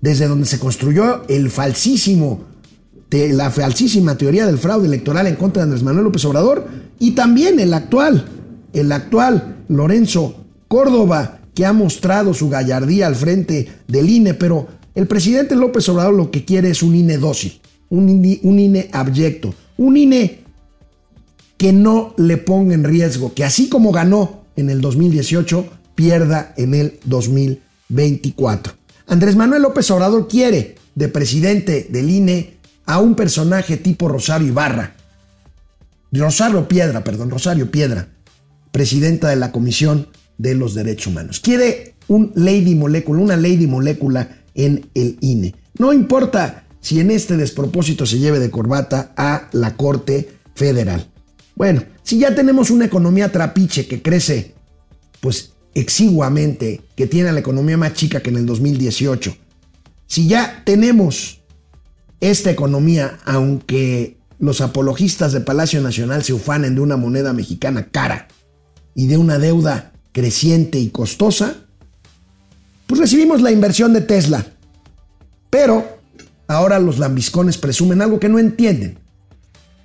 desde 0.00 0.28
donde 0.28 0.46
se 0.46 0.58
construyó 0.58 1.26
el 1.28 1.50
falsísimo, 1.50 2.44
la 3.10 3.50
falsísima 3.50 4.16
teoría 4.16 4.46
del 4.46 4.58
fraude 4.58 4.86
electoral 4.86 5.26
en 5.26 5.36
contra 5.36 5.62
de 5.62 5.64
Andrés 5.64 5.82
Manuel 5.82 6.04
López 6.04 6.24
Obrador, 6.24 6.68
y 6.98 7.12
también 7.12 7.58
el 7.58 7.74
actual, 7.74 8.26
el 8.72 8.92
actual 8.92 9.64
Lorenzo 9.68 10.44
Córdoba, 10.68 11.40
que 11.54 11.66
ha 11.66 11.72
mostrado 11.72 12.32
su 12.32 12.48
gallardía 12.48 13.06
al 13.06 13.16
frente 13.16 13.68
del 13.88 14.08
INE, 14.08 14.34
pero 14.34 14.68
el 14.94 15.06
presidente 15.06 15.56
López 15.56 15.88
Obrador 15.88 16.14
lo 16.14 16.30
que 16.30 16.44
quiere 16.44 16.70
es 16.70 16.82
un 16.82 16.94
INE 16.94 17.18
dócil, 17.18 17.60
un 17.88 18.08
INE, 18.08 18.88
abyecto, 18.92 19.54
un 19.76 19.96
INE 19.96 20.40
que 21.56 21.72
no 21.72 22.14
le 22.16 22.38
ponga 22.38 22.74
en 22.74 22.84
riesgo, 22.84 23.34
que 23.34 23.44
así 23.44 23.68
como 23.68 23.92
ganó 23.92 24.44
en 24.56 24.70
el 24.70 24.80
2018, 24.80 25.66
pierda 25.94 26.54
en 26.56 26.74
el 26.74 26.98
2024. 27.04 28.74
Andrés 29.06 29.36
Manuel 29.36 29.62
López 29.62 29.90
Obrador 29.90 30.28
quiere 30.28 30.76
de 30.94 31.08
presidente 31.08 31.86
del 31.90 32.10
INE 32.10 32.56
a 32.86 32.98
un 32.98 33.14
personaje 33.14 33.76
tipo 33.76 34.08
Rosario 34.08 34.48
Ibarra. 34.48 34.94
Rosario 36.12 36.68
Piedra, 36.68 37.04
perdón, 37.04 37.30
Rosario 37.30 37.70
Piedra, 37.70 38.08
presidenta 38.70 39.28
de 39.28 39.36
la 39.36 39.52
Comisión 39.52 40.08
de 40.36 40.54
los 40.54 40.74
Derechos 40.74 41.06
Humanos. 41.06 41.40
Quiere 41.40 41.94
un 42.08 42.32
lady 42.34 42.74
molécula, 42.74 43.20
una 43.20 43.36
lady 43.36 43.66
molécula 43.66 44.41
en 44.54 44.88
el 44.94 45.18
INE. 45.20 45.54
No 45.78 45.92
importa 45.92 46.64
si 46.80 47.00
en 47.00 47.10
este 47.10 47.36
despropósito 47.36 48.06
se 48.06 48.18
lleve 48.18 48.38
de 48.38 48.50
corbata 48.50 49.12
a 49.16 49.48
la 49.52 49.76
Corte 49.76 50.36
Federal. 50.54 51.08
Bueno, 51.54 51.84
si 52.02 52.18
ya 52.18 52.34
tenemos 52.34 52.70
una 52.70 52.86
economía 52.86 53.30
trapiche 53.30 53.86
que 53.86 54.02
crece, 54.02 54.54
pues 55.20 55.52
exiguamente, 55.74 56.80
que 56.96 57.06
tiene 57.06 57.32
la 57.32 57.40
economía 57.40 57.76
más 57.76 57.94
chica 57.94 58.20
que 58.20 58.30
en 58.30 58.36
el 58.36 58.46
2018, 58.46 59.36
si 60.06 60.26
ya 60.26 60.62
tenemos 60.66 61.40
esta 62.20 62.50
economía, 62.50 63.18
aunque 63.24 64.18
los 64.38 64.60
apologistas 64.60 65.32
de 65.32 65.40
Palacio 65.40 65.80
Nacional 65.80 66.24
se 66.24 66.32
ufanen 66.32 66.74
de 66.74 66.80
una 66.80 66.96
moneda 66.96 67.32
mexicana 67.32 67.88
cara 67.90 68.28
y 68.94 69.06
de 69.06 69.16
una 69.16 69.38
deuda 69.38 69.92
creciente 70.12 70.78
y 70.78 70.90
costosa, 70.90 71.61
pues 72.92 73.00
recibimos 73.00 73.40
la 73.40 73.50
inversión 73.50 73.94
de 73.94 74.02
Tesla. 74.02 74.44
Pero 75.48 75.96
ahora 76.46 76.78
los 76.78 76.98
lambiscones 76.98 77.56
presumen 77.56 78.02
algo 78.02 78.20
que 78.20 78.28
no 78.28 78.38
entienden. 78.38 78.98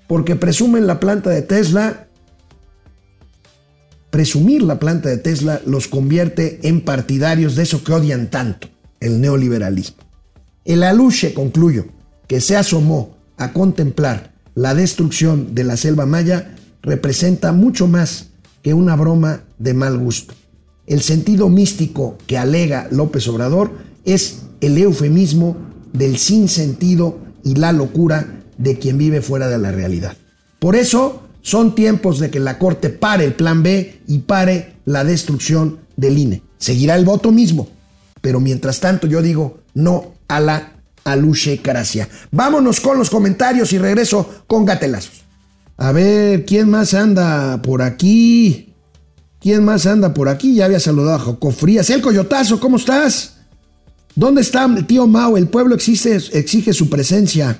Porque 0.07 0.35
presumen 0.35 0.87
la 0.87 0.99
planta 0.99 1.29
de 1.29 1.41
Tesla. 1.41 2.09
Presumir 4.09 4.61
la 4.61 4.77
planta 4.77 5.07
de 5.07 5.19
Tesla 5.19 5.61
los 5.65 5.87
convierte 5.87 6.59
en 6.67 6.81
partidarios 6.81 7.55
de 7.55 7.63
eso 7.63 7.81
que 7.81 7.93
odian 7.93 8.29
tanto, 8.29 8.67
el 8.99 9.21
neoliberalismo. 9.21 10.03
El 10.65 10.83
aluche, 10.83 11.33
concluyo, 11.33 11.85
que 12.27 12.41
se 12.41 12.57
asomó 12.57 13.15
a 13.37 13.53
contemplar 13.53 14.33
la 14.53 14.75
destrucción 14.75 15.55
de 15.55 15.63
la 15.63 15.77
selva 15.77 16.05
maya 16.05 16.57
representa 16.81 17.53
mucho 17.53 17.87
más 17.87 18.31
que 18.63 18.73
una 18.73 18.97
broma 18.97 19.43
de 19.59 19.73
mal 19.73 19.97
gusto. 19.97 20.33
El 20.87 21.01
sentido 21.01 21.49
místico 21.49 22.17
que 22.27 22.37
alega 22.37 22.87
López 22.91 23.27
Obrador 23.27 23.71
es 24.05 24.43
el 24.61 24.77
eufemismo 24.77 25.57
del 25.91 26.17
sinsentido 26.17 27.19
y 27.43 27.55
la 27.55 27.73
locura 27.73 28.39
de 28.57 28.79
quien 28.79 28.97
vive 28.97 29.21
fuera 29.21 29.49
de 29.49 29.57
la 29.57 29.73
realidad. 29.73 30.15
Por 30.59 30.77
eso 30.77 31.23
son 31.41 31.75
tiempos 31.75 32.19
de 32.19 32.29
que 32.29 32.39
la 32.39 32.57
Corte 32.57 32.89
pare 32.89 33.25
el 33.25 33.33
plan 33.33 33.63
B 33.63 34.01
y 34.07 34.19
pare 34.19 34.77
la 34.85 35.03
destrucción 35.03 35.79
del 35.97 36.17
INE. 36.17 36.41
Seguirá 36.57 36.95
el 36.95 37.05
voto 37.05 37.31
mismo, 37.33 37.67
pero 38.21 38.39
mientras 38.39 38.79
tanto 38.79 39.07
yo 39.07 39.21
digo 39.21 39.59
no 39.73 40.13
a 40.29 40.39
la 40.39 40.71
aluche 41.03 41.57
caracia. 41.59 42.07
Vámonos 42.31 42.79
con 42.79 42.97
los 42.97 43.09
comentarios 43.09 43.73
y 43.73 43.77
regreso 43.77 44.43
con 44.47 44.65
gatelazos. 44.65 45.23
A 45.75 45.91
ver, 45.91 46.45
¿quién 46.45 46.69
más 46.69 46.93
anda 46.93 47.61
por 47.61 47.81
aquí? 47.81 48.66
¿Quién 49.39 49.63
más 49.63 49.85
anda 49.85 50.13
por 50.13 50.29
aquí? 50.29 50.55
Ya 50.55 50.65
había 50.65 50.79
saludado 50.79 51.15
a 51.15 51.19
Joco 51.19 51.51
Frías. 51.51 51.89
El 51.89 52.01
Coyotazo, 52.01 52.59
¿cómo 52.59 52.77
estás? 52.77 53.35
¿Dónde 54.15 54.41
está 54.41 54.65
el 54.65 54.87
tío 54.87 55.05
Mao? 55.05 55.37
El 55.37 55.47
pueblo 55.47 55.75
exige, 55.75 56.73
su 56.73 56.89
presencia. 56.89 57.59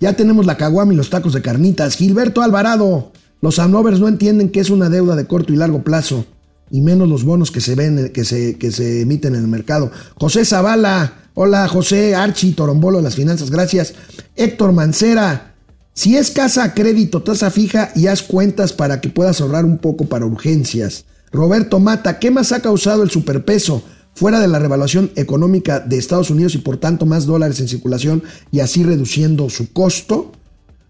Ya 0.00 0.12
tenemos 0.12 0.44
la 0.44 0.58
caguama 0.58 0.92
y 0.92 0.96
los 0.96 1.08
tacos 1.08 1.32
de 1.32 1.40
carnitas. 1.40 1.96
Gilberto 1.96 2.42
Alvarado. 2.42 3.12
Los 3.40 3.58
Amnovers 3.58 3.98
no 3.98 4.08
entienden 4.08 4.50
que 4.50 4.60
es 4.60 4.68
una 4.68 4.90
deuda 4.90 5.16
de 5.16 5.26
corto 5.26 5.52
y 5.52 5.56
largo 5.56 5.82
plazo. 5.82 6.26
Y 6.70 6.82
menos 6.82 7.08
los 7.08 7.24
bonos 7.24 7.50
que 7.50 7.60
se 7.60 7.74
ven, 7.74 8.10
que 8.12 8.24
se, 8.24 8.58
que 8.58 8.70
se 8.70 9.00
emiten 9.00 9.34
en 9.34 9.42
el 9.42 9.48
mercado. 9.48 9.90
José 10.16 10.44
Zavala. 10.44 11.14
Hola, 11.34 11.66
José 11.68 12.14
Archi, 12.14 12.52
Torombolo 12.52 12.98
de 12.98 13.04
las 13.04 13.14
Finanzas. 13.14 13.50
Gracias. 13.50 13.94
Héctor 14.36 14.72
Mancera. 14.72 15.51
Si 15.94 16.16
es 16.16 16.30
casa 16.30 16.64
a 16.64 16.74
crédito, 16.74 17.22
tasa 17.22 17.50
fija 17.50 17.92
y 17.94 18.06
haz 18.06 18.22
cuentas 18.22 18.72
para 18.72 19.02
que 19.02 19.10
puedas 19.10 19.40
ahorrar 19.40 19.66
un 19.66 19.76
poco 19.76 20.06
para 20.06 20.24
urgencias. 20.24 21.04
Roberto 21.30 21.80
Mata, 21.80 22.18
¿qué 22.18 22.30
más 22.30 22.52
ha 22.52 22.60
causado 22.60 23.02
el 23.02 23.10
superpeso? 23.10 23.82
Fuera 24.14 24.40
de 24.40 24.48
la 24.48 24.58
revaluación 24.58 25.10
económica 25.16 25.80
de 25.80 25.98
Estados 25.98 26.30
Unidos 26.30 26.54
y 26.54 26.58
por 26.58 26.78
tanto 26.78 27.04
más 27.04 27.26
dólares 27.26 27.60
en 27.60 27.68
circulación 27.68 28.22
y 28.50 28.60
así 28.60 28.82
reduciendo 28.84 29.50
su 29.50 29.72
costo. 29.72 30.32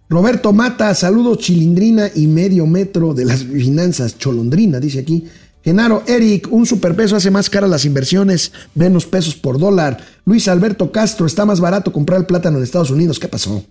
Roberto 0.09 0.53
Mata, 0.53 0.95
saludos 0.95 1.39
Chilindrina 1.39 2.09
y 2.15 2.29
medio 2.29 2.67
metro 2.67 3.13
de 3.13 3.25
las 3.25 3.43
finanzas. 3.43 4.19
Cholondrina, 4.19 4.79
dice 4.79 5.01
aquí. 5.01 5.25
Genaro 5.65 6.03
Eric, 6.07 6.49
un 6.51 6.67
superpeso 6.67 7.17
hace 7.17 7.31
más 7.31 7.49
cara 7.51 7.67
las 7.67 7.85
inversiones, 7.85 8.53
menos 8.75 9.07
pesos 9.07 9.35
por 9.35 9.59
dólar. 9.59 9.99
Luis 10.25 10.49
Alberto 10.49 10.93
Castro, 10.93 11.27
está 11.27 11.45
más 11.45 11.61
barato 11.61 11.93
comprar 11.93 12.21
el 12.21 12.27
plátano 12.27 12.59
en 12.59 12.65
Estados 12.65 12.91
Unidos. 12.91 13.19
¿Qué 13.19 13.29
pasó? 13.29 13.65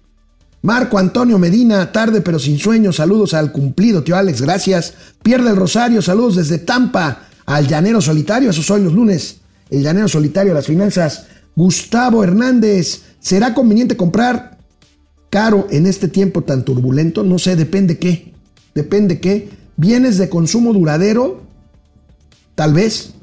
Marco 0.64 1.00
Antonio 1.00 1.40
Medina, 1.40 1.92
tarde 1.92 2.22
pero 2.22 2.38
sin 2.38 2.60
sueño, 2.60 2.94
saludos 2.94 3.34
al 3.34 3.52
cumplido, 3.52 4.04
tío 4.04 4.16
Alex, 4.16 4.42
gracias. 4.42 4.94
Pierde 5.24 5.50
el 5.50 5.56
Rosario, 5.56 6.02
saludos 6.02 6.36
desde 6.36 6.60
Tampa, 6.60 7.24
al 7.46 7.68
Llanero 7.68 8.00
Solitario, 8.00 8.52
esos 8.52 8.66
son 8.66 8.84
los 8.84 8.94
lunes. 8.94 9.38
El 9.70 9.82
Llanero 9.82 10.08
Solitario, 10.08 10.54
las 10.54 10.68
finanzas. 10.68 11.26
Gustavo 11.56 12.24
Hernández, 12.24 13.02
¿será 13.20 13.54
conveniente 13.54 13.98
comprar 13.98 14.60
caro 15.30 15.68
en 15.72 15.88
este 15.88 16.08
tiempo 16.08 16.44
tan 16.44 16.64
turbulento? 16.64 17.24
No 17.24 17.40
sé, 17.40 17.56
depende 17.56 17.98
qué. 17.98 18.34
Depende 18.76 19.20
qué. 19.20 19.50
Bienes 19.78 20.18
de 20.18 20.30
consumo 20.30 20.74
duradero, 20.74 21.42
tal 22.56 22.74
vez. 22.74 23.14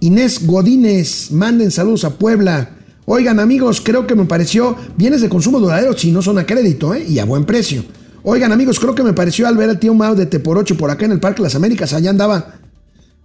Inés 0.00 0.46
Godínez, 0.46 1.32
manden 1.32 1.70
saludos 1.70 2.04
a 2.04 2.18
Puebla. 2.18 2.75
Oigan 3.06 3.38
amigos, 3.38 3.80
creo 3.80 4.06
que 4.06 4.16
me 4.16 4.24
pareció 4.24 4.76
bienes 4.96 5.22
de 5.22 5.28
consumo 5.28 5.60
duradero 5.60 5.96
si 5.96 6.10
no 6.10 6.22
son 6.22 6.38
a 6.38 6.46
crédito 6.46 6.92
¿eh? 6.92 7.04
y 7.08 7.20
a 7.20 7.24
buen 7.24 7.44
precio. 7.44 7.84
Oigan 8.24 8.50
amigos, 8.50 8.80
creo 8.80 8.96
que 8.96 9.04
me 9.04 9.12
pareció 9.12 9.46
al 9.46 9.56
ver 9.56 9.70
al 9.70 9.78
tío 9.78 9.94
Mao 9.94 10.16
de 10.16 10.26
Teporocho 10.26 10.76
por 10.76 10.90
acá 10.90 11.04
en 11.04 11.12
el 11.12 11.20
Parque 11.20 11.40
las 11.40 11.54
Américas, 11.54 11.92
allá 11.92 12.10
andaba. 12.10 12.56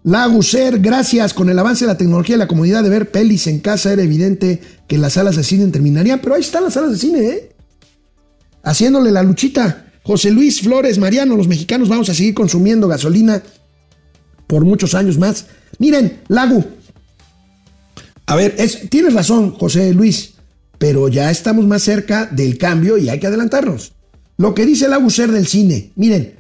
Laguser, 0.04 0.80
gracias. 0.80 1.34
Con 1.34 1.50
el 1.50 1.58
avance 1.58 1.86
de 1.86 1.92
la 1.92 1.98
tecnología 1.98 2.36
y 2.36 2.40
la 2.40 2.48
comodidad 2.48 2.84
de 2.84 2.90
ver 2.90 3.10
pelis 3.10 3.48
en 3.48 3.60
casa 3.60 3.92
era 3.92 4.04
evidente 4.04 4.62
que 4.88 5.00
las 5.00 5.14
salas 5.14 5.36
de 5.36 5.44
cine 5.44 5.68
terminarían, 5.68 6.20
pero 6.22 6.36
ahí 6.36 6.42
están 6.42 6.64
las 6.64 6.74
salas 6.74 6.92
de 6.92 6.98
cine, 6.98 7.20
¿eh? 7.20 7.56
Haciéndole 8.64 9.12
la 9.12 9.24
luchita. 9.24 9.88
José 10.04 10.30
Luis 10.30 10.62
Flores, 10.62 11.00
Mariano, 11.00 11.36
los 11.36 11.48
mexicanos 11.48 11.90
vamos 11.90 12.10
a 12.10 12.14
seguir 12.14 12.34
consumiendo 12.36 12.88
gasolina 12.88 13.42
por 14.46 14.66
muchos 14.66 14.94
años 14.94 15.18
más. 15.18 15.46
Miren, 15.80 16.22
Lagu. 16.28 16.64
A 18.32 18.36
ver, 18.38 18.56
es, 18.58 18.90
tienes 18.90 19.14
razón, 19.14 19.52
José 19.52 19.94
Luis, 19.94 20.36
pero 20.78 21.10
ya 21.10 21.30
estamos 21.30 21.68
más 21.68 21.84
cerca 21.84 22.28
del 22.28 22.58
cambio 22.58 22.98
y 22.98 23.10
hay 23.10 23.20
que 23.20 23.28
adelantarnos. 23.28 23.92
Lo 24.38 24.56
que 24.56 24.66
dice 24.66 24.88
Lagu 24.88 25.10
Ser 25.10 25.34
del 25.34 25.48
cine, 25.48 25.92
miren, 25.98 26.40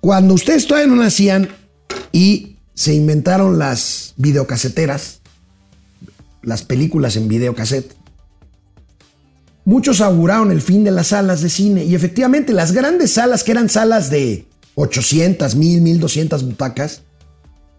cuando 0.00 0.34
ustedes 0.34 0.64
todavía 0.64 0.94
no 0.94 1.02
nacían 1.02 1.48
y 2.12 2.58
se 2.74 2.94
inventaron 2.94 3.58
las 3.58 4.14
videocaseteras, 4.16 5.22
las 6.42 6.62
películas 6.62 7.16
en 7.16 7.26
videocassette, 7.26 7.96
muchos 9.64 10.00
auguraron 10.00 10.52
el 10.52 10.60
fin 10.60 10.84
de 10.84 10.92
las 10.92 11.08
salas 11.08 11.40
de 11.40 11.50
cine 11.50 11.82
y 11.82 11.96
efectivamente 11.96 12.52
las 12.52 12.70
grandes 12.70 13.10
salas 13.10 13.42
que 13.42 13.50
eran 13.50 13.68
salas 13.68 14.08
de 14.08 14.46
800, 14.76 15.56
1000, 15.56 15.80
1200 15.80 16.44
butacas 16.44 17.02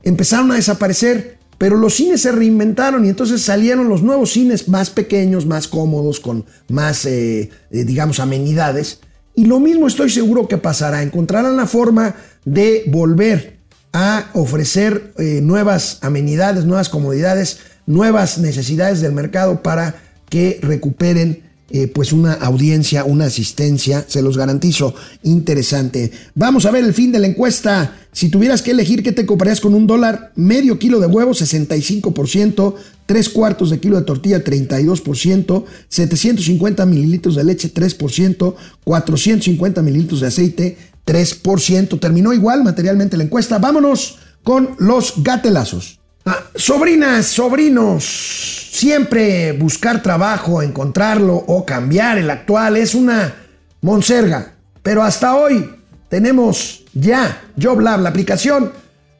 empezaron 0.03 0.51
a 0.51 0.55
desaparecer, 0.55 1.39
pero 1.57 1.77
los 1.77 1.95
cines 1.95 2.21
se 2.21 2.31
reinventaron 2.31 3.05
y 3.05 3.09
entonces 3.09 3.41
salieron 3.41 3.87
los 3.87 4.03
nuevos 4.03 4.31
cines 4.31 4.67
más 4.67 4.89
pequeños, 4.89 5.45
más 5.45 5.67
cómodos, 5.67 6.19
con 6.19 6.45
más, 6.67 7.05
eh, 7.05 7.49
eh, 7.71 7.83
digamos, 7.85 8.19
amenidades. 8.19 8.99
Y 9.35 9.45
lo 9.45 9.59
mismo 9.59 9.87
estoy 9.87 10.09
seguro 10.09 10.47
que 10.47 10.57
pasará. 10.57 11.01
Encontrarán 11.01 11.55
la 11.57 11.65
forma 11.65 12.15
de 12.45 12.83
volver 12.87 13.57
a 13.93 14.29
ofrecer 14.33 15.13
eh, 15.17 15.39
nuevas 15.41 15.99
amenidades, 16.01 16.65
nuevas 16.65 16.89
comodidades, 16.89 17.59
nuevas 17.85 18.37
necesidades 18.37 19.01
del 19.01 19.13
mercado 19.13 19.63
para 19.63 19.95
que 20.29 20.59
recuperen 20.61 21.44
eh, 21.71 21.87
pues 21.87 22.13
una 22.13 22.33
audiencia, 22.33 23.05
una 23.05 23.25
asistencia, 23.25 24.05
se 24.07 24.21
los 24.21 24.37
garantizo, 24.37 24.93
interesante. 25.23 26.11
Vamos 26.35 26.67
a 26.67 26.71
ver 26.71 26.83
el 26.83 26.93
fin 26.93 27.11
de 27.11 27.17
la 27.17 27.25
encuesta. 27.25 27.97
Si 28.11 28.29
tuvieras 28.29 28.61
que 28.61 28.71
elegir 28.71 29.01
qué 29.01 29.11
te 29.11 29.25
comprarías 29.25 29.61
con 29.61 29.73
un 29.73 29.87
dólar, 29.87 30.31
medio 30.35 30.77
kilo 30.77 30.99
de 30.99 31.07
huevo, 31.07 31.31
65%, 31.31 32.75
tres 33.07 33.29
cuartos 33.29 33.71
de 33.71 33.79
kilo 33.79 33.97
de 33.97 34.03
tortilla, 34.03 34.43
32%, 34.43 35.63
750 35.89 36.85
mililitros 36.85 37.35
de 37.35 37.43
leche, 37.43 37.73
3%, 37.73 38.55
450 38.83 39.81
mililitros 39.81 40.21
de 40.21 40.27
aceite, 40.27 40.77
3%. 41.05 41.99
Terminó 41.99 42.31
igual 42.31 42.63
materialmente 42.63 43.17
la 43.17 43.23
encuesta. 43.23 43.57
Vámonos 43.57 44.19
con 44.43 44.75
los 44.77 45.23
gatelazos. 45.23 45.99
Ah, 46.27 46.43
sobrinas, 46.55 47.27
sobrinos, 47.27 48.03
siempre 48.03 49.51
buscar 49.51 50.01
trabajo, 50.01 50.63
encontrarlo 50.63 51.35
o 51.35 51.63
cambiar 51.67 52.17
el 52.17 52.31
actual 52.31 52.77
es 52.77 52.95
una 52.95 53.35
monserga. 53.81 54.53
Pero 54.81 55.03
hasta 55.03 55.35
hoy 55.35 55.69
tenemos 56.09 56.83
ya 56.95 57.43
JobLab, 57.59 58.01
la 58.01 58.09
aplicación 58.09 58.71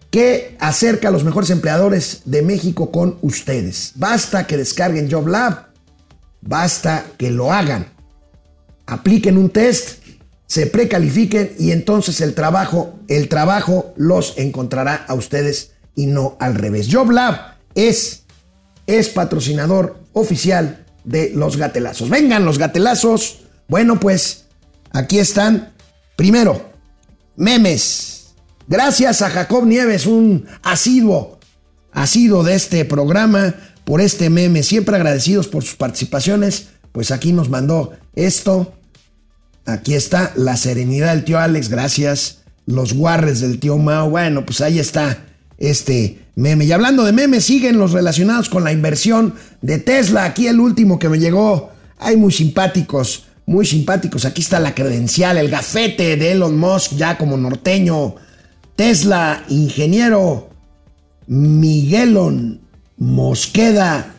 que 0.10 0.58
acerca 0.60 1.10
a 1.10 1.12
los 1.12 1.24
mejores 1.24 1.52
empleadores 1.52 2.24
de 2.26 2.42
México 2.42 2.92
con 2.92 3.20
ustedes. 3.22 3.92
Basta 3.94 4.48
que 4.48 4.58
descarguen 4.58 5.08
JobLab, 5.08 5.68
basta 6.42 7.06
que 7.20 7.30
lo 7.30 7.54
hagan. 7.54 7.86
Apliquen 8.88 9.38
un 9.38 9.52
test, 9.52 10.00
se 10.48 10.66
precalifiquen 10.66 11.54
y 11.60 11.70
entonces 11.70 12.20
el 12.22 12.34
trabajo, 12.34 12.98
el 13.08 13.30
trabajo 13.30 13.94
los 13.96 14.36
encontrará 14.38 15.06
a 15.08 15.14
ustedes 15.14 15.75
y 15.96 16.06
no 16.08 16.38
al 16.40 16.56
revés. 16.56 16.88
JobLab 16.88 17.56
es, 17.74 18.24
es 18.88 19.10
patrocinador 19.10 20.00
oficial 20.14 20.86
de 21.04 21.32
los 21.34 21.58
gatelazos. 21.58 22.10
Vengan 22.10 22.46
los 22.46 22.58
gatelazos. 22.58 23.40
Bueno, 23.68 24.00
pues 24.00 24.46
aquí 24.92 25.20
están. 25.20 25.74
Primero, 26.16 26.70
memes. 27.36 28.34
Gracias 28.68 29.22
a 29.22 29.30
Jacob 29.30 29.66
Nieves, 29.66 30.08
un 30.08 30.48
asiduo, 30.64 31.40
asiduo 31.92 32.44
de 32.44 32.56
este 32.56 32.84
programa, 32.84 33.54
por 33.84 34.02
este 34.02 34.30
meme. 34.30 34.64
Siempre 34.64 34.96
agradecidos 34.96 35.48
por 35.48 35.64
sus 35.64 35.76
participaciones. 35.76 36.70
Pues 36.92 37.12
aquí 37.12 37.32
nos 37.32 37.50
mandó 37.50 37.94
esto. 38.16 38.74
Aquí 39.66 39.94
está 39.94 40.32
la 40.36 40.58
serenidad 40.58 41.14
del 41.14 41.26
tío 41.26 41.40
Alex, 41.40 41.70
gracias. 41.70 42.44
Los 42.66 42.94
guarres 42.94 43.42
del 43.42 43.60
tío 43.60 43.78
Mao. 43.78 44.10
Bueno, 44.10 44.46
pues 44.46 44.62
ahí 44.62 44.80
está 44.80 45.25
este 45.58 46.20
meme. 46.36 46.66
Y 46.66 46.72
hablando 46.72 47.04
de 47.04 47.14
memes, 47.14 47.46
siguen 47.46 47.78
los 47.78 47.92
relacionados 47.92 48.50
con 48.50 48.64
la 48.64 48.72
inversión 48.72 49.36
de 49.62 49.80
Tesla. 49.80 50.26
Aquí 50.26 50.48
el 50.48 50.60
último 50.60 51.00
que 51.00 51.10
me 51.10 51.20
llegó. 51.20 51.72
Hay 51.98 52.18
muy 52.18 52.32
simpáticos, 52.32 53.26
muy 53.46 53.66
simpáticos. 53.66 54.26
Aquí 54.26 54.42
está 54.42 54.60
la 54.60 54.76
credencial, 54.76 55.38
el 55.38 55.50
gafete 55.50 56.18
de 56.18 56.32
Elon 56.34 56.58
Musk 56.58 56.94
ya 56.96 57.18
como 57.18 57.38
norteño. 57.38 58.16
Tesla, 58.76 59.44
ingeniero 59.48 60.50
Miguelon 61.28 62.60
Mosqueda 62.98 64.16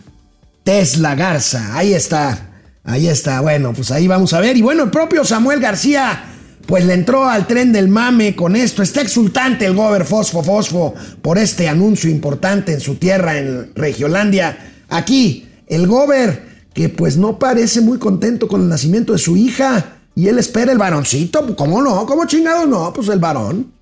Tesla 0.65 1.15
Garza. 1.15 1.77
Ahí 1.77 1.95
está, 1.95 2.51
ahí 2.83 3.07
está. 3.07 3.41
Bueno, 3.41 3.73
pues 3.73 3.91
ahí 3.93 4.09
vamos 4.09 4.33
a 4.33 4.41
ver. 4.41 4.57
Y 4.57 4.63
bueno, 4.63 4.83
el 4.83 4.91
propio 4.91 5.25
Samuel 5.25 5.61
García 5.61 6.25
pues 6.67 6.85
le 6.85 6.95
entró 6.95 7.29
al 7.29 7.47
tren 7.47 7.73
del 7.73 7.89
mame 7.89 8.35
con 8.35 8.57
esto. 8.57 8.83
Está 8.83 9.01
exultante 9.01 9.67
el 9.67 9.75
gober 9.75 10.05
Fosfo 10.05 10.43
Fosfo 10.43 10.95
por 11.23 11.39
este 11.39 11.69
anuncio 11.69 12.11
importante 12.11 12.73
en 12.73 12.81
su 12.81 12.97
tierra, 12.97 13.39
en 13.39 13.73
Regiolandia. 13.75 14.73
Aquí, 14.89 15.49
el 15.69 15.87
gober, 15.87 16.67
que 16.75 16.89
pues 16.89 17.17
no 17.17 17.39
parece 17.39 17.81
muy 17.81 17.99
contento 17.99 18.49
con 18.49 18.63
el 18.63 18.69
nacimiento 18.69 19.13
de 19.13 19.19
su 19.19 19.37
hija. 19.37 19.93
Y 20.17 20.29
él 20.29 20.39
espera 20.39 20.73
el 20.73 20.79
varoncito. 20.79 21.55
¿Cómo 21.55 21.83
no? 21.83 22.05
¿Cómo 22.05 22.27
chingado 22.27 22.67
no? 22.67 22.93
Pues 22.93 23.09
el 23.09 23.21
varón. 23.21 23.73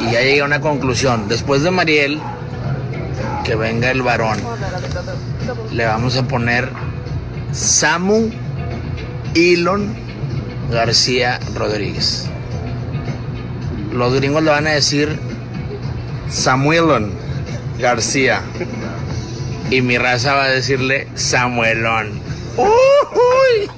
Y 0.00 0.04
ya 0.12 0.20
llegué 0.20 0.42
a 0.42 0.44
una 0.44 0.60
conclusión. 0.60 1.28
Después 1.28 1.62
de 1.62 1.70
Mariel, 1.70 2.20
que 3.44 3.56
venga 3.56 3.90
el 3.90 4.02
varón. 4.02 4.38
Le 5.72 5.86
vamos 5.86 6.16
a 6.16 6.28
poner 6.28 6.68
Samu 7.52 8.30
Elon 9.34 10.09
García 10.70 11.40
Rodríguez. 11.54 12.26
Los 13.92 14.14
gringos 14.14 14.42
le 14.42 14.50
van 14.50 14.66
a 14.66 14.70
decir 14.70 15.18
Samuelon 16.30 17.12
García. 17.78 18.42
Y 19.70 19.82
mi 19.82 19.98
raza 19.98 20.34
va 20.34 20.44
a 20.44 20.50
decirle 20.50 21.08
Samuelón. 21.14 22.20
¡Uy! 22.56 23.70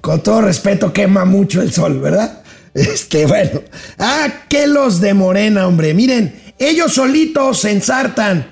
Con 0.00 0.22
todo 0.22 0.40
respeto, 0.42 0.92
quema 0.92 1.24
mucho 1.24 1.60
el 1.60 1.72
sol, 1.72 2.00
¿verdad? 2.00 2.42
Este, 2.74 3.26
bueno. 3.26 3.62
Ah, 3.98 4.28
que 4.48 4.66
los 4.66 5.00
de 5.00 5.14
Morena, 5.14 5.66
hombre. 5.66 5.92
Miren, 5.92 6.40
ellos 6.58 6.94
solitos 6.94 7.60
se 7.60 7.70
ensartan. 7.70 8.46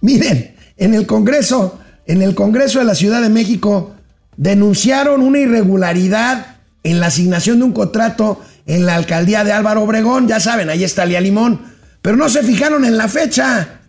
Miren, 0.00 0.54
en 0.76 0.94
el 0.94 1.06
Congreso, 1.06 1.80
en 2.06 2.22
el 2.22 2.34
Congreso 2.34 2.78
de 2.78 2.84
la 2.84 2.94
Ciudad 2.94 3.22
de 3.22 3.30
México, 3.30 3.95
denunciaron 4.36 5.22
una 5.22 5.38
irregularidad 5.38 6.56
en 6.82 7.00
la 7.00 7.06
asignación 7.06 7.58
de 7.58 7.64
un 7.64 7.72
contrato 7.72 8.40
en 8.66 8.86
la 8.86 8.94
alcaldía 8.94 9.44
de 9.44 9.52
Álvaro 9.52 9.82
Obregón. 9.82 10.28
Ya 10.28 10.40
saben, 10.40 10.70
ahí 10.70 10.84
está 10.84 11.04
Lía 11.06 11.20
Limón. 11.20 11.74
Pero 12.02 12.16
no 12.16 12.28
se 12.28 12.42
fijaron 12.42 12.84
en 12.84 12.96
la 12.96 13.08
fecha. 13.08 13.80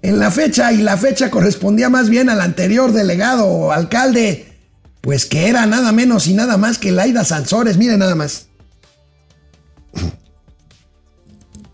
En 0.00 0.20
la 0.20 0.30
fecha, 0.30 0.72
y 0.72 0.78
la 0.78 0.96
fecha 0.96 1.30
correspondía 1.30 1.88
más 1.88 2.08
bien 2.08 2.30
al 2.30 2.40
anterior 2.40 2.92
delegado 2.92 3.46
o 3.46 3.72
alcalde, 3.72 4.46
pues 5.00 5.26
que 5.26 5.48
era 5.48 5.66
nada 5.66 5.90
menos 5.90 6.28
y 6.28 6.34
nada 6.34 6.56
más 6.56 6.78
que 6.78 6.92
Laida 6.92 7.24
Sansores. 7.24 7.78
Miren 7.78 7.98
nada 7.98 8.14
más. 8.14 8.46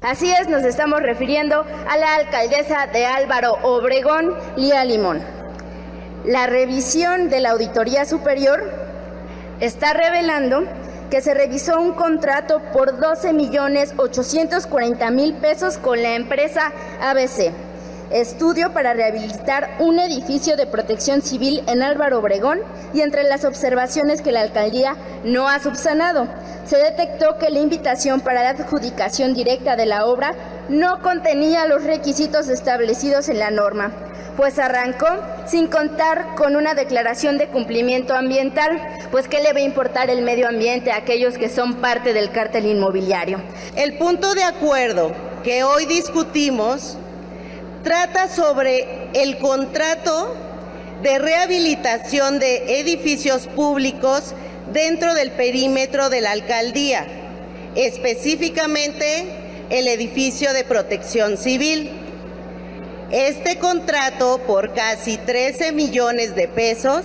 Así 0.00 0.30
es, 0.30 0.48
nos 0.48 0.64
estamos 0.64 1.00
refiriendo 1.00 1.60
a 1.60 1.96
la 1.96 2.14
alcaldesa 2.16 2.86
de 2.86 3.06
Álvaro 3.06 3.54
Obregón, 3.62 4.34
Lía 4.56 4.84
Limón. 4.84 5.43
La 6.24 6.46
revisión 6.46 7.28
de 7.28 7.40
la 7.40 7.50
Auditoría 7.50 8.06
Superior 8.06 8.62
está 9.60 9.92
revelando 9.92 10.64
que 11.10 11.20
se 11.20 11.34
revisó 11.34 11.78
un 11.78 11.92
contrato 11.92 12.62
por 12.72 12.98
12 12.98 13.34
millones 13.34 13.92
840 13.98 15.10
mil 15.10 15.34
pesos 15.34 15.76
con 15.76 16.02
la 16.02 16.14
empresa 16.14 16.72
ABC, 17.02 17.52
estudio 18.10 18.72
para 18.72 18.94
rehabilitar 18.94 19.76
un 19.80 19.98
edificio 19.98 20.56
de 20.56 20.66
protección 20.66 21.20
civil 21.20 21.62
en 21.66 21.82
Álvaro 21.82 22.20
Obregón 22.20 22.60
y 22.94 23.02
entre 23.02 23.24
las 23.24 23.44
observaciones 23.44 24.22
que 24.22 24.32
la 24.32 24.40
alcaldía 24.40 24.96
no 25.24 25.50
ha 25.50 25.58
subsanado, 25.58 26.26
se 26.64 26.78
detectó 26.78 27.36
que 27.36 27.50
la 27.50 27.60
invitación 27.60 28.22
para 28.22 28.42
la 28.42 28.50
adjudicación 28.58 29.34
directa 29.34 29.76
de 29.76 29.84
la 29.84 30.06
obra 30.06 30.32
no 30.70 31.02
contenía 31.02 31.66
los 31.66 31.84
requisitos 31.84 32.48
establecidos 32.48 33.28
en 33.28 33.40
la 33.40 33.50
norma, 33.50 33.92
pues 34.36 34.58
arrancó 34.58 35.06
sin 35.46 35.68
contar 35.68 36.34
con 36.36 36.56
una 36.56 36.74
declaración 36.74 37.38
de 37.38 37.48
cumplimiento 37.48 38.14
ambiental, 38.14 38.80
pues 39.10 39.28
qué 39.28 39.40
le 39.40 39.52
va 39.52 39.60
a 39.60 39.62
importar 39.62 40.10
el 40.10 40.22
medio 40.22 40.48
ambiente 40.48 40.90
a 40.90 40.96
aquellos 40.96 41.38
que 41.38 41.48
son 41.48 41.76
parte 41.76 42.12
del 42.12 42.30
cártel 42.30 42.66
inmobiliario. 42.66 43.40
El 43.76 43.96
punto 43.96 44.34
de 44.34 44.42
acuerdo 44.42 45.12
que 45.42 45.62
hoy 45.62 45.86
discutimos 45.86 46.96
trata 47.82 48.28
sobre 48.28 49.08
el 49.12 49.38
contrato 49.38 50.34
de 51.02 51.18
rehabilitación 51.18 52.38
de 52.38 52.80
edificios 52.80 53.46
públicos 53.46 54.34
dentro 54.72 55.14
del 55.14 55.32
perímetro 55.32 56.08
de 56.08 56.22
la 56.22 56.32
alcaldía, 56.32 57.06
específicamente 57.74 59.26
el 59.70 59.86
edificio 59.86 60.52
de 60.52 60.64
protección 60.64 61.36
civil. 61.36 62.03
Este 63.14 63.58
contrato 63.60 64.40
por 64.44 64.74
casi 64.74 65.18
13 65.18 65.70
millones 65.70 66.34
de 66.34 66.48
pesos 66.48 67.04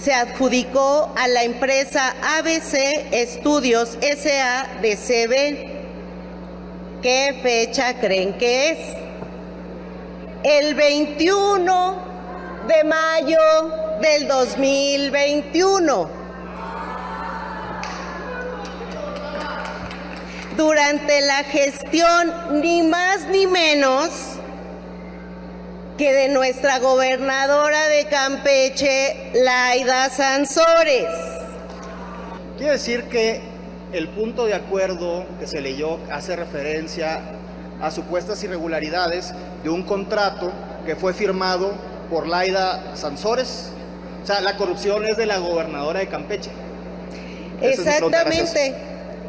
se 0.00 0.14
adjudicó 0.14 1.12
a 1.16 1.26
la 1.26 1.42
empresa 1.42 2.14
ABC 2.38 3.08
Estudios 3.10 3.98
SA 4.00 4.78
de 4.80 4.96
CB. 4.96 7.02
¿Qué 7.02 7.40
fecha 7.42 7.98
creen 7.98 8.38
que 8.38 8.70
es? 8.70 8.78
El 10.44 10.76
21 10.76 11.98
de 12.68 12.84
mayo 12.84 13.40
del 14.00 14.28
2021. 14.28 16.10
Durante 20.56 21.20
la 21.22 21.42
gestión, 21.42 22.62
ni 22.62 22.82
más 22.82 23.26
ni 23.26 23.48
menos 23.48 24.29
que 26.00 26.14
de 26.14 26.28
nuestra 26.30 26.78
gobernadora 26.78 27.90
de 27.90 28.06
Campeche, 28.06 29.32
Laida 29.34 30.08
Sansores. 30.08 31.04
Quiere 32.56 32.72
decir 32.72 33.04
que 33.10 33.42
el 33.92 34.08
punto 34.08 34.46
de 34.46 34.54
acuerdo 34.54 35.26
que 35.38 35.46
se 35.46 35.60
leyó 35.60 35.98
hace 36.10 36.36
referencia 36.36 37.20
a 37.82 37.90
supuestas 37.90 38.42
irregularidades 38.42 39.34
de 39.62 39.68
un 39.68 39.82
contrato 39.82 40.50
que 40.86 40.96
fue 40.96 41.12
firmado 41.12 41.74
por 42.08 42.26
Laida 42.26 42.96
Sansores. 42.96 43.70
O 44.22 44.26
sea, 44.26 44.40
la 44.40 44.56
corrupción 44.56 45.04
es 45.06 45.18
de 45.18 45.26
la 45.26 45.36
gobernadora 45.36 46.00
de 46.00 46.08
Campeche. 46.08 46.50
Exactamente. 47.60 48.74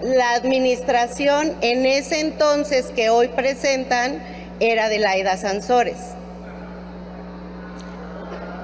La 0.03 0.35
administración 0.35 1.53
en 1.59 1.85
ese 1.85 2.21
entonces 2.21 2.93
que 2.95 3.09
hoy 3.09 3.27
presentan 3.27 4.23
era 4.61 4.87
de 4.87 4.99
Laida 4.99 5.35
Sansores. 5.35 5.97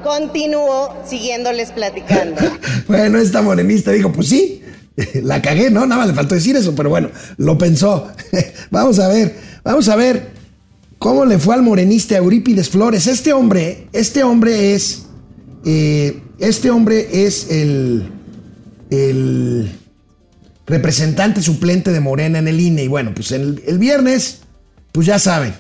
Continúo 0.04 0.96
siguiéndoles 1.08 1.72
platicando. 1.72 2.42
bueno, 2.88 3.18
esta 3.18 3.42
morenista 3.42 3.92
dijo, 3.92 4.12
pues 4.12 4.30
sí, 4.30 4.62
la 5.24 5.42
cagué, 5.42 5.70
¿no? 5.70 5.86
Nada 5.86 6.02
más 6.02 6.08
le 6.08 6.14
faltó 6.14 6.36
decir 6.36 6.56
eso, 6.56 6.76
pero 6.76 6.90
bueno, 6.90 7.10
lo 7.38 7.58
pensó. 7.58 8.08
vamos 8.72 9.00
a 9.00 9.08
ver, 9.08 9.36
vamos 9.64 9.88
a 9.90 9.96
ver 9.96 10.32
cómo 10.98 11.26
le 11.26 11.38
fue 11.38 11.56
al 11.56 11.64
morenista 11.64 12.18
Eurípides 12.18 12.70
Flores. 12.70 13.08
Este 13.08 13.34
hombre, 13.34 13.88
este 13.94 14.24
hombre 14.24 14.74
es, 14.74 15.04
eh, 15.66 16.22
este 16.40 16.72
hombre 16.72 17.26
es 17.26 17.52
el, 17.52 18.10
el 18.90 19.72
representante 20.66 21.42
suplente 21.42 21.92
de 21.92 22.00
Morena 22.00 22.40
en 22.40 22.48
el 22.48 22.60
INE. 22.60 22.84
Y 22.84 22.88
bueno, 22.88 23.14
pues 23.14 23.32
el, 23.32 23.64
el 23.68 23.78
viernes, 23.78 24.40
pues 24.92 25.06
ya 25.06 25.20
saben, 25.20 25.54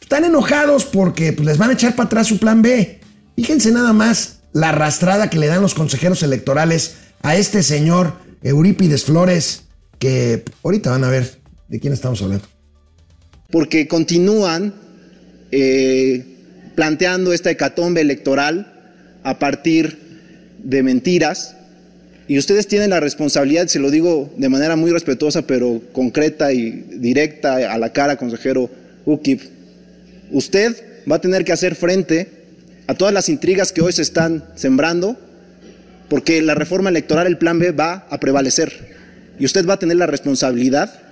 están 0.00 0.24
enojados 0.24 0.86
porque 0.86 1.34
pues, 1.34 1.46
les 1.46 1.58
van 1.58 1.68
a 1.70 1.74
echar 1.74 1.94
para 1.94 2.06
atrás 2.06 2.26
su 2.26 2.38
plan 2.38 2.62
B. 2.62 2.97
Fíjense 3.38 3.70
nada 3.70 3.92
más 3.92 4.40
la 4.52 4.70
arrastrada 4.70 5.30
que 5.30 5.38
le 5.38 5.46
dan 5.46 5.62
los 5.62 5.72
consejeros 5.72 6.24
electorales 6.24 6.96
a 7.22 7.36
este 7.36 7.62
señor 7.62 8.14
Eurípides 8.42 9.04
Flores, 9.04 9.62
que 10.00 10.42
ahorita 10.64 10.90
van 10.90 11.04
a 11.04 11.08
ver 11.08 11.38
de 11.68 11.78
quién 11.78 11.92
estamos 11.92 12.20
hablando. 12.20 12.48
Porque 13.52 13.86
continúan 13.86 14.74
eh, 15.52 16.26
planteando 16.74 17.32
esta 17.32 17.52
hecatombe 17.52 18.00
electoral 18.00 18.72
a 19.22 19.38
partir 19.38 20.56
de 20.58 20.82
mentiras. 20.82 21.54
Y 22.26 22.38
ustedes 22.38 22.66
tienen 22.66 22.90
la 22.90 22.98
responsabilidad, 22.98 23.68
se 23.68 23.78
lo 23.78 23.92
digo 23.92 24.32
de 24.36 24.48
manera 24.48 24.74
muy 24.74 24.90
respetuosa, 24.90 25.42
pero 25.42 25.80
concreta 25.92 26.52
y 26.52 26.72
directa 26.72 27.72
a 27.72 27.78
la 27.78 27.92
cara, 27.92 28.16
consejero 28.16 28.68
UKIP. 29.04 29.42
Usted 30.32 31.04
va 31.08 31.16
a 31.16 31.20
tener 31.20 31.44
que 31.44 31.52
hacer 31.52 31.76
frente 31.76 32.37
a 32.88 32.94
todas 32.94 33.12
las 33.14 33.28
intrigas 33.28 33.70
que 33.70 33.82
hoy 33.82 33.92
se 33.92 34.02
están 34.02 34.44
sembrando, 34.56 35.16
porque 36.08 36.40
la 36.40 36.54
reforma 36.54 36.88
electoral, 36.88 37.26
el 37.26 37.36
plan 37.36 37.58
B, 37.58 37.70
va 37.72 38.06
a 38.10 38.18
prevalecer. 38.18 38.96
Y 39.38 39.44
usted 39.44 39.66
va 39.68 39.74
a 39.74 39.78
tener 39.78 39.98
la 39.98 40.06
responsabilidad 40.06 41.02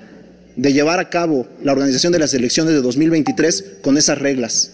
de 0.57 0.73
llevar 0.73 0.99
a 0.99 1.11
cabo 1.11 1.47
la 1.63 1.73
organización 1.73 2.15
de 2.15 2.19
las 2.19 2.33
elecciones 2.33 2.73
de 2.73 2.81
2023 2.81 3.75
con 3.83 3.99
esas 3.99 4.19
reglas. 4.19 4.73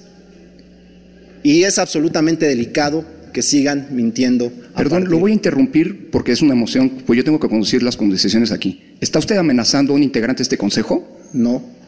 Y 1.43 1.65
es 1.65 1.81
absolutamente 1.81 2.47
delicado 2.47 3.05
que 3.33 3.43
sigan 3.43 3.89
mintiendo. 3.91 4.53
Perdón, 4.77 5.11
lo 5.11 5.19
voy 5.19 5.33
a 5.33 5.35
interrumpir 5.35 6.09
porque 6.13 6.31
es 6.31 6.41
una 6.41 6.53
emoción, 6.53 6.89
pues 7.05 7.17
yo 7.17 7.25
tengo 7.25 7.41
que 7.41 7.49
conducir 7.49 7.83
las 7.83 7.97
conversaciones 7.97 8.53
aquí. 8.53 8.95
¿Está 9.01 9.19
usted 9.19 9.37
amenazando 9.37 9.93
a 9.93 9.97
un 9.97 10.05
integrante 10.05 10.39
de 10.39 10.45
este 10.45 10.57
consejo? 10.57 11.21
No. 11.33 11.82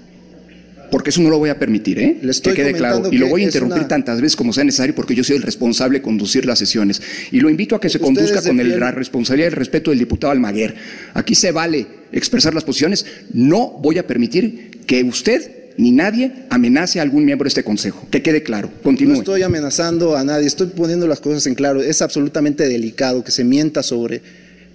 Porque 0.94 1.10
eso 1.10 1.20
no 1.22 1.28
lo 1.28 1.38
voy 1.38 1.50
a 1.50 1.58
permitir, 1.58 1.98
¿eh? 1.98 2.18
Le 2.22 2.30
estoy 2.30 2.54
que 2.54 2.62
quede 2.62 2.72
claro. 2.72 3.08
Y 3.10 3.18
lo 3.18 3.26
voy 3.26 3.42
a 3.42 3.46
interrumpir 3.46 3.80
una... 3.80 3.88
tantas 3.88 4.20
veces 4.20 4.36
como 4.36 4.52
sea 4.52 4.62
necesario 4.62 4.94
porque 4.94 5.16
yo 5.16 5.24
soy 5.24 5.34
el 5.34 5.42
responsable 5.42 5.98
de 5.98 6.02
conducir 6.02 6.46
las 6.46 6.60
sesiones. 6.60 7.02
Y 7.32 7.40
lo 7.40 7.50
invito 7.50 7.74
a 7.74 7.80
que 7.80 7.88
se 7.88 7.98
conduzca 7.98 8.40
con 8.40 8.60
el, 8.60 8.78
la 8.78 8.92
responsabilidad 8.92 9.48
y 9.48 9.50
el 9.50 9.56
respeto 9.56 9.90
del 9.90 9.98
diputado 9.98 10.30
Almaguer. 10.30 10.76
Aquí 11.14 11.34
se 11.34 11.50
vale 11.50 11.84
expresar 12.12 12.54
las 12.54 12.62
posiciones. 12.62 13.06
No 13.32 13.70
voy 13.70 13.98
a 13.98 14.06
permitir 14.06 14.82
que 14.86 15.02
usted 15.02 15.72
ni 15.78 15.90
nadie 15.90 16.30
amenace 16.48 17.00
a 17.00 17.02
algún 17.02 17.24
miembro 17.24 17.46
de 17.46 17.48
este 17.48 17.64
consejo. 17.64 18.06
Que 18.12 18.22
quede 18.22 18.44
claro. 18.44 18.70
Continúe. 18.84 19.14
No 19.14 19.18
estoy 19.18 19.42
amenazando 19.42 20.16
a 20.16 20.22
nadie, 20.22 20.46
estoy 20.46 20.68
poniendo 20.68 21.08
las 21.08 21.18
cosas 21.18 21.44
en 21.48 21.56
claro. 21.56 21.82
Es 21.82 22.02
absolutamente 22.02 22.68
delicado 22.68 23.24
que 23.24 23.32
se 23.32 23.42
mienta 23.42 23.82
sobre 23.82 24.22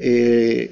eh, 0.01 0.69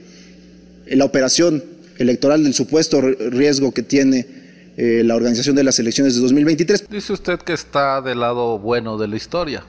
la 0.88 1.06
operación 1.06 1.64
electoral 2.00 2.44
del 2.44 2.54
supuesto 2.54 3.00
riesgo 3.00 3.74
que 3.74 3.82
tiene 3.82 4.37
eh, 4.80 5.02
la 5.04 5.16
organización 5.16 5.56
de 5.56 5.64
las 5.64 5.80
elecciones 5.80 6.16
de 6.16 6.22
2023. 6.22 6.88
Dice 6.88 7.12
usted 7.12 7.40
que 7.40 7.54
está 7.54 8.00
del 8.00 8.20
lado 8.20 8.60
bueno 8.60 9.00
de 9.00 9.08
la 9.08 9.16
historia. 9.16 9.64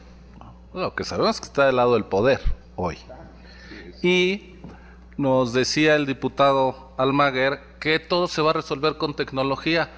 Lo 0.75 0.95
que 0.95 1.03
sabemos 1.03 1.37
es 1.37 1.41
que 1.41 1.47
está 1.47 1.65
del 1.65 1.77
lado 1.77 1.95
del 1.95 2.05
poder 2.05 2.41
hoy. 2.77 2.99
Y 4.03 4.57
nos 5.17 5.55
decía 5.55 5.97
el 5.97 6.05
diputado 6.05 6.93
Almaguer 6.99 7.59
que 7.81 7.99
todo 7.99 8.29
se 8.29 8.43
va 8.43 8.51
a 8.51 8.53
resolver 8.53 8.99
con 8.99 9.17
tecnología. 9.17 9.89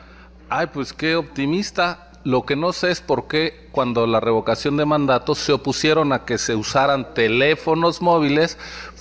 Ay, 0.49 0.69
pues 0.73 0.93
qué 0.93 1.17
optimista. 1.17 2.13
Lo 2.23 2.47
que 2.47 2.55
no 2.55 2.73
sé 2.73 2.93
es 2.93 3.01
por 3.01 3.27
qué 3.27 3.69
cuando 3.73 4.07
la 4.07 4.21
revocación 4.21 4.77
de 4.77 4.85
mandatos 4.85 5.39
se 5.39 5.53
opusieron 5.53 6.13
a 6.13 6.25
que 6.25 6.39
se 6.39 6.55
usaran 6.55 7.15
teléfonos 7.15 8.01
móviles 8.01 8.59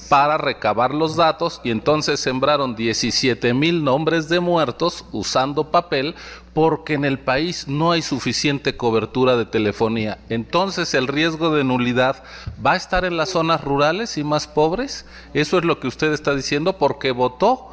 para 0.10 0.40
recabar 0.40 0.94
los 0.94 1.16
datos 1.16 1.62
y 1.64 1.70
entonces 1.70 2.20
sembraron 2.20 2.76
17 2.76 3.54
mil 3.54 3.84
nombres 3.84 4.28
de 4.28 4.40
muertos 4.40 5.06
usando 5.12 5.72
papel 5.72 6.16
porque 6.54 6.96
en 6.96 7.06
el 7.06 7.20
país 7.20 7.68
no 7.68 7.92
hay 7.92 8.02
suficiente 8.02 8.76
cobertura 8.76 9.38
de 9.38 9.46
telefonía. 9.46 10.18
Entonces 10.30 10.96
el 10.96 11.08
riesgo 11.08 11.56
de 11.56 11.64
nulidad 11.64 12.24
va 12.66 12.74
a 12.74 12.78
estar 12.78 13.06
en 13.06 13.18
las 13.18 13.30
zonas 13.30 13.64
rurales 13.64 14.18
y 14.18 14.24
más 14.24 14.48
pobres. 14.48 15.06
Eso 15.36 15.60
es 15.60 15.64
lo 15.64 15.80
que 15.80 15.88
usted 15.88 16.12
está 16.12 16.36
diciendo 16.36 16.78
porque 16.78 17.12
votó 17.12 17.70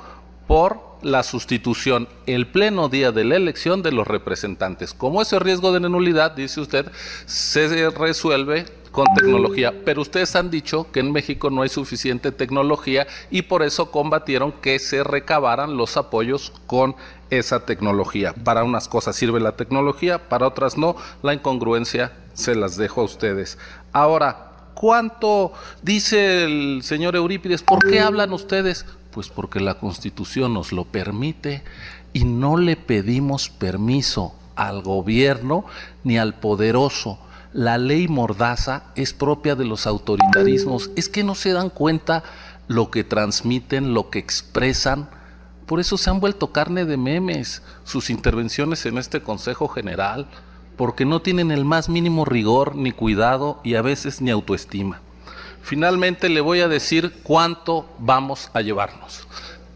por 0.47 0.87
la 1.03 1.23
sustitución 1.23 2.09
el 2.27 2.47
pleno 2.47 2.89
día 2.89 3.13
de 3.13 3.25
la 3.25 3.37
elección 3.37 3.83
de 3.83 3.93
los 3.93 4.07
representantes. 4.07 4.93
Como 4.93 5.23
ese 5.23 5.39
riesgo 5.39 5.73
de 5.73 5.81
nulidad, 5.81 6.33
dice 6.33 6.61
usted, 6.61 6.91
se 7.27 7.91
resuelve 7.91 8.67
con 8.97 9.13
tecnología, 9.15 9.75
pero 9.85 10.01
ustedes 10.01 10.35
han 10.37 10.51
dicho 10.51 10.91
que 10.91 11.01
en 11.01 11.13
México 11.13 11.51
no 11.51 11.61
hay 11.61 11.69
suficiente 11.69 12.33
tecnología 12.33 13.07
y 13.31 13.43
por 13.43 13.63
eso 13.63 13.91
combatieron 13.91 14.53
que 14.53 14.79
se 14.79 15.05
recabaran 15.05 15.77
los 15.77 15.99
apoyos 15.99 16.55
con 16.67 16.97
esa 17.29 17.67
tecnología. 17.67 18.33
Para 18.33 18.65
unas 18.65 18.89
cosas 18.89 19.15
sirve 19.15 19.39
la 19.39 19.55
tecnología, 19.55 20.31
para 20.31 20.47
otras 20.49 20.79
no. 20.79 20.97
La 21.23 21.35
incongruencia 21.35 22.15
se 22.33 22.55
las 22.55 22.79
dejo 22.79 23.03
a 23.03 23.05
ustedes. 23.05 23.59
Ahora, 23.93 24.53
¿cuánto 24.73 25.53
dice 25.83 26.45
el 26.45 26.81
señor 26.83 27.17
Eurípides? 27.17 27.63
¿Por 27.63 27.87
qué 27.87 28.01
hablan 28.01 28.33
ustedes? 28.33 28.87
Pues 29.11 29.29
porque 29.29 29.61
la 29.61 29.75
Constitución 29.75 30.55
nos 30.55 30.73
lo 30.73 30.87
permite 30.87 31.63
y 32.15 32.25
no 32.25 32.57
le 32.57 32.77
pedimos 32.77 33.51
permiso 33.51 34.35
al 34.55 34.81
gobierno 34.81 35.67
ni 36.03 36.17
al 36.17 36.37
poderoso. 36.41 37.19
La 37.57 37.79
ley 37.79 38.07
mordaza 38.07 38.83
es 38.97 39.15
propia 39.15 39.55
de 39.55 39.65
los 39.65 39.87
autoritarismos. 39.87 40.91
Es 40.95 41.09
que 41.09 41.25
no 41.25 41.35
se 41.35 41.55
dan 41.55 41.71
cuenta 41.71 42.23
lo 42.69 42.91
que 42.91 43.03
transmiten, 43.03 43.95
lo 43.95 44.11
que 44.11 44.19
expresan. 44.19 45.09
Por 45.65 45.81
eso 45.81 45.97
se 45.97 46.11
han 46.11 46.21
vuelto 46.21 46.53
carne 46.53 46.85
de 46.85 46.99
memes 46.99 47.63
sus 47.83 48.11
intervenciones 48.11 48.85
en 48.85 48.99
este 48.99 49.23
Consejo 49.23 49.69
General, 49.69 50.29
porque 50.77 51.07
no 51.07 51.23
tienen 51.23 51.51
el 51.51 51.65
más 51.65 51.89
mínimo 51.89 52.27
rigor 52.27 52.77
ni 52.77 52.93
cuidado 52.93 53.59
y 53.65 53.77
a 53.77 53.81
veces 53.81 54.21
ni 54.21 54.31
autoestima. 54.31 55.01
Finalmente 55.63 56.29
le 56.29 56.43
voy 56.43 56.61
a 56.61 56.69
decir 56.69 57.21
cuánto 57.23 57.89
vamos 57.99 58.51
a 58.53 58.61
llevarnos. 58.61 59.27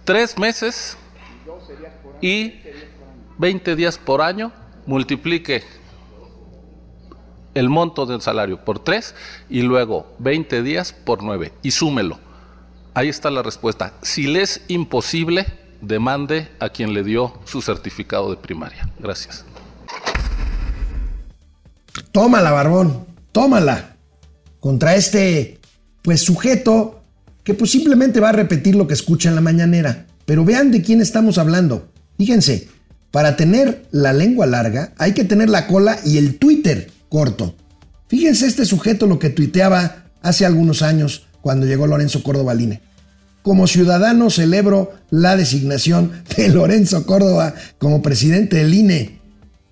Tres 0.04 0.36
meses 0.36 0.98
y 2.20 2.56
20 3.38 3.74
días 3.74 3.96
por 3.96 4.20
año, 4.20 4.52
multiplique 4.84 5.64
el 7.54 7.68
monto 7.68 8.06
del 8.06 8.20
salario 8.20 8.64
por 8.64 8.78
tres 8.78 9.14
y 9.48 9.62
luego 9.62 10.14
20 10.18 10.62
días 10.62 10.92
por 10.92 11.22
nueve 11.22 11.52
y 11.62 11.72
súmelo. 11.72 12.18
Ahí 12.94 13.08
está 13.08 13.30
la 13.30 13.42
respuesta. 13.42 13.94
Si 14.02 14.26
le 14.26 14.42
es 14.42 14.62
imposible, 14.68 15.46
demande 15.80 16.48
a 16.58 16.68
quien 16.68 16.92
le 16.92 17.04
dio 17.04 17.38
su 17.44 17.62
certificado 17.62 18.30
de 18.30 18.36
primaria. 18.36 18.90
Gracias. 18.98 19.44
Tómala, 22.12 22.50
Barbón, 22.50 23.06
tómala. 23.32 23.96
Contra 24.58 24.94
este, 24.94 25.58
pues, 26.02 26.22
sujeto 26.22 27.00
que 27.44 27.54
pues 27.54 27.70
simplemente 27.70 28.20
va 28.20 28.28
a 28.28 28.32
repetir 28.32 28.74
lo 28.74 28.86
que 28.86 28.94
escucha 28.94 29.28
en 29.28 29.34
la 29.34 29.40
mañanera. 29.40 30.06
Pero 30.26 30.44
vean 30.44 30.70
de 30.70 30.82
quién 30.82 31.00
estamos 31.00 31.38
hablando. 31.38 31.88
Fíjense, 32.18 32.68
para 33.10 33.36
tener 33.36 33.86
la 33.90 34.12
lengua 34.12 34.46
larga 34.46 34.92
hay 34.98 35.14
que 35.14 35.24
tener 35.24 35.48
la 35.48 35.66
cola 35.66 35.98
y 36.04 36.18
el 36.18 36.38
Twitter 36.38 36.90
corto. 37.10 37.54
Fíjense 38.08 38.46
este 38.46 38.64
sujeto 38.64 39.06
lo 39.06 39.18
que 39.18 39.28
tuiteaba 39.28 40.06
hace 40.22 40.46
algunos 40.46 40.80
años 40.80 41.26
cuando 41.42 41.66
llegó 41.66 41.86
Lorenzo 41.86 42.22
Córdoba 42.22 42.52
al 42.52 42.62
INE. 42.62 42.80
Como 43.42 43.66
ciudadano 43.66 44.30
celebro 44.30 44.92
la 45.10 45.36
designación 45.36 46.12
de 46.36 46.48
Lorenzo 46.48 47.04
Córdoba 47.04 47.54
como 47.78 48.00
presidente 48.00 48.56
del 48.56 48.72
INE. 48.72 49.20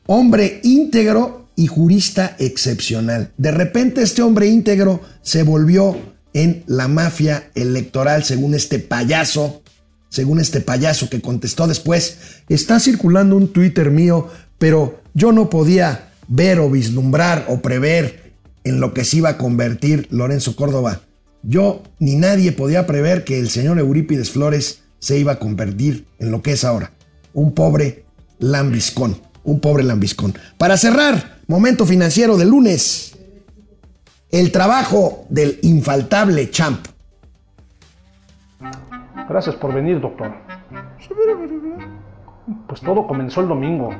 Hombre 0.06 0.60
íntegro 0.62 1.48
y 1.56 1.66
jurista 1.66 2.36
excepcional. 2.38 3.32
De 3.36 3.50
repente 3.50 4.02
este 4.02 4.22
hombre 4.22 4.46
íntegro 4.46 5.00
se 5.22 5.42
volvió 5.42 5.96
en 6.32 6.62
la 6.66 6.88
mafia 6.88 7.50
electoral 7.54 8.24
según 8.24 8.54
este 8.54 8.78
payaso, 8.78 9.62
según 10.08 10.40
este 10.40 10.60
payaso 10.60 11.10
que 11.10 11.20
contestó 11.20 11.66
después, 11.66 12.18
está 12.48 12.78
circulando 12.78 13.36
un 13.36 13.52
Twitter 13.52 13.90
mío, 13.90 14.28
pero 14.58 15.02
yo 15.14 15.32
no 15.32 15.50
podía 15.50 16.07
ver 16.28 16.60
o 16.60 16.70
vislumbrar 16.70 17.46
o 17.48 17.60
prever 17.60 18.34
en 18.64 18.80
lo 18.80 18.94
que 18.94 19.04
se 19.04 19.18
iba 19.18 19.30
a 19.30 19.38
convertir 19.38 20.06
Lorenzo 20.10 20.54
Córdoba. 20.54 21.00
Yo 21.42 21.82
ni 21.98 22.16
nadie 22.16 22.52
podía 22.52 22.86
prever 22.86 23.24
que 23.24 23.38
el 23.38 23.48
señor 23.48 23.78
Eurípides 23.78 24.30
Flores 24.30 24.84
se 24.98 25.18
iba 25.18 25.32
a 25.32 25.38
convertir 25.38 26.06
en 26.18 26.30
lo 26.30 26.42
que 26.42 26.52
es 26.52 26.64
ahora, 26.64 26.92
un 27.32 27.54
pobre 27.54 28.04
lambiscón, 28.38 29.16
un 29.44 29.60
pobre 29.60 29.84
lambiscón. 29.84 30.34
Para 30.58 30.76
cerrar, 30.76 31.38
momento 31.46 31.86
financiero 31.86 32.36
del 32.36 32.50
lunes, 32.50 33.16
el 34.30 34.52
trabajo 34.52 35.24
del 35.30 35.58
infaltable 35.62 36.50
champ. 36.50 36.86
Gracias 39.28 39.56
por 39.56 39.72
venir, 39.72 40.00
doctor. 40.00 40.32
Pues 42.66 42.80
todo 42.80 43.06
comenzó 43.06 43.40
el 43.40 43.48
domingo. 43.48 43.90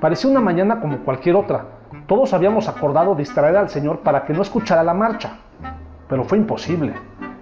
Parecía 0.00 0.30
una 0.30 0.40
mañana 0.40 0.80
como 0.80 1.00
cualquier 1.00 1.36
otra. 1.36 1.66
Todos 2.06 2.32
habíamos 2.32 2.68
acordado 2.68 3.14
distraer 3.14 3.56
al 3.56 3.68
Señor 3.68 4.00
para 4.00 4.24
que 4.24 4.32
no 4.32 4.40
escuchara 4.40 4.82
la 4.82 4.94
marcha. 4.94 5.38
Pero 6.08 6.24
fue 6.24 6.38
imposible. 6.38 6.94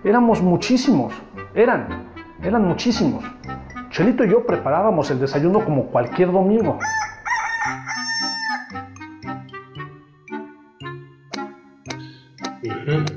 Éramos 0.02 0.42
muchísimos. 0.42 1.14
Eran. 1.54 2.09
Eran 2.42 2.66
muchísimos. 2.66 3.24
Chelito 3.90 4.24
y 4.24 4.30
yo 4.30 4.44
preparábamos 4.44 5.09
el 5.11 5.20
desayuno 5.20 5.64
como 5.64 5.86
cualquier 5.86 6.32
domingo. 6.32 6.78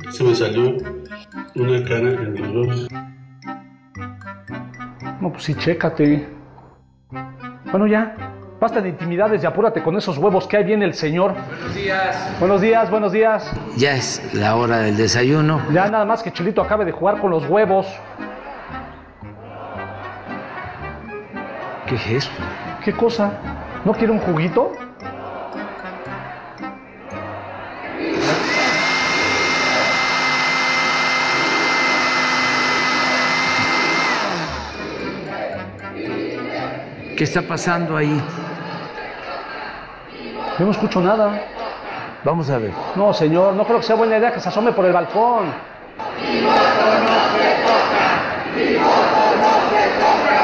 se 0.10 0.24
me 0.24 0.36
salió 0.36 0.78
una 1.56 1.84
cara 1.84 2.10
en 2.10 2.54
los 2.54 2.68
ojos. 2.68 2.88
No, 5.20 5.32
pues 5.32 5.44
sí, 5.44 5.56
chécate. 5.56 6.28
Bueno, 7.72 7.88
ya. 7.88 8.31
Basta 8.62 8.80
de 8.80 8.90
intimidades 8.90 9.42
y 9.42 9.48
apúrate 9.48 9.82
con 9.82 9.98
esos 9.98 10.20
huevos 10.20 10.46
que 10.46 10.56
ahí 10.56 10.64
viene 10.64 10.86
el 10.86 10.94
señor. 10.94 11.34
Buenos 11.34 11.74
días. 11.74 12.40
Buenos 12.40 12.62
días, 12.62 12.92
buenos 12.92 13.12
días. 13.12 13.52
Ya 13.76 13.96
es 13.96 14.22
la 14.36 14.56
hora 14.56 14.78
del 14.78 14.98
desayuno. 14.98 15.64
Ya 15.74 15.90
nada 15.90 16.06
más 16.06 16.22
que 16.22 16.32
Chelito 16.32 16.62
acabe 16.62 16.86
de 16.86 16.92
jugar 16.92 17.20
con 17.20 17.32
los 17.32 17.50
huevos. 17.50 17.88
¿Qué 21.88 21.96
es 21.96 22.08
esto? 22.08 22.36
¿Qué 22.86 22.94
cosa? 22.94 23.32
¿No 23.84 23.94
quiere 23.94 24.14
un 24.14 24.20
juguito? 24.20 24.74
¿Qué 37.18 37.24
está 37.24 37.42
pasando 37.42 37.98
ahí? 37.98 38.22
Yo 40.62 40.66
no 40.66 40.74
escucho 40.74 41.02
nada. 41.02 41.42
Vamos 42.24 42.48
a 42.52 42.60
ver. 42.60 42.72
No, 42.96 43.12
señor, 43.16 43.56
no 43.56 43.66
creo 43.66 43.78
que 43.78 43.84
sea 43.84 43.96
buena 43.96 44.20
idea 44.20 44.32
que 44.32 44.40
se 44.40 44.48
asome 44.48 44.72
por 44.74 44.86
el 44.86 44.94
balcón. 44.94 45.46
Mi 46.22 46.40
voto 46.40 46.86
no 47.02 47.18
se 47.34 47.50
toca, 47.66 48.46
mi 48.56 48.76
voto 48.76 49.24
no 49.42 49.54
se 49.72 49.84
toca, 49.98 50.40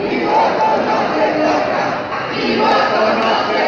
mi 0.00 0.24
voto 0.24 0.66
no 0.86 0.96
se 1.14 1.26
toca, 1.38 1.82
mi 2.34 2.56
voto 2.56 3.00
no 3.20 3.30
se 3.46 3.62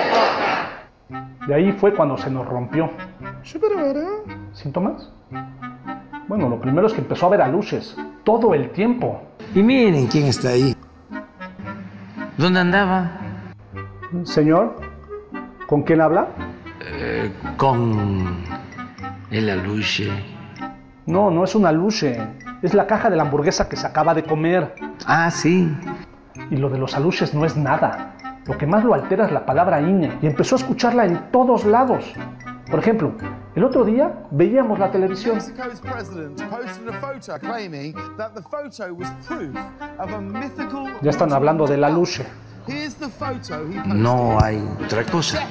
toca. 1.38 1.46
De 1.46 1.55
ahí 1.55 1.70
fue 1.70 1.94
cuando 1.94 2.18
se 2.18 2.30
nos 2.30 2.48
rompió. 2.48 2.90
¿Síntomas? 4.53 5.09
Bueno, 6.26 6.48
lo 6.48 6.61
primero 6.61 6.88
es 6.88 6.94
que 6.94 7.00
empezó 7.00 7.26
a 7.26 7.28
ver 7.28 7.42
a 7.42 7.46
luces, 7.46 7.96
todo 8.24 8.55
el 8.55 8.70
tiempo. 8.70 9.22
Y 9.55 9.62
miren 9.62 10.09
quién 10.09 10.26
está 10.26 10.48
ahí. 10.48 10.76
¿Dónde 12.36 12.59
andaba? 12.59 13.20
Señor, 14.24 14.91
¿con 15.73 15.85
quién 15.85 16.03
habla? 16.03 16.27
Eh, 16.85 17.33
con 17.57 18.45
el 19.31 19.49
aluche. 19.49 20.07
No, 21.07 21.31
no 21.31 21.45
es 21.45 21.55
un 21.55 21.64
aluche. 21.64 22.20
Es 22.61 22.75
la 22.75 22.87
caja 22.87 23.09
de 23.09 23.16
la 23.16 23.23
hamburguesa 23.23 23.70
que 23.70 23.77
se 23.77 23.87
acaba 23.87 24.12
de 24.12 24.23
comer. 24.23 24.75
Ah, 25.07 25.31
sí. 25.31 25.75
Y 26.51 26.57
lo 26.59 26.68
de 26.68 26.77
los 26.77 26.95
aluches 26.95 27.33
no 27.33 27.47
es 27.47 27.57
nada. 27.57 28.16
Lo 28.45 28.59
que 28.59 28.66
más 28.66 28.85
lo 28.85 28.93
altera 28.93 29.25
es 29.25 29.33
la 29.33 29.47
palabra 29.47 29.81
INE. 29.81 30.18
Y 30.20 30.27
empezó 30.27 30.57
a 30.57 30.59
escucharla 30.59 31.07
en 31.07 31.31
todos 31.31 31.64
lados. 31.64 32.05
Por 32.70 32.79
ejemplo, 32.79 33.14
el 33.55 33.64
otro 33.64 33.83
día 33.87 34.12
veíamos 34.31 34.79
la 34.79 34.91
televisión. 34.91 35.39
Ya 41.01 41.11
están 41.11 41.33
hablando 41.33 41.66
de 41.66 41.77
la 41.79 41.89
luche. 41.89 42.27
No 43.87 44.39
hay 44.41 44.63
otra 44.85 45.05
cosa. 45.05 45.47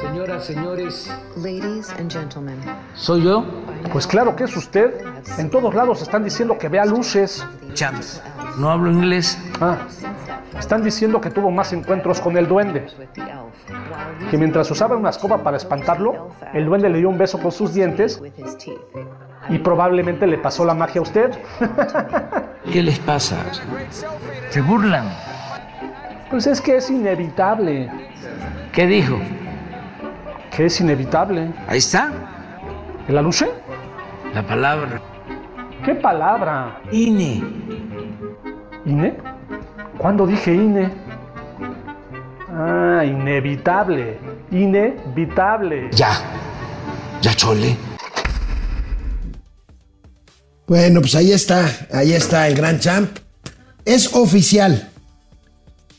Señoras, 0.00 0.44
señores. 0.44 1.10
Ladies 1.36 1.90
and 1.98 2.10
gentlemen. 2.10 2.58
¿Soy 2.94 3.22
yo? 3.22 3.44
Pues 3.92 4.06
claro 4.06 4.36
que 4.36 4.44
es 4.44 4.56
usted. 4.56 5.04
En 5.38 5.50
todos 5.50 5.74
lados 5.74 6.02
están 6.02 6.24
diciendo 6.24 6.58
que 6.58 6.68
vea 6.68 6.84
luces. 6.84 7.44
Champs, 7.74 8.22
no 8.56 8.70
hablo 8.70 8.90
inglés. 8.90 9.38
Ah, 9.60 9.78
están 10.58 10.82
diciendo 10.82 11.20
que 11.20 11.30
tuvo 11.30 11.50
más 11.50 11.72
encuentros 11.72 12.20
con 12.20 12.36
el 12.36 12.46
duende. 12.48 12.86
Que 14.30 14.38
mientras 14.38 14.70
usaba 14.70 14.96
una 14.96 15.10
escoba 15.10 15.42
para 15.42 15.56
espantarlo, 15.56 16.30
el 16.52 16.66
duende 16.66 16.88
le 16.88 16.98
dio 16.98 17.08
un 17.08 17.18
beso 17.18 17.38
con 17.38 17.52
sus 17.52 17.72
dientes 17.72 18.20
y 19.48 19.58
probablemente 19.58 20.26
le 20.26 20.38
pasó 20.38 20.64
la 20.64 20.74
magia 20.74 21.00
a 21.00 21.02
usted. 21.02 21.30
¿Qué 22.72 22.82
les 22.82 22.98
pasa? 22.98 23.36
¿Se 24.50 24.60
burlan? 24.60 25.08
Pues 26.30 26.46
es 26.46 26.60
que 26.60 26.76
es 26.76 26.90
inevitable. 26.90 27.90
¿Qué 28.72 28.86
dijo? 28.86 29.18
Que 30.54 30.66
es 30.66 30.80
inevitable. 30.80 31.50
Ahí 31.66 31.78
está. 31.78 32.12
¿El 33.08 33.18
aluche? 33.18 33.50
La 34.34 34.46
palabra. 34.46 35.00
¿Qué 35.84 35.94
palabra? 35.94 36.80
INE. 36.92 37.42
¿INE? 38.84 39.16
¿Cuándo 39.98 40.26
dije 40.26 40.54
INE? 40.54 40.90
Ah, 42.52 43.02
inevitable. 43.04 44.18
Inevitable. 44.50 45.88
Ya. 45.92 46.12
Ya 47.20 47.34
chole. 47.34 47.76
Bueno, 50.70 51.00
pues 51.00 51.16
ahí 51.16 51.32
está, 51.32 51.88
ahí 51.90 52.12
está 52.12 52.46
el 52.46 52.54
gran 52.54 52.78
champ. 52.78 53.18
Es 53.84 54.14
oficial. 54.14 54.88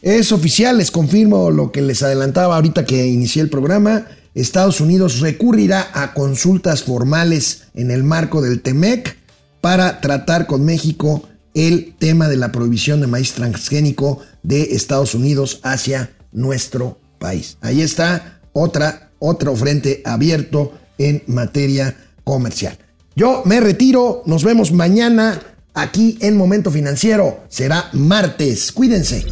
Es 0.01 0.31
oficial, 0.31 0.77
les 0.77 0.91
confirmo 0.91 1.51
lo 1.51 1.73
que 1.73 1.81
les 1.81 2.01
adelantaba 2.03 2.55
ahorita 2.55 2.85
que 2.85 3.05
inicié 3.05 3.41
el 3.41 3.49
programa. 3.49 4.07
Estados 4.33 4.79
Unidos 4.79 5.19
recurrirá 5.19 5.89
a 5.93 6.13
consultas 6.13 6.83
formales 6.83 7.63
en 7.73 7.91
el 7.91 8.05
marco 8.05 8.41
del 8.41 8.61
TEMEC 8.61 9.17
para 9.59 9.99
tratar 9.99 10.47
con 10.47 10.63
México 10.63 11.27
el 11.53 11.93
tema 11.99 12.29
de 12.29 12.37
la 12.37 12.53
prohibición 12.53 13.01
de 13.01 13.07
maíz 13.07 13.33
transgénico 13.33 14.19
de 14.41 14.73
Estados 14.73 15.15
Unidos 15.15 15.59
hacia 15.63 16.11
nuestro 16.31 16.97
país. 17.19 17.57
Ahí 17.59 17.81
está 17.81 18.39
otra, 18.53 19.11
otro 19.19 19.53
frente 19.53 20.01
abierto 20.05 20.71
en 20.97 21.23
materia 21.27 21.97
comercial. 22.23 22.77
Yo 23.15 23.41
me 23.45 23.59
retiro, 23.59 24.23
nos 24.25 24.43
vemos 24.43 24.71
mañana 24.71 25.41
aquí 25.73 26.17
en 26.21 26.37
Momento 26.37 26.71
Financiero. 26.71 27.39
Será 27.49 27.89
martes. 27.91 28.71
Cuídense. 28.71 29.25